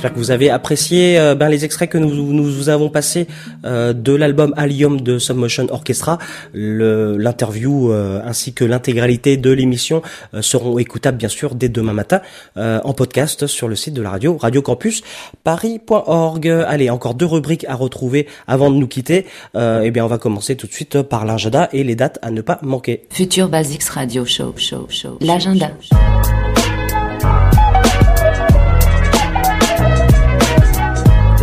J'espère 0.00 0.14
que 0.14 0.18
vous 0.18 0.30
avez 0.30 0.48
apprécié 0.48 1.18
euh, 1.18 1.34
ben, 1.34 1.50
les 1.50 1.66
extraits 1.66 1.90
que 1.90 1.98
nous, 1.98 2.32
nous 2.32 2.42
vous 2.44 2.70
avons 2.70 2.88
passés 2.88 3.26
euh, 3.66 3.92
de 3.92 4.14
l'album 4.14 4.54
Allium 4.56 4.98
de 4.98 5.18
Submotion 5.18 5.66
Orchestra. 5.68 6.16
Le- 6.54 7.18
L'interview 7.18 7.92
euh, 7.92 8.18
ainsi 8.24 8.54
que 8.54 8.64
l'intégralité 8.64 9.36
de 9.36 9.50
l'émission 9.50 10.00
euh, 10.32 10.40
seront 10.40 10.78
écoutables 10.78 11.18
bien 11.18 11.28
sûr 11.28 11.54
dès 11.54 11.68
demain 11.68 11.92
matin 11.92 12.22
euh, 12.56 12.80
en 12.82 12.94
podcast 12.94 13.46
sur 13.46 13.68
le 13.68 13.76
site 13.76 13.92
de 13.92 14.00
la 14.00 14.08
radio, 14.08 14.38
Radio 14.38 14.62
Campus 14.62 15.02
Paris.org. 15.44 16.48
Allez, 16.48 16.88
encore 16.88 17.12
deux 17.12 17.26
rubriques 17.26 17.66
à 17.68 17.74
retrouver 17.74 18.26
avant 18.46 18.70
de 18.70 18.76
nous 18.76 18.88
quitter. 18.88 19.26
Euh, 19.54 19.82
eh 19.84 19.90
bien, 19.90 20.02
on 20.06 20.08
va 20.08 20.16
commencer 20.16 20.56
tout 20.56 20.66
de 20.66 20.72
suite 20.72 21.02
par 21.02 21.26
l'agenda 21.26 21.68
et 21.74 21.84
les 21.84 21.94
dates 21.94 22.18
à 22.22 22.30
ne 22.30 22.40
pas 22.40 22.58
manquer. 22.62 23.02
Future 23.10 23.50
Basics 23.50 23.84
Radio 23.84 24.24
Show, 24.24 24.54
show, 24.56 24.86
show. 24.88 25.18
L'agenda. 25.20 25.70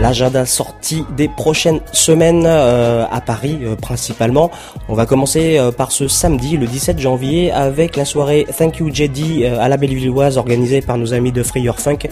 L'agenda 0.07 0.45
sorti 0.45 1.03
des 1.17 1.27
prochaines 1.27 1.81
semaines 1.91 2.45
euh, 2.45 3.05
à 3.11 3.19
Paris 3.19 3.59
euh, 3.63 3.75
principalement. 3.75 4.51
On 4.87 4.93
va 4.93 5.05
commencer 5.05 5.57
euh, 5.57 5.73
par 5.73 5.91
ce 5.91 6.07
samedi, 6.07 6.55
le 6.55 6.65
17 6.65 6.97
janvier, 6.97 7.51
avec 7.51 7.97
la 7.97 8.05
soirée 8.05 8.47
Thank 8.57 8.77
You 8.77 8.89
JD 8.89 9.43
à 9.59 9.67
la 9.67 9.75
Bellevilloise 9.75 10.37
organisée 10.37 10.79
par 10.79 10.97
nos 10.97 11.13
amis 11.13 11.33
de 11.33 11.43
Free 11.43 11.59
Your 11.59 11.77
Funk. 11.77 12.07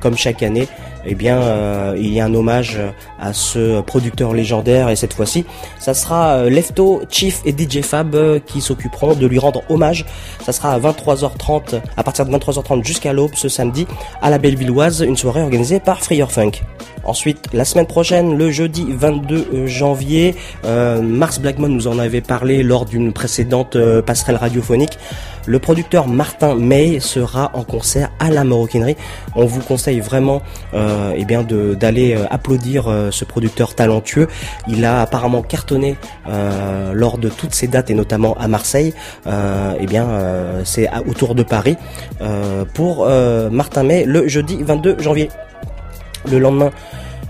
Comme 0.00 0.16
chaque 0.16 0.42
année, 0.42 0.66
eh 1.06 1.14
bien, 1.14 1.38
euh, 1.38 1.94
il 1.98 2.12
y 2.12 2.20
a 2.20 2.24
un 2.24 2.34
hommage 2.34 2.78
à 3.20 3.32
ce 3.32 3.80
producteur 3.80 4.32
légendaire 4.32 4.88
et 4.88 4.96
cette 4.96 5.12
fois-ci, 5.12 5.44
ça 5.78 5.94
sera 5.94 6.36
euh, 6.36 6.50
Lefto, 6.50 7.02
Chief 7.10 7.42
et 7.44 7.52
DJ 7.52 7.82
Fab 7.82 8.14
euh, 8.14 8.38
qui 8.38 8.60
s'occuperont 8.60 9.14
de 9.14 9.26
lui 9.26 9.38
rendre 9.38 9.62
hommage. 9.68 10.04
Ça 10.42 10.52
sera 10.52 10.72
à 10.72 10.78
23h30, 10.78 11.80
à 11.96 12.02
partir 12.02 12.26
de 12.26 12.36
23h30 12.36 12.84
jusqu'à 12.84 13.12
l'aube 13.12 13.32
ce 13.34 13.48
samedi 13.48 13.86
à 14.22 14.30
la 14.30 14.38
Bellevilloise, 14.38 15.00
une 15.00 15.16
soirée 15.16 15.42
organisée 15.42 15.80
par 15.80 16.00
Free 16.00 16.16
Your 16.16 16.30
Funk. 16.30 16.52
Ensuite, 17.06 17.48
la 17.52 17.64
semaine 17.66 17.86
prochaine, 17.86 18.38
le 18.38 18.50
jeudi 18.50 18.86
22 18.88 19.66
janvier, 19.66 20.34
euh, 20.64 21.02
Mars 21.02 21.38
Blackmon 21.38 21.68
nous 21.68 21.86
en 21.86 21.98
avait 21.98 22.22
parlé 22.22 22.62
lors 22.62 22.86
d'une 22.86 23.12
précédente 23.12 23.76
euh, 23.76 24.00
passerelle 24.00 24.36
radiophonique. 24.36 24.98
Le 25.46 25.58
producteur 25.58 26.08
Martin 26.08 26.54
May 26.54 27.00
sera 27.00 27.50
en 27.52 27.62
concert 27.62 28.10
à 28.18 28.30
la 28.30 28.44
Maroquinerie. 28.44 28.96
On 29.34 29.44
vous 29.44 29.60
conseille 29.60 30.00
vraiment 30.00 30.40
euh, 30.72 30.93
eh 31.16 31.24
bien 31.24 31.42
d'aller 31.42 32.14
euh, 32.14 32.26
applaudir 32.30 32.88
euh, 32.88 33.10
ce 33.10 33.24
producteur 33.24 33.74
talentueux. 33.74 34.28
Il 34.68 34.84
a 34.84 35.00
apparemment 35.02 35.42
cartonné 35.42 35.96
euh, 36.28 36.92
lors 36.92 37.18
de 37.18 37.28
toutes 37.28 37.54
ces 37.54 37.66
dates 37.68 37.90
et 37.90 37.94
notamment 37.94 38.34
à 38.38 38.48
Marseille. 38.48 38.94
Euh, 39.26 39.74
eh 39.78 39.86
bien, 39.86 40.08
euh, 40.08 40.62
c'est 40.64 40.88
autour 41.06 41.34
de 41.34 41.42
Paris 41.42 41.76
euh, 42.20 42.64
pour 42.74 43.06
euh, 43.06 43.50
Martin 43.50 43.82
May 43.82 44.04
le 44.04 44.28
jeudi 44.28 44.62
22 44.62 44.96
janvier. 45.00 45.30
Le 46.30 46.38
lendemain, 46.38 46.70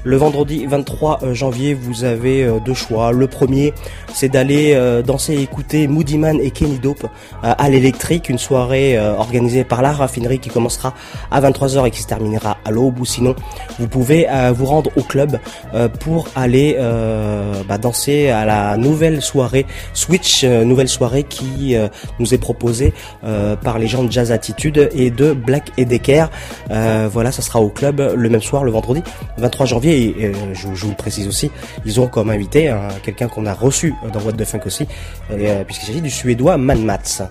le 0.04 0.16
vendredi 0.16 0.66
23 0.66 1.20
janvier, 1.32 1.74
vous 1.74 2.04
avez 2.04 2.44
euh, 2.44 2.60
deux 2.64 2.74
choix. 2.74 3.10
Le 3.12 3.26
premier, 3.26 3.72
c'est 4.12 4.28
d'aller 4.28 4.74
euh, 4.74 5.02
danser 5.02 5.34
et 5.34 5.42
écouter 5.42 5.88
Moody 5.88 6.18
Man 6.18 6.38
et 6.40 6.50
Kenny 6.50 6.78
Dope 6.78 7.04
euh, 7.04 7.54
à 7.56 7.68
l'électrique, 7.70 8.28
une 8.28 8.38
soirée 8.38 8.98
euh, 8.98 9.14
organisée 9.14 9.64
par 9.64 9.82
la 9.82 9.92
raffinerie 9.92 10.38
qui 10.38 10.50
commencera 10.50 10.94
à 11.30 11.40
23h 11.40 11.86
et 11.86 11.90
qui 11.90 12.02
se 12.02 12.06
terminera 12.06 12.58
à 12.64 12.70
l'aube. 12.70 13.00
Ou 13.00 13.04
sinon, 13.06 13.34
vous 13.78 13.88
pouvez 13.88 14.28
euh, 14.28 14.52
vous 14.54 14.66
rendre 14.66 14.90
au 14.96 15.02
club 15.02 15.40
euh, 15.74 15.88
pour 15.88 16.28
aller 16.36 16.76
euh, 16.78 17.54
bah, 17.66 17.78
danser 17.78 18.28
à 18.28 18.44
la 18.44 18.76
nouvelle 18.76 19.22
soirée 19.22 19.66
Switch, 19.94 20.44
euh, 20.44 20.64
nouvelle 20.64 20.88
soirée 20.88 21.22
qui 21.24 21.76
euh, 21.76 21.88
nous 22.18 22.34
est 22.34 22.38
proposée 22.38 22.92
euh, 23.24 23.56
par 23.56 23.78
les 23.78 23.86
gens 23.86 24.04
de 24.04 24.12
Jazz 24.12 24.32
Attitude 24.32 24.90
et 24.94 25.10
de 25.10 25.32
Black 25.32 25.72
et 25.78 25.86
Decker. 25.86 26.30
Euh, 26.70 27.08
voilà, 27.10 27.32
ça 27.32 27.40
sera 27.40 27.60
au 27.60 27.70
club 27.70 28.12
le 28.14 28.28
même 28.28 28.42
soir, 28.42 28.64
le 28.64 28.70
vendredi 28.70 29.02
23 29.38 29.66
janvier. 29.66 29.93
Et 29.94 30.14
euh, 30.24 30.54
je, 30.54 30.66
vous 30.66 30.88
le 30.88 30.96
précise 30.96 31.28
aussi, 31.28 31.52
ils 31.84 32.00
ont 32.00 32.08
comme 32.08 32.30
invité 32.30 32.68
hein, 32.68 32.88
quelqu'un 33.04 33.28
qu'on 33.28 33.46
a 33.46 33.54
reçu 33.54 33.94
dans 34.12 34.20
What 34.20 34.32
the 34.32 34.44
Funk 34.44 34.62
aussi, 34.66 34.88
euh, 35.30 35.62
puisqu'il 35.62 35.86
s'agit 35.86 36.00
du 36.00 36.10
suédois 36.10 36.56
Man 36.56 36.84
Mats. 36.84 37.30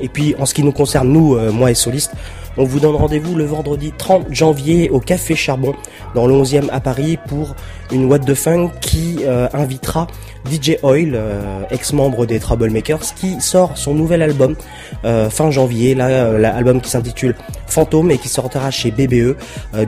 Et 0.00 0.08
puis 0.08 0.34
en 0.38 0.46
ce 0.46 0.54
qui 0.54 0.64
nous 0.64 0.72
concerne, 0.72 1.08
nous, 1.08 1.36
euh, 1.36 1.52
moi 1.52 1.70
et 1.70 1.74
Soliste, 1.74 2.12
on 2.60 2.64
vous 2.64 2.78
donne 2.78 2.94
rendez-vous 2.94 3.34
le 3.36 3.44
vendredi 3.44 3.90
30 3.96 4.26
janvier 4.34 4.90
au 4.90 5.00
Café 5.00 5.34
Charbon 5.34 5.74
dans 6.14 6.26
le 6.26 6.34
11e 6.34 6.68
à 6.70 6.78
Paris 6.78 7.18
pour 7.26 7.54
une 7.90 8.04
What 8.04 8.18
the 8.18 8.34
Funk 8.34 8.72
qui 8.82 9.20
euh, 9.22 9.48
invitera 9.54 10.06
DJ 10.50 10.76
Oil, 10.82 11.12
euh, 11.14 11.62
ex-membre 11.70 12.26
des 12.26 12.38
Troublemakers, 12.38 13.14
qui 13.14 13.40
sort 13.40 13.76
son 13.76 13.94
nouvel 13.94 14.22
album 14.22 14.56
euh, 15.04 15.30
fin 15.30 15.50
janvier, 15.50 15.94
l'album 15.94 16.80
qui 16.80 16.90
s'intitule 16.90 17.34
Fantôme 17.66 18.10
et 18.10 18.18
qui 18.18 18.28
sortira 18.28 18.70
chez 18.70 18.90
BBE. 18.90 19.36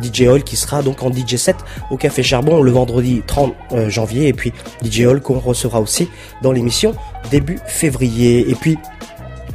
DJ 0.03 0.23
Oil 0.23 0.43
qui 0.43 0.57
sera 0.57 0.83
donc 0.83 1.03
en 1.03 1.13
DJ 1.13 1.37
set 1.37 1.57
au 1.91 1.97
Café 1.97 2.23
Charbon 2.23 2.63
le 2.63 2.71
vendredi 2.71 3.23
30 3.27 3.55
euh, 3.73 3.91
janvier 3.91 4.29
et 4.29 4.33
puis 4.33 4.53
DJ 4.85 5.01
Oil 5.01 5.21
qu'on 5.21 5.39
recevra 5.39 5.81
aussi 5.81 6.09
dans 6.43 6.53
l'émission 6.53 6.95
début 7.31 7.59
février. 7.67 8.49
Et 8.51 8.55
puis 8.55 8.79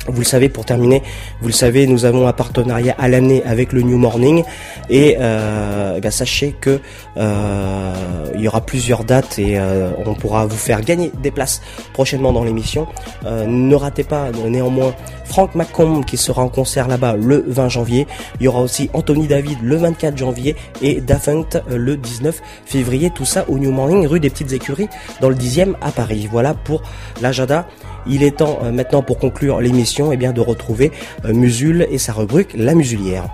vous 0.08 0.20
le 0.20 0.26
savez, 0.26 0.50
pour 0.50 0.66
terminer, 0.66 1.04
vous 1.42 1.48
le 1.48 1.54
savez, 1.54 1.88
nous 1.88 2.06
avons 2.06 2.28
un 2.28 2.34
partenariat 2.34 2.96
à 2.98 3.08
l'année 3.08 3.44
avec 3.46 3.74
le 3.74 3.82
New 3.82 3.98
Morning 3.98 4.44
et 4.90 5.18
euh, 5.20 5.96
eh 5.98 6.02
bien, 6.02 6.12
sachez 6.12 6.56
que 6.60 6.80
euh, 7.18 7.94
il 8.36 8.42
y 8.42 8.48
aura 8.48 8.62
plusieurs 8.62 9.04
dates 9.04 9.40
et 9.40 9.58
euh, 9.58 9.90
on 10.06 10.14
pourra 10.14 10.46
vous 10.46 10.58
faire 10.58 10.82
gagner 10.82 11.12
des 11.22 11.32
places 11.32 11.62
prochainement 11.94 12.32
dans 12.32 12.44
l'émission. 12.44 12.88
Euh, 13.26 13.46
ne 13.46 13.76
ratez 13.76 14.04
pas 14.04 14.32
néanmoins 14.32 14.94
Frank 15.28 15.56
McComb 15.56 16.04
qui 16.04 16.18
sera 16.18 16.42
en 16.42 16.50
concert 16.50 16.88
là-bas 16.88 17.16
le 17.16 17.44
20 17.48 17.70
janvier. 17.70 18.08
Il 18.40 18.46
y 18.46 18.48
aura 18.48 18.62
aussi 18.62 18.90
Anthony 18.94 19.28
David 19.28 19.58
le 19.62 19.76
24 19.76 20.18
janvier 20.18 20.56
et 20.82 21.02
Dafunct 21.02 21.62
euh, 21.70 21.78
le 21.78 21.98
19 21.98 22.42
février. 22.66 23.12
Tout 23.12 23.26
ça 23.26 23.46
au 23.50 23.60
New 23.60 23.72
Morning, 23.72 24.08
rue 24.08 24.20
des 24.20 24.30
Petites 24.30 24.54
Écuries, 24.54 24.90
dans 25.22 25.30
le 25.30 25.36
10e 25.36 25.76
à 25.82 25.92
Paris. 25.92 26.28
Voilà 26.32 26.54
pour 26.54 26.82
l'agenda. 27.22 27.68
Il 28.08 28.24
est 28.24 28.38
temps 28.38 28.60
euh, 28.64 28.72
maintenant 28.72 29.02
pour 29.02 29.20
conclure 29.20 29.60
l'émission 29.60 30.12
eh 30.12 30.18
bien 30.18 30.32
de 30.32 30.42
retrouver 30.42 30.92
euh, 31.26 31.34
Musul 31.34 31.88
et 31.92 31.98
sa 31.98 32.14
rubrique 32.14 32.54
La 32.56 32.74
Musulière. 32.74 33.28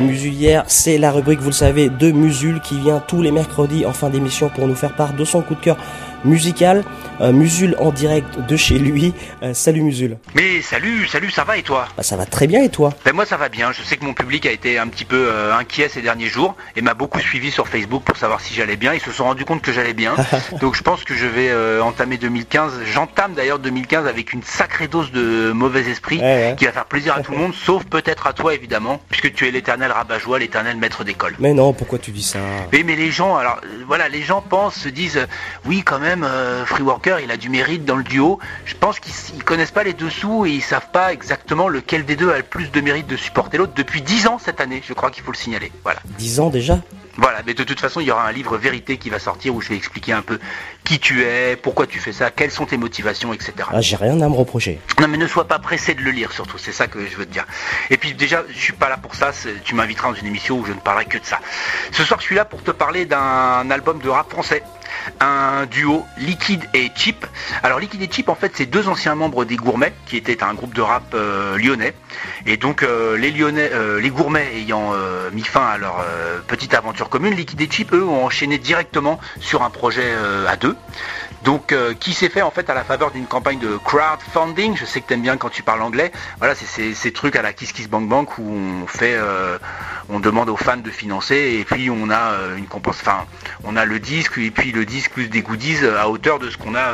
Musulière, 0.00 0.64
c'est 0.66 0.98
la 0.98 1.12
rubrique, 1.12 1.40
vous 1.40 1.50
le 1.50 1.52
savez, 1.52 1.88
de 1.88 2.10
Musul 2.10 2.60
qui 2.60 2.78
vient 2.78 3.00
tous 3.00 3.22
les 3.22 3.30
mercredis 3.30 3.86
en 3.86 3.92
fin 3.92 4.10
d'émission 4.10 4.48
pour 4.48 4.66
nous 4.66 4.74
faire 4.74 4.94
part 4.94 5.12
de 5.12 5.24
son 5.24 5.42
coup 5.42 5.54
de 5.54 5.60
cœur 5.60 5.76
musical. 6.24 6.84
Euh, 7.20 7.32
Musul 7.32 7.76
en 7.78 7.90
direct 7.90 8.38
de 8.48 8.56
chez 8.56 8.78
lui. 8.78 9.12
Euh, 9.42 9.52
salut 9.52 9.82
Musul. 9.82 10.16
Mais 10.34 10.62
salut, 10.62 11.06
salut, 11.06 11.30
ça 11.30 11.44
va 11.44 11.58
et 11.58 11.62
toi? 11.62 11.86
Bah, 11.96 12.02
ça 12.02 12.16
va 12.16 12.24
très 12.24 12.46
bien 12.46 12.62
et 12.62 12.70
toi? 12.70 12.94
Ben 13.04 13.14
moi 13.14 13.26
ça 13.26 13.36
va 13.36 13.50
bien, 13.50 13.72
je 13.72 13.82
sais 13.82 13.98
que 13.98 14.04
mon 14.06 14.14
public 14.14 14.46
a 14.46 14.50
été 14.50 14.78
un 14.78 14.88
petit 14.88 15.04
peu 15.04 15.28
euh, 15.28 15.54
inquiet 15.54 15.90
ces 15.90 16.00
derniers 16.00 16.28
jours 16.28 16.56
et 16.76 16.80
m'a 16.80 16.94
beaucoup 16.94 17.20
suivi 17.20 17.50
sur 17.50 17.68
Facebook 17.68 18.04
pour 18.04 18.16
savoir 18.16 18.40
si 18.40 18.54
j'allais 18.54 18.76
bien. 18.76 18.94
Ils 18.94 19.00
se 19.00 19.12
sont 19.12 19.24
rendus 19.24 19.44
compte 19.44 19.60
que 19.60 19.70
j'allais 19.72 19.92
bien. 19.92 20.14
Donc 20.60 20.76
je 20.76 20.82
pense 20.82 21.04
que 21.04 21.14
je 21.14 21.26
vais 21.26 21.50
entamer 21.80 22.16
2015. 22.16 22.72
J'entame 22.92 23.34
d'ailleurs 23.34 23.58
2015 23.58 24.06
avec 24.06 24.32
une 24.32 24.42
sacrée 24.42 24.88
dose 24.88 25.12
de 25.12 25.52
mauvais 25.52 25.82
esprit 25.90 26.18
Ouais, 26.18 26.22
ouais. 26.24 26.54
qui 26.58 26.64
va 26.64 26.72
faire 26.72 26.86
plaisir 26.86 27.14
à 27.16 27.20
tout 27.20 27.32
le 27.32 27.38
monde, 27.38 27.54
sauf 27.66 27.84
peut-être 27.84 28.26
à 28.26 28.32
toi 28.32 28.54
évidemment, 28.54 29.00
puisque 29.10 29.32
tu 29.34 29.46
es 29.46 29.50
l'éternel 29.50 29.92
rabat-joie, 29.92 30.38
l'éternel 30.38 30.76
maître 30.78 31.04
d'école. 31.04 31.34
Mais 31.38 31.52
non, 31.54 31.72
pourquoi 31.72 31.98
tu 31.98 32.10
dis 32.10 32.22
ça? 32.22 32.38
Oui, 32.72 32.82
mais 32.84 32.96
les 32.96 33.10
gens, 33.10 33.36
alors 33.36 33.60
voilà, 33.86 34.08
les 34.08 34.22
gens 34.22 34.40
pensent, 34.40 34.74
se 34.76 34.88
disent, 34.88 35.26
oui, 35.66 35.82
quand 35.84 35.98
même, 35.98 36.09
euh, 36.24 36.64
Free 36.66 36.82
Walker, 36.82 37.16
il 37.22 37.30
a 37.30 37.36
du 37.36 37.48
mérite 37.48 37.84
dans 37.84 37.96
le 37.96 38.04
duo. 38.04 38.38
Je 38.64 38.74
pense 38.74 39.00
qu'ils 39.00 39.12
ils 39.34 39.44
connaissent 39.44 39.70
pas 39.70 39.84
les 39.84 39.92
dessous 39.92 40.46
et 40.46 40.50
ils 40.50 40.62
savent 40.62 40.90
pas 40.92 41.12
exactement 41.12 41.68
lequel 41.68 42.04
des 42.04 42.16
deux 42.16 42.30
a 42.30 42.38
le 42.38 42.42
plus 42.42 42.70
de 42.70 42.80
mérite 42.80 43.06
de 43.06 43.16
supporter 43.16 43.58
l'autre 43.58 43.72
depuis 43.74 44.02
10 44.02 44.26
ans 44.26 44.38
cette 44.38 44.60
année. 44.60 44.82
Je 44.86 44.92
crois 44.92 45.10
qu'il 45.10 45.22
faut 45.22 45.32
le 45.32 45.36
signaler. 45.36 45.72
Voilà. 45.82 46.00
10 46.18 46.40
ans 46.40 46.50
déjà? 46.50 46.78
Voilà, 47.20 47.42
mais 47.46 47.52
de 47.52 47.64
toute 47.64 47.78
façon, 47.78 48.00
il 48.00 48.06
y 48.06 48.10
aura 48.10 48.26
un 48.26 48.32
livre 48.32 48.56
vérité 48.56 48.96
qui 48.96 49.10
va 49.10 49.18
sortir 49.18 49.54
où 49.54 49.60
je 49.60 49.68
vais 49.68 49.76
expliquer 49.76 50.14
un 50.14 50.22
peu 50.22 50.38
qui 50.84 50.98
tu 50.98 51.22
es, 51.22 51.54
pourquoi 51.54 51.86
tu 51.86 51.98
fais 51.98 52.12
ça, 52.12 52.30
quelles 52.30 52.50
sont 52.50 52.64
tes 52.64 52.78
motivations, 52.78 53.34
etc. 53.34 53.52
ah, 53.70 53.82
J'ai 53.82 53.96
rien 53.96 54.18
à 54.22 54.28
me 54.30 54.34
reprocher. 54.34 54.80
Non 54.98 55.06
mais 55.06 55.18
ne 55.18 55.26
sois 55.26 55.46
pas 55.46 55.58
pressé 55.58 55.94
de 55.94 56.00
le 56.00 56.12
lire 56.12 56.32
surtout, 56.32 56.56
c'est 56.56 56.72
ça 56.72 56.86
que 56.86 57.06
je 57.06 57.16
veux 57.16 57.26
te 57.26 57.32
dire. 57.32 57.46
Et 57.90 57.98
puis 57.98 58.14
déjà, 58.14 58.42
je 58.48 58.58
suis 58.58 58.72
pas 58.72 58.88
là 58.88 58.96
pour 58.96 59.14
ça, 59.14 59.32
tu 59.64 59.74
m'inviteras 59.74 60.08
dans 60.08 60.14
une 60.14 60.28
émission 60.28 60.60
où 60.60 60.64
je 60.64 60.72
ne 60.72 60.80
parlerai 60.80 61.04
que 61.04 61.18
de 61.18 61.24
ça. 61.26 61.40
Ce 61.92 62.04
soir, 62.04 62.20
je 62.20 62.24
suis 62.24 62.36
là 62.36 62.46
pour 62.46 62.62
te 62.62 62.70
parler 62.70 63.04
d'un 63.04 63.70
album 63.70 64.00
de 64.00 64.08
rap 64.08 64.30
français 64.30 64.62
un 65.20 65.66
duo 65.66 66.04
Liquid 66.18 66.64
et 66.74 66.90
Chip. 66.94 67.26
Alors 67.62 67.78
Liquid 67.78 68.02
et 68.02 68.10
Chip 68.10 68.28
en 68.28 68.34
fait 68.34 68.52
c'est 68.54 68.66
deux 68.66 68.88
anciens 68.88 69.14
membres 69.14 69.44
des 69.44 69.56
Gourmets 69.56 69.92
qui 70.06 70.16
étaient 70.16 70.42
un 70.42 70.54
groupe 70.54 70.74
de 70.74 70.82
rap 70.82 71.14
euh, 71.14 71.56
lyonnais 71.58 71.94
et 72.46 72.56
donc 72.56 72.82
euh, 72.82 73.16
les 73.16 73.30
Lyonnais, 73.30 73.70
euh, 73.72 74.00
les 74.00 74.10
Gourmets 74.10 74.48
ayant 74.56 74.92
mis 75.32 75.44
fin 75.44 75.66
à 75.66 75.78
leur 75.78 76.04
petite 76.46 76.74
aventure 76.74 77.08
commune, 77.10 77.34
Liquid 77.34 77.60
et 77.60 77.68
Chip 77.70 77.92
eux 77.92 78.04
ont 78.04 78.24
enchaîné 78.24 78.56
directement 78.56 79.20
sur 79.40 79.62
un 79.62 79.70
projet 79.70 80.06
euh, 80.06 80.46
à 80.48 80.56
deux. 80.56 80.76
Donc 81.44 81.72
euh, 81.72 81.94
qui 81.94 82.12
s'est 82.12 82.28
fait 82.28 82.42
en 82.42 82.50
fait 82.50 82.68
à 82.70 82.74
la 82.74 82.84
faveur 82.84 83.10
d'une 83.10 83.26
campagne 83.26 83.58
de 83.58 83.76
crowdfunding. 83.76 84.76
Je 84.76 84.84
sais 84.84 85.00
que 85.00 85.08
t'aimes 85.08 85.22
bien 85.22 85.36
quand 85.36 85.48
tu 85.48 85.62
parles 85.62 85.82
anglais. 85.82 86.12
Voilà, 86.38 86.54
c'est 86.54 86.94
ces, 86.94 87.12
trucs 87.12 87.36
à 87.36 87.42
la 87.42 87.52
Kiss 87.52 87.72
Kiss 87.72 87.88
Bank 87.88 88.08
Bank 88.08 88.38
où 88.38 88.42
on 88.42 88.86
fait, 88.86 89.14
euh, 89.14 89.58
on 90.08 90.20
demande 90.20 90.48
aux 90.48 90.56
fans 90.56 90.76
de 90.76 90.90
financer 90.90 91.58
et 91.60 91.64
puis 91.64 91.90
on 91.90 92.10
a 92.10 92.34
une 92.56 92.66
compense, 92.66 92.98
enfin 93.00 93.26
on 93.64 93.76
a 93.76 93.84
le 93.84 93.98
disque 93.98 94.38
et 94.38 94.50
puis 94.50 94.72
le 94.72 94.84
disque 94.84 95.12
plus 95.12 95.28
des 95.28 95.42
goodies 95.42 95.84
à 95.86 96.08
hauteur 96.08 96.38
de 96.38 96.48
ce 96.50 96.56
qu'on 96.56 96.74
a. 96.74 96.92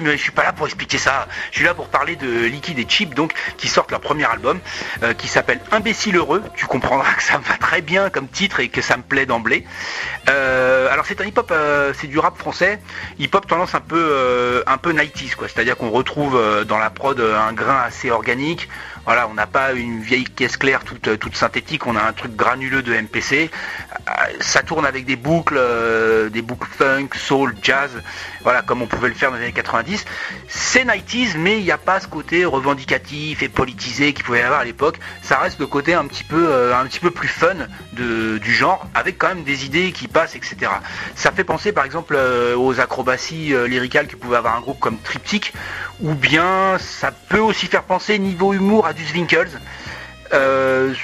mais 0.00 0.16
je 0.16 0.22
suis 0.22 0.32
pas 0.32 0.42
là 0.42 0.52
pour 0.52 0.66
expliquer 0.66 0.98
ça. 0.98 1.26
Je 1.50 1.56
suis 1.56 1.64
là 1.64 1.74
pour 1.74 1.88
parler 1.88 2.16
de 2.16 2.44
Liquid 2.46 2.78
et 2.78 2.86
Cheap, 2.88 3.14
donc 3.14 3.32
qui 3.56 3.68
sortent 3.68 3.90
leur 3.90 4.00
premier 4.00 4.24
album, 4.24 4.60
euh, 5.02 5.14
qui 5.14 5.28
s'appelle 5.28 5.60
Imbécile 5.72 6.16
heureux. 6.16 6.42
Tu 6.56 6.66
comprendras 6.66 7.12
que 7.14 7.22
ça 7.22 7.38
me 7.38 7.44
va 7.44 7.56
très 7.56 7.80
bien 7.80 8.10
comme 8.10 8.28
titre 8.28 8.60
et 8.60 8.68
que 8.68 8.80
ça 8.80 8.96
me 8.96 9.02
plaît 9.02 9.26
d'emblée. 9.26 9.64
Euh, 10.28 10.92
alors 10.92 11.06
c'est 11.06 11.20
un 11.20 11.24
hip-hop, 11.24 11.50
euh, 11.50 11.92
c'est 11.98 12.06
du 12.06 12.18
rap 12.18 12.38
français, 12.38 12.80
hip-hop 13.18 13.46
tendance 13.46 13.74
un 13.74 13.80
peu, 13.80 14.62
un 14.66 14.78
peu 14.78 14.92
90s 14.92 15.34
quoi. 15.34 15.48
C'est-à-dire 15.48 15.76
qu'on 15.76 15.90
retrouve 15.90 16.64
dans 16.66 16.78
la 16.78 16.90
prod 16.90 17.20
un 17.20 17.52
grain 17.52 17.80
assez 17.82 18.10
organique. 18.10 18.68
Voilà, 19.04 19.28
on 19.28 19.34
n'a 19.34 19.46
pas 19.46 19.72
une 19.72 20.00
vieille 20.00 20.24
caisse 20.24 20.56
claire 20.56 20.82
toute, 20.82 21.08
euh, 21.08 21.18
synthétique, 21.34 21.86
on 21.86 21.94
a 21.94 22.02
un 22.02 22.12
truc 22.14 22.34
granuleux 22.34 22.82
de 22.82 22.94
MPC. 22.94 23.50
Euh, 23.92 24.10
Ça 24.40 24.62
tourne 24.62 24.86
avec 24.86 25.04
des 25.04 25.16
boucles, 25.16 25.56
euh, 25.58 26.30
des 26.30 26.40
boucles 26.40 26.68
funk, 26.70 27.08
soul, 27.14 27.54
jazz, 27.62 27.90
voilà, 28.42 28.62
comme 28.62 28.80
on 28.80 28.86
pouvait 28.86 29.08
le 29.08 29.14
faire 29.14 29.30
dans 29.30 29.36
les 29.36 29.44
années 29.44 29.52
90. 29.52 30.06
C'est 30.48 30.84
90s, 30.86 31.36
mais 31.36 31.58
il 31.58 31.64
n'y 31.64 31.70
a 31.70 31.76
pas 31.78 32.00
ce 32.00 32.06
côté 32.06 32.46
revendicatif 32.46 33.42
et 33.42 33.50
politisé 33.50 34.14
qu'il 34.14 34.24
pouvait 34.24 34.38
y 34.40 34.42
avoir 34.42 34.60
à 34.60 34.64
l'époque. 34.64 34.98
Ça 35.22 35.36
reste 35.38 35.58
le 35.60 35.66
côté 35.66 35.92
un 35.92 36.06
petit 36.06 36.24
peu, 36.24 36.72
un 36.74 36.86
petit 36.86 37.00
peu 37.00 37.10
plus 37.10 37.28
fun 37.28 37.54
du 37.92 38.54
genre, 38.54 38.86
avec 38.94 39.18
quand 39.18 39.28
même 39.28 39.44
des 39.44 39.66
idées 39.66 39.92
qui 39.92 40.08
passent, 40.08 40.34
etc. 40.34 40.70
Ça 41.14 41.30
fait 41.30 41.44
penser 41.44 41.72
par 41.72 41.84
exemple 41.84 42.16
aux 42.56 42.80
acrobaties 42.80 43.54
lyricales 43.66 44.06
que 44.06 44.16
pouvait 44.16 44.36
avoir 44.36 44.56
un 44.56 44.60
groupe 44.60 44.78
comme 44.80 44.98
Triptych, 44.98 45.52
ou 46.00 46.14
bien 46.14 46.76
ça 46.78 47.12
peut 47.12 47.38
aussi 47.38 47.66
faire 47.66 47.84
penser 47.84 48.18
niveau 48.18 48.52
humour 48.52 48.86
du 48.94 49.04
Winkles. 49.12 49.50
Euh, 50.32 50.94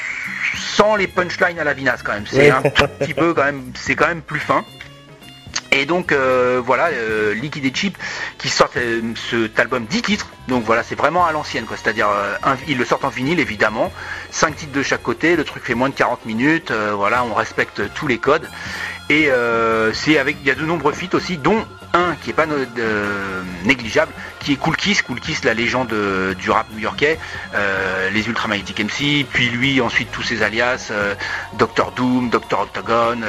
sans 0.56 0.96
les 0.96 1.06
punchlines 1.06 1.58
à 1.58 1.64
la 1.64 1.74
vinasse 1.74 2.02
quand 2.02 2.12
même. 2.12 2.26
C'est 2.26 2.50
un 2.50 2.62
tout 2.62 2.86
petit 2.98 3.14
peu 3.14 3.34
quand 3.34 3.44
même, 3.44 3.72
c'est 3.74 3.94
quand 3.94 4.08
même 4.08 4.22
plus 4.22 4.40
fin. 4.40 4.64
Et 5.72 5.86
donc 5.86 6.10
euh, 6.10 6.60
voilà, 6.64 6.88
euh, 6.88 7.32
Liquid 7.34 7.64
et 7.64 7.72
Cheap 7.72 7.96
qui 8.38 8.48
sortent 8.48 8.76
euh, 8.76 9.00
cet 9.30 9.58
album 9.60 9.84
10 9.84 10.02
titres. 10.02 10.28
Donc 10.48 10.64
voilà, 10.64 10.82
c'est 10.82 10.96
vraiment 10.96 11.24
à 11.24 11.32
l'ancienne 11.32 11.64
quoi. 11.64 11.76
C'est-à-dire 11.76 12.08
ils 12.66 12.76
le 12.76 12.84
sortent 12.84 13.04
en 13.04 13.08
vinyle 13.08 13.38
évidemment, 13.38 13.92
5 14.30 14.56
titres 14.56 14.72
de 14.72 14.82
chaque 14.82 15.02
côté, 15.02 15.36
le 15.36 15.44
truc 15.44 15.62
fait 15.62 15.74
moins 15.74 15.88
de 15.88 15.94
40 15.94 16.26
minutes, 16.26 16.72
voilà, 16.72 17.24
on 17.24 17.34
respecte 17.34 17.82
tous 17.94 18.08
les 18.08 18.18
codes. 18.18 18.48
Et 19.10 19.28
c'est 19.92 20.18
avec 20.18 20.38
il 20.40 20.48
y 20.48 20.50
a 20.50 20.54
de 20.54 20.64
nombreux 20.64 20.92
feats 20.92 21.14
aussi, 21.14 21.36
dont 21.36 21.64
un 21.92 22.14
qui 22.16 22.30
est 22.30 22.34
pas 22.34 22.46
négligeable, 23.64 24.12
qui 24.40 24.52
est 24.52 24.56
Cool 24.56 24.76
Kiss, 24.76 25.44
la 25.44 25.54
légende 25.54 25.92
euh, 25.92 26.34
du 26.34 26.50
rap 26.50 26.66
new-yorkais, 26.72 27.18
euh, 27.54 28.10
les 28.10 28.28
Ultramagnetic 28.28 28.80
MC, 28.80 29.26
puis 29.30 29.48
lui 29.48 29.80
ensuite 29.80 30.10
tous 30.10 30.22
ses 30.22 30.42
alias, 30.42 30.88
euh, 30.90 31.14
Doom, 31.96 32.30
Dr 32.30 32.60
Octagon, 32.60 33.20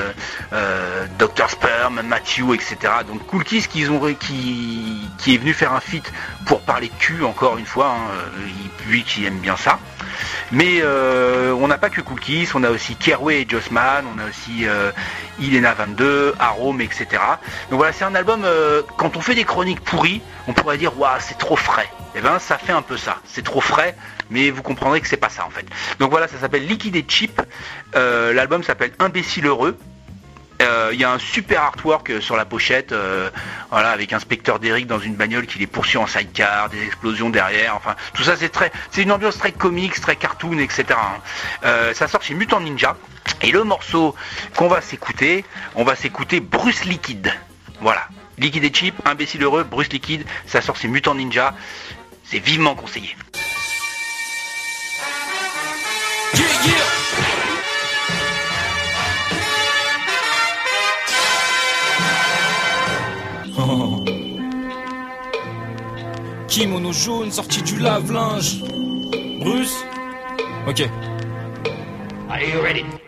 Dr 1.20 1.50
Sperm, 1.50 2.02
Matthew, 2.02 2.54
etc. 2.54 2.78
Donc 3.08 3.26
Cool 3.28 3.44
Kiss 3.44 3.68
qui, 3.68 3.84
est 3.84 5.38
venu 5.38 5.54
faire 5.54 5.74
un 5.74 5.80
feat 5.80 6.12
pour 6.46 6.62
parler 6.62 6.92
cul 7.00 7.24
encore 7.24 7.58
une 7.58 7.66
fois, 7.66 7.90
hein, 7.90 8.12
euh, 8.12 8.48
lui 8.88 9.04
qui 9.04 9.26
aime 9.26 9.40
bien 9.40 9.56
ça. 9.56 9.80
Mais 10.52 10.80
euh, 10.82 11.54
on 11.54 11.68
n'a 11.68 11.78
pas 11.78 11.90
que 11.90 12.02
Cool 12.02 12.20
Kiss, 12.20 12.56
on 12.56 12.64
a 12.64 12.70
aussi 12.70 12.96
Kerway 12.96 13.42
et 13.42 13.48
Jossman, 13.48 14.06
on 14.14 14.20
a 14.20 14.28
aussi 14.28 14.68
euh, 14.68 14.92
Ilena 15.40 15.74
22, 15.74 16.36
Arome, 16.40 16.82
etc. 16.82 17.06
Donc 17.70 17.78
voilà, 17.78 17.94
c'est 17.94 18.06
un 18.06 18.16
album, 18.16 18.44
euh, 18.46 18.82
quand 18.98 19.16
on 19.18 19.22
fait 19.22 19.36
des 19.36 19.44
chroniques 19.46 19.82
pourries, 19.82 20.22
on 20.48 20.54
pourrait 20.54 20.78
dire, 20.78 20.98
waouh, 21.00 21.18
c'est 21.20 21.38
trop 21.38 21.56
frais. 21.56 21.90
Et 22.16 22.20
ben 22.20 22.40
ça 22.40 22.58
fait 22.58 22.74
un 22.74 22.82
peu 22.82 22.98
ça, 22.98 23.18
c'est 23.26 23.44
trop 23.44 23.62
frais, 23.62 23.96
mais 24.30 24.50
vous 24.50 24.62
comprendrez 24.62 25.00
que 25.00 25.08
c'est 25.08 25.16
pas 25.16 25.30
ça 25.30 25.46
en 25.46 25.50
fait. 25.50 25.66
Donc 26.00 26.12
voilà, 26.12 26.28
ça 26.28 26.38
s'appelle 26.40 26.68
Liquid 26.68 26.96
et 26.96 27.06
Cheap, 27.08 27.42
Euh, 27.96 28.34
l'album 28.34 28.64
s'appelle 28.64 28.92
Imbécile 29.00 29.46
Heureux. 29.48 29.78
Euh, 30.62 30.92
Il 30.94 31.00
y 31.00 31.04
a 31.04 31.12
un 31.12 31.20
super 31.20 31.64
artwork 31.64 32.10
euh, 32.10 32.22
sur 32.22 32.36
la 32.36 32.46
pochette, 32.46 32.92
euh, 32.92 33.30
voilà, 33.72 33.90
avec 33.92 34.14
un 34.14 34.20
spectre 34.20 34.60
d'Eric 34.60 34.86
dans 34.86 35.00
une 35.00 35.16
bagnole 35.16 35.48
qui 35.48 35.58
les 35.58 35.68
poursuit 35.68 35.98
en 35.98 36.06
sidecar, 36.06 36.70
des 36.70 36.84
explosions 36.86 37.30
derrière, 37.30 37.76
enfin, 37.76 37.96
tout 38.14 38.24
ça 38.24 38.36
c'est 38.36 38.50
très, 38.50 38.72
c'est 38.92 39.02
une 39.02 39.12
ambiance 39.12 39.38
très 39.38 39.52
comics, 39.52 40.00
très 40.00 40.16
cartoon, 40.16 40.60
etc. 40.60 40.86
hein. 40.92 41.22
Euh, 41.64 41.94
ça 41.94 42.08
sort 42.08 42.22
chez 42.22 42.36
Mutant 42.36 42.60
Ninja, 42.60 42.96
et 43.42 43.52
le 43.52 43.64
morceau 43.64 44.16
qu'on 44.56 44.68
va 44.68 44.82
s'écouter, 44.82 45.46
on 45.76 45.84
va 45.84 45.96
s'écouter 45.96 46.40
Bruce 46.42 46.86
Liquid, 46.86 47.34
voilà, 47.80 48.08
Liquid 48.38 48.64
et 48.64 48.74
Cheap, 48.74 48.96
imbécile 49.06 49.44
heureux, 49.44 49.64
Bruce 49.64 49.90
Liquid, 49.90 50.26
ça 50.46 50.62
sort 50.62 50.76
chez 50.76 50.88
Mutant 50.88 51.16
Ninja, 51.16 51.56
c'est 52.26 52.40
vivement 52.40 52.76
conseillé. 52.76 53.16
Kimono 66.48 66.92
jaune 66.92 67.32
sorti 67.32 67.62
du 67.62 67.80
lave-linge. 67.80 68.62
Bruce? 69.40 69.86
Ok. 70.68 70.90
Are 72.30 72.44
you 72.44 72.62
ready? 72.62 73.01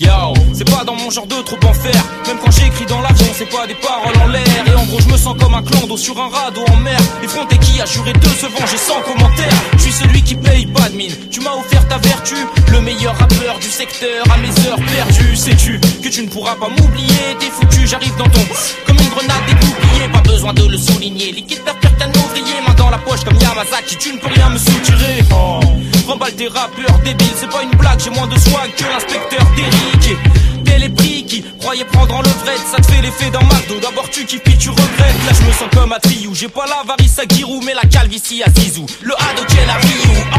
Yo, 0.00 0.32
c'est 0.54 0.64
pas 0.64 0.82
dans 0.82 0.94
mon 0.94 1.10
genre 1.10 1.26
de 1.26 1.42
trop 1.42 1.58
en 1.68 1.74
faire. 1.74 2.02
Même 2.26 2.38
quand 2.42 2.50
j'écris 2.50 2.86
dans 2.86 3.02
l'avion, 3.02 3.26
c'est 3.34 3.50
pas 3.50 3.66
des 3.66 3.74
paroles 3.74 4.16
en 4.24 4.28
l'air. 4.28 4.64
Et 4.66 4.74
en 4.74 4.86
gros, 4.86 4.98
je 4.98 5.08
me 5.12 5.18
sens 5.18 5.36
comme 5.38 5.52
un 5.52 5.62
clando 5.62 5.94
sur 5.98 6.18
un 6.18 6.30
radeau 6.30 6.64
en 6.72 6.76
mer. 6.78 6.98
Effronté 7.22 7.58
qui 7.58 7.82
a 7.82 7.84
juré 7.84 8.14
de 8.14 8.28
se 8.28 8.46
venger 8.46 8.78
sans 8.78 9.02
commentaire. 9.02 9.52
Je 9.74 9.82
suis 9.82 9.92
celui 9.92 10.22
qui 10.22 10.36
paye 10.36 10.64
pas 10.64 10.88
de 10.88 10.96
mine. 10.96 11.12
Tu 11.30 11.40
m'as 11.40 11.52
offert 11.52 11.86
ta 11.86 11.98
vertu, 11.98 12.36
le 12.72 12.80
meilleur 12.80 13.14
rappeur 13.18 13.58
du 13.58 13.68
secteur 13.68 14.24
à 14.32 14.38
mes 14.38 14.48
heures 14.66 14.78
perdues. 14.78 15.36
Sais-tu 15.36 15.78
que 16.02 16.08
tu 16.08 16.22
ne 16.22 16.28
pourras 16.28 16.54
pas 16.54 16.68
m'oublier? 16.70 17.36
T'es 17.38 17.50
foutu, 17.50 17.86
j'arrive 17.86 18.16
dans 18.16 18.28
ton 18.30 18.40
comme 18.86 18.96
une 18.96 19.10
grenade 19.10 19.44
découpillée. 19.46 20.08
Pas 20.10 20.22
besoin 20.22 20.54
de 20.54 20.66
le 20.66 20.78
souligner. 20.78 21.32
Liquide 21.32 21.60
pire 21.78 21.96
qu'un 21.98 22.08
ouvrier, 22.08 22.54
poche 23.00 23.24
comme 23.24 23.36
Yamazaki. 23.36 23.96
Tu 23.96 24.12
ne 24.12 24.18
peux 24.18 24.28
rien 24.28 24.50
me 24.50 24.58
soutirer. 24.58 25.24
Oh. 25.32 25.60
Remballe 26.06 26.34
tes 26.34 26.48
rappeurs 26.48 26.98
débiles, 27.04 27.34
c'est 27.36 27.50
pas 27.50 27.62
une 27.62 27.76
blague, 27.78 28.00
j'ai 28.00 28.10
moins 28.10 28.26
de 28.26 28.38
swag 28.38 28.74
que 28.76 28.84
l'inspecteur 28.84 29.46
d'Eric. 29.54 30.18
Tel 30.64 30.82
est 30.82 30.88
pris 30.88 31.24
qui 31.24 31.44
croyait 31.60 31.84
prendre 31.84 32.14
en 32.16 32.22
levrette, 32.22 32.60
ça 32.70 32.78
te 32.78 32.90
fait 32.90 33.00
l'effet 33.00 33.30
d'un 33.30 33.40
McDo. 33.40 33.78
D'abord 33.80 34.08
tu 34.10 34.24
kiffes 34.24 34.42
puis 34.42 34.56
tu 34.58 34.70
regrettes. 34.70 35.20
Là 35.26 35.32
je 35.32 35.46
me 35.46 35.52
sens 35.52 35.68
comme 35.72 35.92
à 35.92 36.00
Triou, 36.00 36.34
j'ai 36.34 36.48
pas 36.48 36.66
la 36.66 36.82
varice 36.86 37.18
à 37.18 37.22
Giroud, 37.32 37.62
mais 37.64 37.74
la 37.74 37.88
calvitie 37.88 38.42
à 38.42 38.50
Zizou. 38.50 38.86
Le 39.02 39.14
à 39.14 39.76
Ryu. 39.76 40.00
Oh. 40.34 40.38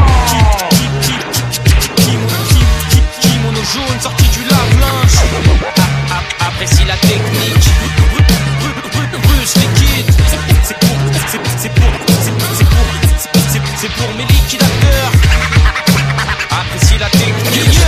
Kimono 3.20 3.62
jaune 3.72 4.00
sorti 4.00 4.24
du 4.24 4.44
lave-linge. 4.50 5.16
Apprécie 6.40 6.84
la 6.86 6.96
technique. 6.96 7.70
Bruce 9.22 9.54
liquide. 9.56 10.14
C'est 10.64 10.78
pour, 10.78 10.96
c'est 11.58 11.72
pour, 11.74 12.01
c'est- 13.82 13.88
pour 13.88 14.08
mes 14.16 14.24
liquidateurs. 14.24 15.12
Apprécie 16.50 16.98
la 17.00 17.08
technique. 17.10 17.78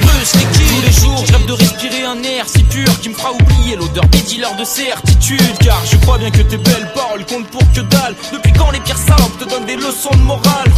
Bruce. 0.00 0.32
Tous 0.32 0.82
les 0.86 0.92
jours, 0.92 1.24
je 1.26 1.32
rêve 1.32 1.46
de 1.46 1.52
respirer 1.52 2.04
un 2.04 2.22
air 2.24 2.44
si 2.46 2.62
pur 2.64 3.00
qui 3.00 3.10
me 3.10 3.14
fera 3.14 3.32
oublier 3.32 3.76
l'odeur 3.76 4.04
des 4.06 4.20
dealers 4.22 4.56
de 4.56 4.64
certitude. 4.64 5.58
Car 5.60 5.80
je 5.90 5.96
crois 5.98 6.18
bien 6.18 6.30
que 6.30 6.42
tes 6.42 6.56
belles 6.56 6.90
paroles 6.94 7.24
comptent 7.26 7.48
pour 7.48 7.62
que 7.72 7.80
dalle. 7.80 8.14
Depuis 8.32 8.52
quand 8.52 8.70
les 8.70 8.80
pires 8.80 8.98
salopes 8.98 9.38
te 9.38 9.44
donnent 9.44 9.66
des 9.66 9.76
leçons 9.76 10.10
de 10.12 10.22
morale? 10.22 10.70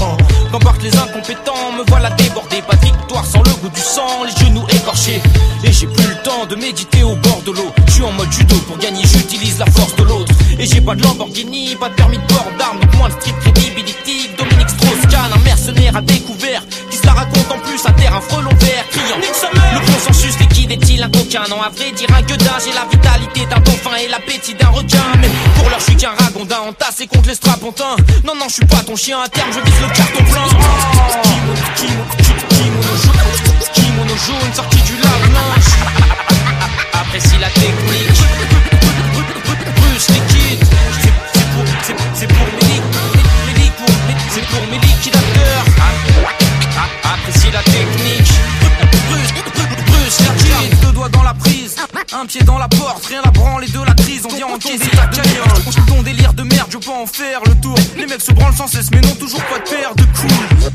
Quand 0.50 0.58
partent 0.58 0.82
les 0.82 0.94
incompétents, 0.96 1.72
me 1.78 1.84
voilà 1.88 2.10
débordé. 2.10 2.60
Pas 2.68 2.76
de 2.76 2.84
victoire 2.84 3.24
sans 3.24 3.42
le 3.42 3.50
goût 3.62 3.70
du 3.70 3.80
sang, 3.80 4.24
les 4.24 4.44
genoux 4.44 4.66
écorchés. 4.68 5.22
Et 5.64 5.72
j'ai 5.72 5.86
plus 5.86 6.06
le 6.06 6.16
temps 6.22 6.44
de 6.46 6.56
méditer 6.56 7.02
au 7.02 7.16
bord 7.16 7.40
de 7.46 7.52
l'eau. 7.52 7.72
Je 7.86 7.92
suis 7.92 8.02
en 8.02 8.12
mode 8.12 8.30
judo 8.32 8.56
pour 8.68 8.76
gagner, 8.78 9.02
j'utilise 9.04 9.58
la 9.58 9.66
force 9.66 9.96
de 9.96 10.02
l'autre. 10.04 10.31
Et 10.62 10.66
j'ai 10.66 10.80
pas 10.80 10.94
de 10.94 11.02
Lamborghini, 11.02 11.74
pas 11.74 11.88
de 11.88 11.94
permis 11.94 12.18
de 12.18 12.22
port 12.22 12.46
d'armes, 12.56 12.78
donc 12.78 12.94
moins 12.94 13.08
de 13.08 13.14
street 13.14 13.34
credibility. 13.40 14.30
Dominique 14.38 14.68
Strauss-Kahn, 14.68 15.32
un 15.34 15.38
mercenaire 15.40 15.96
à 15.96 16.00
découvert, 16.00 16.62
qui 16.88 16.96
se 16.96 17.04
la 17.04 17.14
raconte 17.14 17.50
en 17.50 17.58
plus 17.66 17.84
à 17.84 17.90
terre 17.90 18.14
un 18.14 18.20
frelon 18.20 18.54
vert, 18.60 18.84
criant 18.92 19.16
Le 19.18 19.92
consensus 19.92 20.38
liquide 20.38 20.70
est-il 20.70 21.02
un 21.02 21.10
coquin? 21.10 21.42
Non, 21.50 21.60
à 21.60 21.68
vrai 21.68 21.90
dire, 21.90 22.06
un 22.16 22.22
gueudin, 22.22 22.52
j'ai 22.64 22.72
la 22.74 22.86
vitalité 22.88 23.44
d'un 23.46 23.58
dauphin 23.58 23.96
et 23.96 24.06
l'appétit 24.06 24.54
d'un 24.54 24.68
requin. 24.68 25.02
Mais 25.20 25.30
pour 25.56 25.68
l'heure, 25.68 25.80
je 25.80 25.84
suis 25.84 25.96
qu'un 25.96 26.14
ragondin 26.16 26.60
entassé 26.60 27.08
contre 27.08 27.30
les 27.30 27.34
strapontins. 27.34 27.96
Non, 28.24 28.36
non, 28.36 28.46
je 28.46 28.54
suis 28.54 28.66
pas 28.66 28.84
ton 28.86 28.94
chien, 28.94 29.18
à 29.20 29.28
terme, 29.28 29.50
je 29.50 29.58
vise 29.68 29.80
le 29.80 29.88
carton 29.88 30.22
plein. 30.22 30.46
Kimono, 31.74 32.04
kimono 32.48 32.94
jaune, 33.02 33.72
kimono 33.74 34.14
jaune 34.14 34.54
sorti 34.54 34.76
du 34.76 34.92
lave-linge. 34.92 35.72
apprécie 37.00 37.38
la 37.40 37.48
technique. 37.50 38.51
C'est 42.14 42.26
pour, 42.26 42.46
c'est 42.60 42.66
c'est 42.66 43.66
pour 43.76 43.86
c'est 44.30 44.46
pour 44.46 44.66
mes 44.70 44.78
liquidateurs. 44.78 45.64
Ah, 45.78 45.82
ah, 46.76 47.14
Apprécie 47.14 47.50
la 47.50 47.62
technique. 47.62 48.32
Bruce, 49.08 49.32
Bruce 49.86 50.18
liquide, 50.20 50.80
deux 50.80 50.92
doigts 50.92 51.08
dans 51.08 51.22
la 51.22 51.34
prise, 51.34 51.76
un 52.12 52.26
pied 52.26 52.42
dans 52.42 52.58
la 52.58 52.68
porte, 52.68 53.04
rien 53.06 53.20
à 53.24 53.30
branler 53.30 53.68
de 53.68 53.80
la 53.80 53.94
crise, 53.94 54.22
on 54.24 54.34
vient 54.34 54.46
encaisser 54.46 54.90
ta 54.90 55.06
cagnotte. 55.06 55.86
Ton 55.86 56.02
délire 56.02 56.32
de 56.32 56.42
merde, 56.42 56.68
je 56.70 56.78
peux 56.78 56.90
en 56.90 57.06
faire 57.06 57.40
le 57.46 57.54
tour. 57.60 57.76
Les 57.96 58.06
mecs 58.06 58.22
se 58.22 58.32
branlent 58.32 58.54
sans 58.54 58.68
cesse, 58.68 58.90
mais 58.90 59.00
non 59.00 59.14
toujours 59.14 59.42
pas 59.44 59.58
de 59.58 59.64
paire 59.64 59.94
de 59.94 60.04
cool. 60.04 60.72